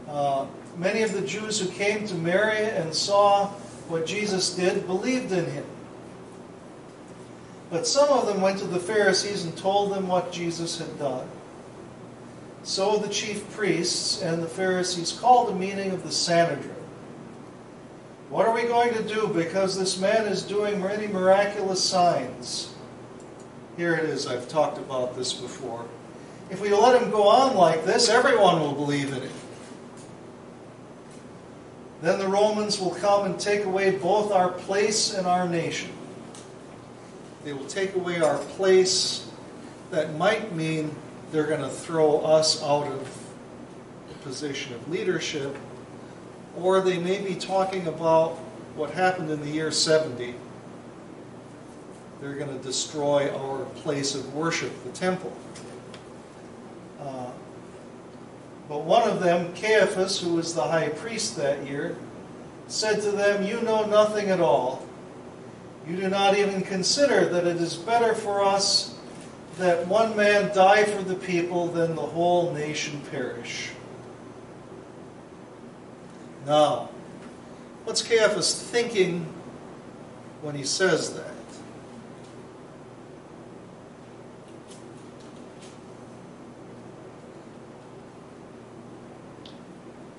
Uh, 0.09 0.47
many 0.77 1.03
of 1.03 1.13
the 1.13 1.23
Jews 1.23 1.59
who 1.59 1.69
came 1.69 2.07
to 2.07 2.15
Mary 2.15 2.65
and 2.67 2.95
saw 2.95 3.49
what 3.89 4.07
Jesus 4.07 4.55
did 4.55 4.87
believed 4.87 5.33
in 5.33 5.45
him. 5.45 5.65
But 7.69 7.85
some 7.85 8.09
of 8.11 8.27
them 8.27 8.41
went 8.41 8.61
to 8.61 8.67
the 8.67 8.79
Pharisees 8.79 9.45
and 9.45 9.57
told 9.57 9.93
them 9.93 10.07
what 10.07 10.31
Jesus 10.31 10.79
had 10.79 11.01
done. 11.01 11.27
So 12.63 12.97
the 12.97 13.09
chief 13.09 13.51
priests 13.51 14.23
and 14.23 14.41
the 14.41 14.49
Pharisees 14.49 15.11
called 15.11 15.51
a 15.51 15.55
meeting 15.57 15.91
of 15.91 16.05
the 16.05 16.13
Sanhedrin. 16.13 16.80
What 18.31 18.47
are 18.47 18.55
we 18.55 18.63
going 18.63 18.95
to 18.95 19.03
do 19.03 19.27
because 19.27 19.77
this 19.77 19.99
man 19.99 20.27
is 20.27 20.45
doing 20.45 20.81
many 20.81 21.09
miraculous 21.09 21.83
signs? 21.83 22.73
Here 23.77 23.95
it 23.95 24.05
is, 24.05 24.29
I've 24.29 24.49
talked 24.49 24.79
about 24.79 25.17
this 25.17 25.33
before. 25.33 25.85
If 26.49 26.61
we 26.61 26.73
let 26.73 27.03
him 27.03 27.11
go 27.11 27.29
on 27.29 27.57
like 27.57 27.85
this, 27.85 28.09
everyone 28.09 28.61
will 28.61 28.73
believe 28.73 29.13
in 29.13 29.23
him. 29.23 29.33
Then 32.03 32.21
the 32.21 32.29
Romans 32.29 32.79
will 32.79 32.95
come 32.95 33.27
and 33.27 33.39
take 33.39 33.65
away 33.65 33.91
both 33.91 34.31
our 34.31 34.51
place 34.51 35.13
and 35.13 35.27
our 35.27 35.49
nation. 35.49 35.91
They 37.45 37.53
will 37.53 37.67
take 37.67 37.97
away 37.97 38.21
our 38.21 38.39
place. 38.39 39.29
That 39.91 40.15
might 40.17 40.55
mean 40.55 40.95
they're 41.33 41.49
going 41.49 41.63
to 41.63 41.69
throw 41.69 42.21
us 42.21 42.63
out 42.63 42.87
of 42.87 43.29
the 44.07 44.15
position 44.23 44.73
of 44.73 44.89
leadership. 44.89 45.57
Or 46.57 46.81
they 46.81 46.99
may 46.99 47.21
be 47.21 47.35
talking 47.35 47.87
about 47.87 48.33
what 48.75 48.91
happened 48.91 49.31
in 49.31 49.41
the 49.41 49.51
year 49.51 49.71
70. 49.71 50.35
They're 52.21 52.35
going 52.35 52.57
to 52.57 52.63
destroy 52.63 53.35
our 53.35 53.65
place 53.77 54.15
of 54.15 54.35
worship, 54.35 54.73
the 54.85 54.91
temple. 54.91 55.35
Uh, 57.01 57.31
but 58.69 58.85
one 58.85 59.09
of 59.09 59.21
them, 59.21 59.55
Caiaphas, 59.55 60.21
who 60.21 60.35
was 60.35 60.55
the 60.55 60.63
high 60.63 60.91
priest 60.91 61.37
that 61.37 61.67
year, 61.67 61.97
said 62.69 63.01
to 63.03 63.11
them, 63.11 63.45
You 63.45 63.61
know 63.63 63.85
nothing 63.87 64.29
at 64.29 64.41
all. 64.41 64.87
You 65.89 65.97
do 65.97 66.09
not 66.09 66.37
even 66.37 66.63
consider 66.63 67.27
that 67.27 67.47
it 67.47 67.57
is 67.57 67.75
better 67.75 68.15
for 68.15 68.45
us 68.45 68.97
that 69.59 69.87
one 69.89 70.17
man 70.17 70.55
die 70.55 70.85
for 70.85 71.03
the 71.03 71.15
people 71.15 71.69
than 71.69 71.95
the 71.95 72.03
whole 72.03 72.53
nation 72.53 73.01
perish. 73.11 73.71
Now, 76.47 76.89
what's 77.85 78.03
Caiaphas 78.03 78.63
thinking 78.63 79.27
when 80.43 80.55
he 80.55 80.65
says 80.65 81.15
that? 81.15 81.27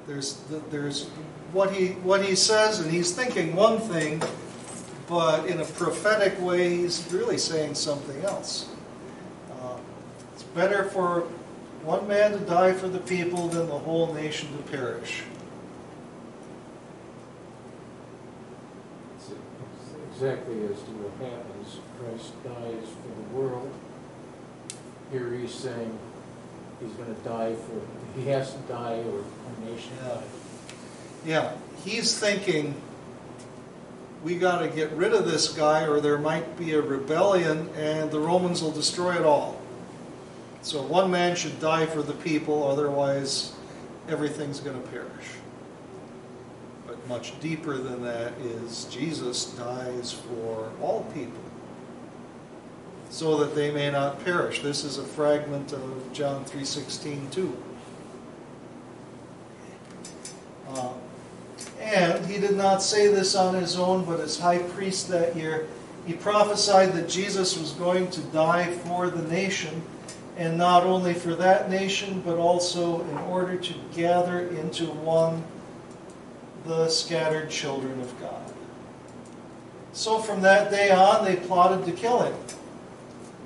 There's, 0.08 0.42
there's 0.70 1.08
what 1.54 1.72
he, 1.72 1.90
what 2.04 2.24
he 2.24 2.36
says, 2.36 2.80
and 2.82 2.92
he's 2.92 3.14
thinking 3.14 3.56
one 3.56 3.80
thing, 3.80 4.22
but 5.08 5.46
in 5.46 5.62
a 5.62 5.66
prophetic 5.66 6.40
way, 6.42 6.76
he's 6.78 7.08
really 7.12 7.38
saying 7.38 7.76
something 7.76 8.22
else. 8.24 8.70
Uh, 9.52 9.78
it's 10.34 10.44
better 10.44 10.84
for 10.86 11.22
one 11.84 12.08
man 12.08 12.32
to 12.32 12.40
die 12.40 12.74
for 12.74 12.88
the 12.88 13.00
people 13.00 13.48
than 13.48 13.68
the 13.68 13.78
whole 13.78 14.14
nation 14.14 14.50
to 14.58 14.64
perish. 14.72 15.24
It's 19.16 20.11
exactly 20.22 20.54
as 20.66 20.78
to 20.84 20.92
what 21.02 21.32
happens. 21.32 21.80
Christ 21.98 22.32
dies 22.44 22.90
for 23.02 23.10
the 23.10 23.38
world, 23.38 23.72
here 25.12 25.34
he's 25.34 25.54
saying 25.54 25.98
he's 26.80 26.92
gonna 26.94 27.16
die 27.26 27.56
for, 27.56 28.20
he 28.20 28.28
has 28.30 28.54
to 28.54 28.60
die 28.72 29.02
or 29.10 29.24
a 29.24 29.66
nation 29.66 29.94
Yeah. 29.98 30.14
die. 30.14 30.24
Yeah, 31.26 31.52
he's 31.84 32.18
thinking, 32.20 32.76
we 34.24 34.36
gotta 34.36 34.68
get 34.68 34.92
rid 34.92 35.14
of 35.14 35.26
this 35.26 35.48
guy 35.50 35.86
or 35.88 36.00
there 36.00 36.20
might 36.20 36.56
be 36.56 36.74
a 36.74 36.82
rebellion 36.82 37.70
and 37.76 38.12
the 38.12 38.20
Romans 38.20 38.62
will 38.62 38.72
destroy 38.72 39.16
it 39.16 39.26
all. 39.26 39.58
So 40.62 40.84
one 40.84 41.10
man 41.10 41.36
should 41.36 41.60
die 41.60 41.88
for 41.88 42.04
the 42.04 42.14
people, 42.14 42.68
otherwise 42.68 43.54
everything's 44.08 44.60
gonna 44.60 44.78
perish. 44.80 45.41
Much 47.08 47.40
deeper 47.40 47.78
than 47.78 48.04
that 48.04 48.34
is 48.40 48.86
Jesus 48.86 49.46
dies 49.46 50.14
for 50.14 50.72
all 50.82 51.04
people 51.14 51.42
so 53.12 53.38
that 53.38 53.54
they 53.54 53.70
may 53.72 53.92
not 53.92 54.24
perish. 54.24 54.62
This 54.62 54.86
is 54.86 54.98
a 54.98 55.04
fragment 55.04 55.74
of 55.74 56.14
John 56.14 56.46
3:16 56.46 57.30
too. 57.30 57.56
Uh, 60.74 60.94
and 61.82 62.26
he 62.26 62.40
did 62.40 62.56
not 62.56 62.82
say 62.82 63.08
this 63.08 63.36
on 63.36 63.54
his 63.54 63.78
own, 63.78 64.06
but 64.06 64.22
as 64.22 64.40
high 64.40 64.60
priest 64.60 65.10
that 65.10 65.36
year, 65.36 65.68
he 66.08 66.14
prophesied 66.14 66.94
that 66.94 67.10
Jesus 67.10 67.58
was 67.58 67.72
going 67.72 68.10
to 68.12 68.22
die 68.22 68.72
for 68.72 69.10
the 69.10 69.28
nation, 69.30 69.82
and 70.38 70.58
not 70.58 70.86
only 70.86 71.14
for 71.14 71.36
that 71.36 71.70
nation, 71.70 72.22
but 72.26 72.38
also 72.38 73.02
in 73.02 73.18
order 73.18 73.58
to 73.58 73.74
gather 73.94 74.48
into 74.48 74.86
one 74.86 75.44
the 76.66 76.90
scattered 76.90 77.50
children 77.50 78.00
of 78.02 78.20
God. 78.20 78.54
So 79.94 80.20
from 80.20 80.42
that 80.42 80.72
day 80.72 80.92
on, 80.92 81.26
they 81.26 81.36
plotted 81.36 81.86
to 81.86 81.92
kill 81.92 82.22
him. 82.24 82.34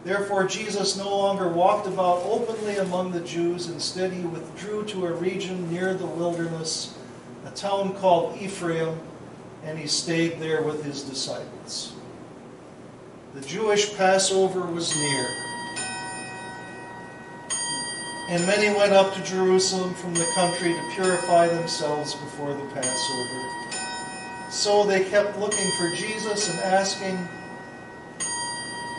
Therefore, 0.04 0.44
Jesus 0.44 0.96
no 0.96 1.10
longer 1.10 1.50
walked 1.50 1.88
about 1.88 2.22
openly 2.24 2.78
among 2.78 3.12
the 3.12 3.22
Jews. 3.22 3.70
Instead, 3.70 4.14
he 4.14 4.24
withdrew 4.24 4.86
to 4.86 5.08
a 5.08 5.14
region 5.14 5.72
near 5.72 5.96
the 5.96 6.06
wilderness 6.06 6.96
a 7.46 7.52
town 7.52 7.96
called 7.96 8.38
Ephraim, 8.40 9.00
and 9.64 9.80
he 9.80 9.88
stayed 9.88 10.40
there 10.40 10.62
with 10.62 10.84
his 10.84 11.04
disciples. 11.04 11.94
The 13.34 13.42
Jewish 13.42 13.96
Passover 13.96 14.62
was 14.62 14.96
near, 14.96 15.28
and 18.28 18.46
many 18.48 18.76
went 18.76 18.92
up 18.92 19.14
to 19.14 19.24
Jerusalem 19.24 19.94
from 19.94 20.14
the 20.16 20.26
country 20.34 20.74
to 20.74 20.82
purify 20.96 21.48
themselves 21.48 22.16
before 22.16 22.54
the 22.54 22.66
Passover. 22.74 23.46
So 24.50 24.84
they 24.84 25.04
kept 25.04 25.38
looking 25.38 25.70
for 25.72 25.90
Jesus 25.96 26.50
and 26.50 26.60
asking 26.60 27.18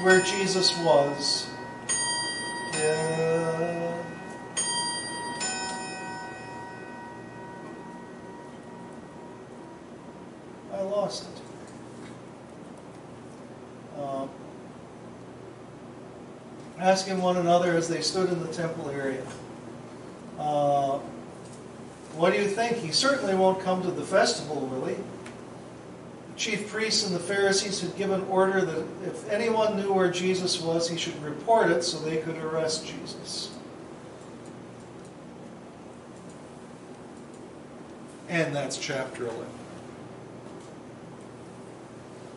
where 0.02 0.20
Jesus 0.20 0.78
was. 0.78 1.48
Uh, 2.74 3.92
I 10.72 10.82
lost 10.82 11.24
it. 11.24 11.42
Um, 13.98 14.30
asking 16.78 17.20
one 17.22 17.36
another 17.36 17.74
as 17.74 17.88
they 17.88 18.00
stood 18.00 18.30
in 18.30 18.40
the 18.40 18.52
temple 18.52 18.90
area, 18.90 19.24
uh, 20.38 20.98
What 22.16 22.32
do 22.32 22.38
you 22.40 22.48
think? 22.48 22.78
He 22.78 22.92
certainly 22.92 23.34
won't 23.34 23.60
come 23.60 23.82
to 23.82 23.90
the 23.90 24.04
festival, 24.04 24.56
will 24.66 24.86
he? 24.86 24.94
The 24.94 26.36
chief 26.36 26.70
priests 26.70 27.06
and 27.06 27.14
the 27.14 27.20
Pharisees 27.20 27.80
had 27.82 27.94
given 27.96 28.22
order 28.24 28.62
that 28.62 28.86
if 29.04 29.28
anyone 29.30 29.76
knew 29.76 29.92
where 29.92 30.10
Jesus 30.10 30.60
was, 30.60 30.88
he 30.88 30.96
should 30.96 31.22
report 31.22 31.70
it 31.70 31.82
so 31.82 31.98
they 31.98 32.16
could 32.18 32.36
arrest 32.38 32.86
Jesus. 32.86 33.50
And 38.28 38.54
that's 38.54 38.76
chapter 38.78 39.24
11. 39.24 39.46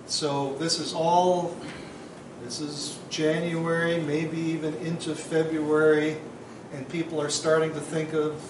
So 0.06 0.56
this 0.56 0.80
is 0.80 0.94
all, 0.94 1.56
this 2.44 2.62
is 2.62 3.00
January, 3.10 4.00
maybe 4.02 4.38
even 4.38 4.74
into 4.76 5.16
February, 5.16 6.18
and 6.74 6.88
people 6.90 7.22
are 7.22 7.30
starting 7.30 7.74
to 7.74 7.80
think 7.80 8.14
of 8.14 8.42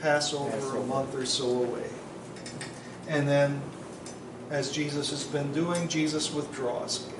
Passover 0.00 0.76
a 0.76 0.84
month 0.84 1.14
or 1.14 1.24
so 1.26 1.62
away. 1.62 1.88
And 3.08 3.28
then, 3.28 3.60
as 4.50 4.70
Jesus 4.70 5.10
has 5.10 5.24
been 5.24 5.52
doing, 5.52 5.88
Jesus 5.88 6.32
withdraws 6.32 7.06
again. 7.06 7.18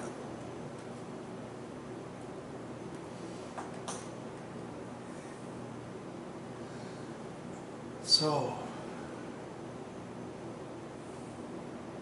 So, 8.04 8.54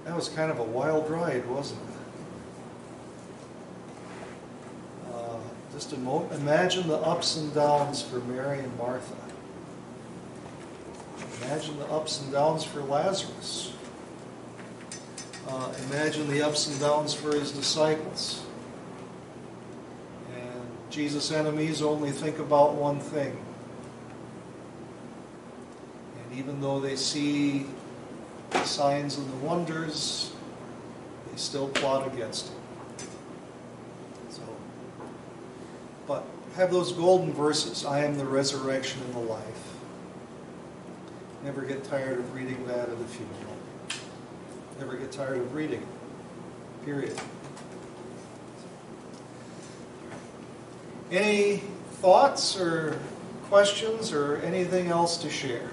that 0.05 0.17
was 0.17 0.29
kind 0.29 0.51
of 0.51 0.59
a 0.59 0.65
wild 0.65 1.09
ride, 1.09 1.47
wasn't 1.47 1.81
it? 1.81 1.87
Uh, 5.15 5.39
just 5.81 5.95
imagine 5.95 6.87
the 6.89 6.99
ups 6.99 7.39
and 7.39 7.55
downs 7.55 8.03
for 8.03 8.19
Mary 8.21 8.59
and 8.59 8.77
Martha. 8.77 9.17
Imagine 11.43 11.79
the 11.79 11.87
ups 11.87 12.21
and 12.21 12.31
downs 12.33 12.65
for 12.65 12.83
Lazarus. 12.83 13.73
Uh, 15.49 15.73
imagine 15.89 16.29
the 16.29 16.43
ups 16.43 16.69
and 16.69 16.79
downs 16.81 17.15
for 17.15 17.35
his 17.35 17.51
disciples. 17.51 18.43
And 20.37 20.63
Jesus' 20.91 21.33
enemies 21.33 21.81
only 21.81 22.11
think 22.11 22.39
about 22.39 22.75
one 22.75 23.01
thing. 23.01 23.37
And 26.23 26.39
even 26.39 26.61
though 26.61 26.79
they 26.79 26.97
see 26.97 27.67
the 28.51 28.65
signs 28.65 29.17
and 29.17 29.27
the 29.29 29.47
wonders, 29.47 30.33
they 31.31 31.39
still 31.39 31.69
plot 31.69 32.07
against 32.13 32.49
him. 32.49 32.57
So, 34.29 34.43
but 36.07 36.25
have 36.57 36.71
those 36.71 36.93
golden 36.93 37.33
verses 37.33 37.85
I 37.85 38.05
am 38.05 38.19
the 38.19 38.25
resurrection 38.25 39.01
and 39.03 39.15
the 39.15 39.31
life. 39.31 39.75
Never 41.45 41.63
get 41.63 41.85
tired 41.85 42.19
of 42.19 42.35
reading 42.35 42.67
that 42.67 42.89
at 42.89 42.95
a 42.95 43.05
funeral. 43.05 43.57
Never 44.79 44.97
get 44.97 45.13
tired 45.13 45.39
of 45.39 45.55
reading. 45.55 45.87
Period. 46.85 47.19
Any 51.11 51.63
thoughts 52.01 52.59
or 52.59 52.99
questions 53.49 54.13
or 54.13 54.37
anything 54.39 54.89
else 54.89 55.19
to 55.19 55.31
share? 55.31 55.71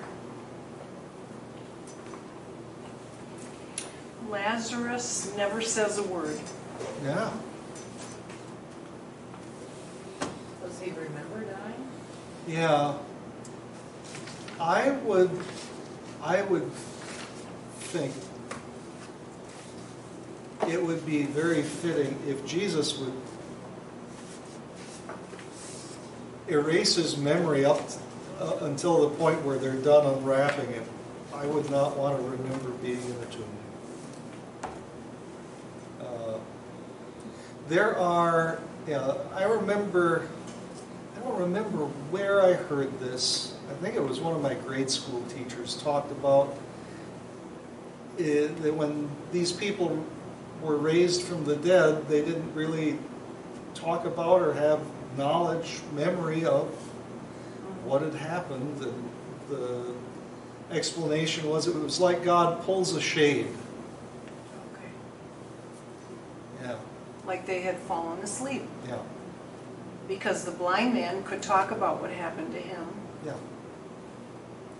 Lazarus 4.30 5.34
never 5.38 5.62
says 5.62 5.98
a 5.98 6.04
word. 6.04 6.40
Yeah. 7.04 7.32
Does 10.62 10.80
he 10.82 10.92
remember 10.92 11.46
dying? 11.46 11.88
Yeah. 12.48 12.98
I 14.60 14.92
would, 14.92 15.30
I 16.24 16.42
would 16.44 16.72
think 17.80 18.14
it 20.68 20.82
would 20.82 21.06
be 21.06 21.24
very 21.24 21.62
fitting 21.62 22.18
if 22.28 22.46
Jesus 22.46 22.98
would 22.98 23.14
erase 26.48 26.96
his 26.96 27.18
memory 27.18 27.66
up 27.66 27.82
uh, 28.40 28.58
until 28.62 29.10
the 29.10 29.16
point 29.16 29.44
where 29.44 29.58
they're 29.58 29.74
done 29.76 30.06
unwrapping 30.06 30.70
it. 30.72 30.84
I 31.34 31.46
would 31.46 31.70
not 31.70 31.98
want 31.98 32.18
to 32.18 32.24
remember 32.24 32.70
being 32.82 33.02
in 33.02 33.20
the 33.20 33.26
tomb. 33.28 33.44
Uh, 36.02 36.38
There 37.68 37.98
are, 37.98 38.60
yeah, 38.88 39.14
I 39.36 39.44
remember, 39.44 40.28
I 41.18 41.24
don't 41.24 41.40
remember 41.40 41.86
where 42.12 42.42
I 42.42 42.54
heard 42.54 43.00
this. 43.00 43.56
I 43.70 43.74
think 43.76 43.96
it 43.96 44.04
was 44.04 44.20
one 44.20 44.36
of 44.36 44.42
my 44.42 44.54
grade 44.54 44.90
school 44.90 45.24
teachers 45.24 45.82
talked 45.82 46.12
about 46.12 46.56
it, 48.18 48.62
that 48.62 48.74
when 48.74 49.10
these 49.32 49.52
people 49.52 50.04
were 50.62 50.78
raised 50.78 51.22
from 51.24 51.44
the 51.46 51.56
dead, 51.56 52.08
they 52.08 52.24
didn't 52.24 52.54
really 52.54 52.98
talk 53.74 54.06
about 54.06 54.42
or 54.42 54.54
have 54.54 54.80
knowledge, 55.18 55.80
memory 55.94 56.46
of 56.46 56.68
what 57.86 58.02
had 58.02 58.14
happened. 58.14 58.82
And 58.84 59.10
the 59.50 59.94
explanation 60.72 61.50
was 61.50 61.68
it 61.68 61.76
was 61.76 62.00
like 62.00 62.24
God 62.24 62.64
pulls 62.64 62.96
a 62.96 63.02
shade. 63.02 63.48
Okay. 64.76 64.90
Yeah, 66.64 66.76
Like 67.26 67.46
they 67.46 67.62
had 67.62 67.78
fallen 67.78 68.20
asleep. 68.20 68.64
yeah, 68.88 68.98
Because 70.08 70.46
the 70.46 70.52
blind 70.52 70.94
man 70.94 71.24
could 71.24 71.42
talk 71.42 71.72
about 71.72 72.02
what 72.02 72.12
happened 72.12 72.54
to 72.54 72.60
him. 72.60 72.86
yeah. 73.26 73.34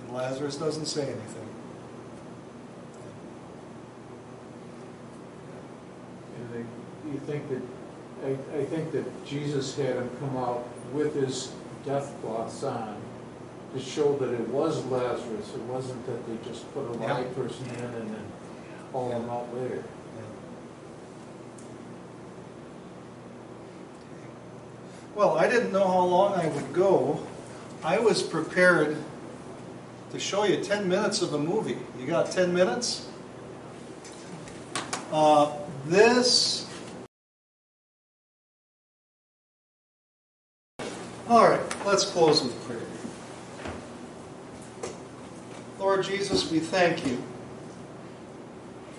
And 0.06 0.16
Lazarus 0.16 0.56
doesn't 0.56 0.86
say 0.86 1.02
anything. 1.04 1.48
And 6.38 6.54
they- 6.54 7.12
you 7.12 7.20
think 7.26 7.50
that 7.50 7.62
I, 8.26 8.32
I 8.62 8.66
think 8.66 8.92
that 8.94 9.26
Jesus 9.26 9.76
had 9.76 9.96
him 9.96 10.10
come 10.20 10.36
out 10.38 10.66
with 10.92 11.14
his 11.14 11.52
death 11.86 12.12
cloths 12.22 12.64
on 12.64 12.96
to 13.74 13.80
show 13.80 14.16
that 14.18 14.34
it 14.34 14.48
was 14.50 14.84
Lazarus. 14.86 15.54
It 15.54 15.62
wasn't 15.64 16.04
that 16.08 16.26
they 16.28 16.50
just 16.50 16.72
put 16.74 16.82
a 16.96 16.98
Yeah. 17.00 17.14
live 17.14 17.36
person 17.36 17.66
in 17.68 17.84
and 17.84 18.10
then 18.16 18.26
haul 18.92 19.12
him 19.12 19.30
out 19.30 19.54
later. 19.54 19.84
Well, 25.18 25.36
I 25.36 25.48
didn't 25.48 25.72
know 25.72 25.88
how 25.88 26.04
long 26.04 26.36
I 26.36 26.48
would 26.48 26.74
go. 26.74 27.20
I 27.84 27.98
was 27.98 28.22
prepared 28.22 28.96
to 30.12 30.20
show 30.20 30.44
you 30.44 30.64
10 30.64 30.88
minutes 30.88 31.24
of 31.24 31.34
a 31.34 31.40
movie. 31.40 31.80
You 32.00 32.06
got 32.06 32.30
10 32.30 32.54
minutes? 32.54 33.10
Uh, 35.12 35.54
this. 35.88 36.70
All 41.28 41.50
right, 41.50 41.86
let's 41.88 42.06
close 42.06 42.44
with 42.44 42.54
prayer. 42.68 42.86
Lord 45.80 46.04
Jesus, 46.04 46.52
we 46.52 46.60
thank 46.60 47.08
you 47.08 47.24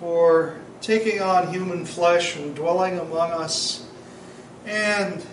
for 0.01 0.57
taking 0.81 1.21
on 1.21 1.47
human 1.53 1.85
flesh 1.85 2.35
and 2.35 2.53
dwelling 2.53 2.99
among 2.99 3.31
us 3.31 3.87
and 4.65 5.25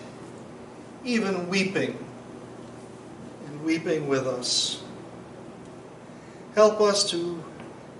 even 1.07 1.47
weeping 1.47 1.97
and 3.47 3.63
weeping 3.63 4.07
with 4.07 4.27
us. 4.27 4.83
Help 6.53 6.81
us 6.81 7.09
to 7.11 7.43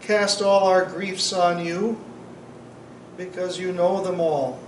cast 0.02 0.42
all 0.42 0.68
our 0.68 0.86
griefs 0.86 1.32
on 1.32 1.64
you 1.64 2.00
because 3.16 3.58
you 3.58 3.72
know 3.72 4.04
them 4.04 4.20
all. 4.20 4.60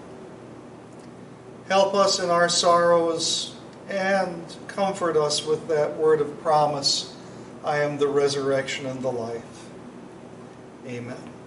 Help 1.68 1.94
us 1.94 2.20
in 2.20 2.30
our 2.30 2.50
sorrows 2.50 3.56
and 3.90 4.44
comfort 4.68 5.18
us 5.18 5.46
with 5.46 5.68
that 5.68 5.96
word 5.98 6.22
of 6.22 6.42
promise 6.42 7.16
I 7.64 7.80
am 7.80 7.98
the 7.98 8.08
resurrection 8.08 8.86
and 8.86 9.02
the 9.02 9.12
life. 9.12 9.70
Amen. 10.88 11.39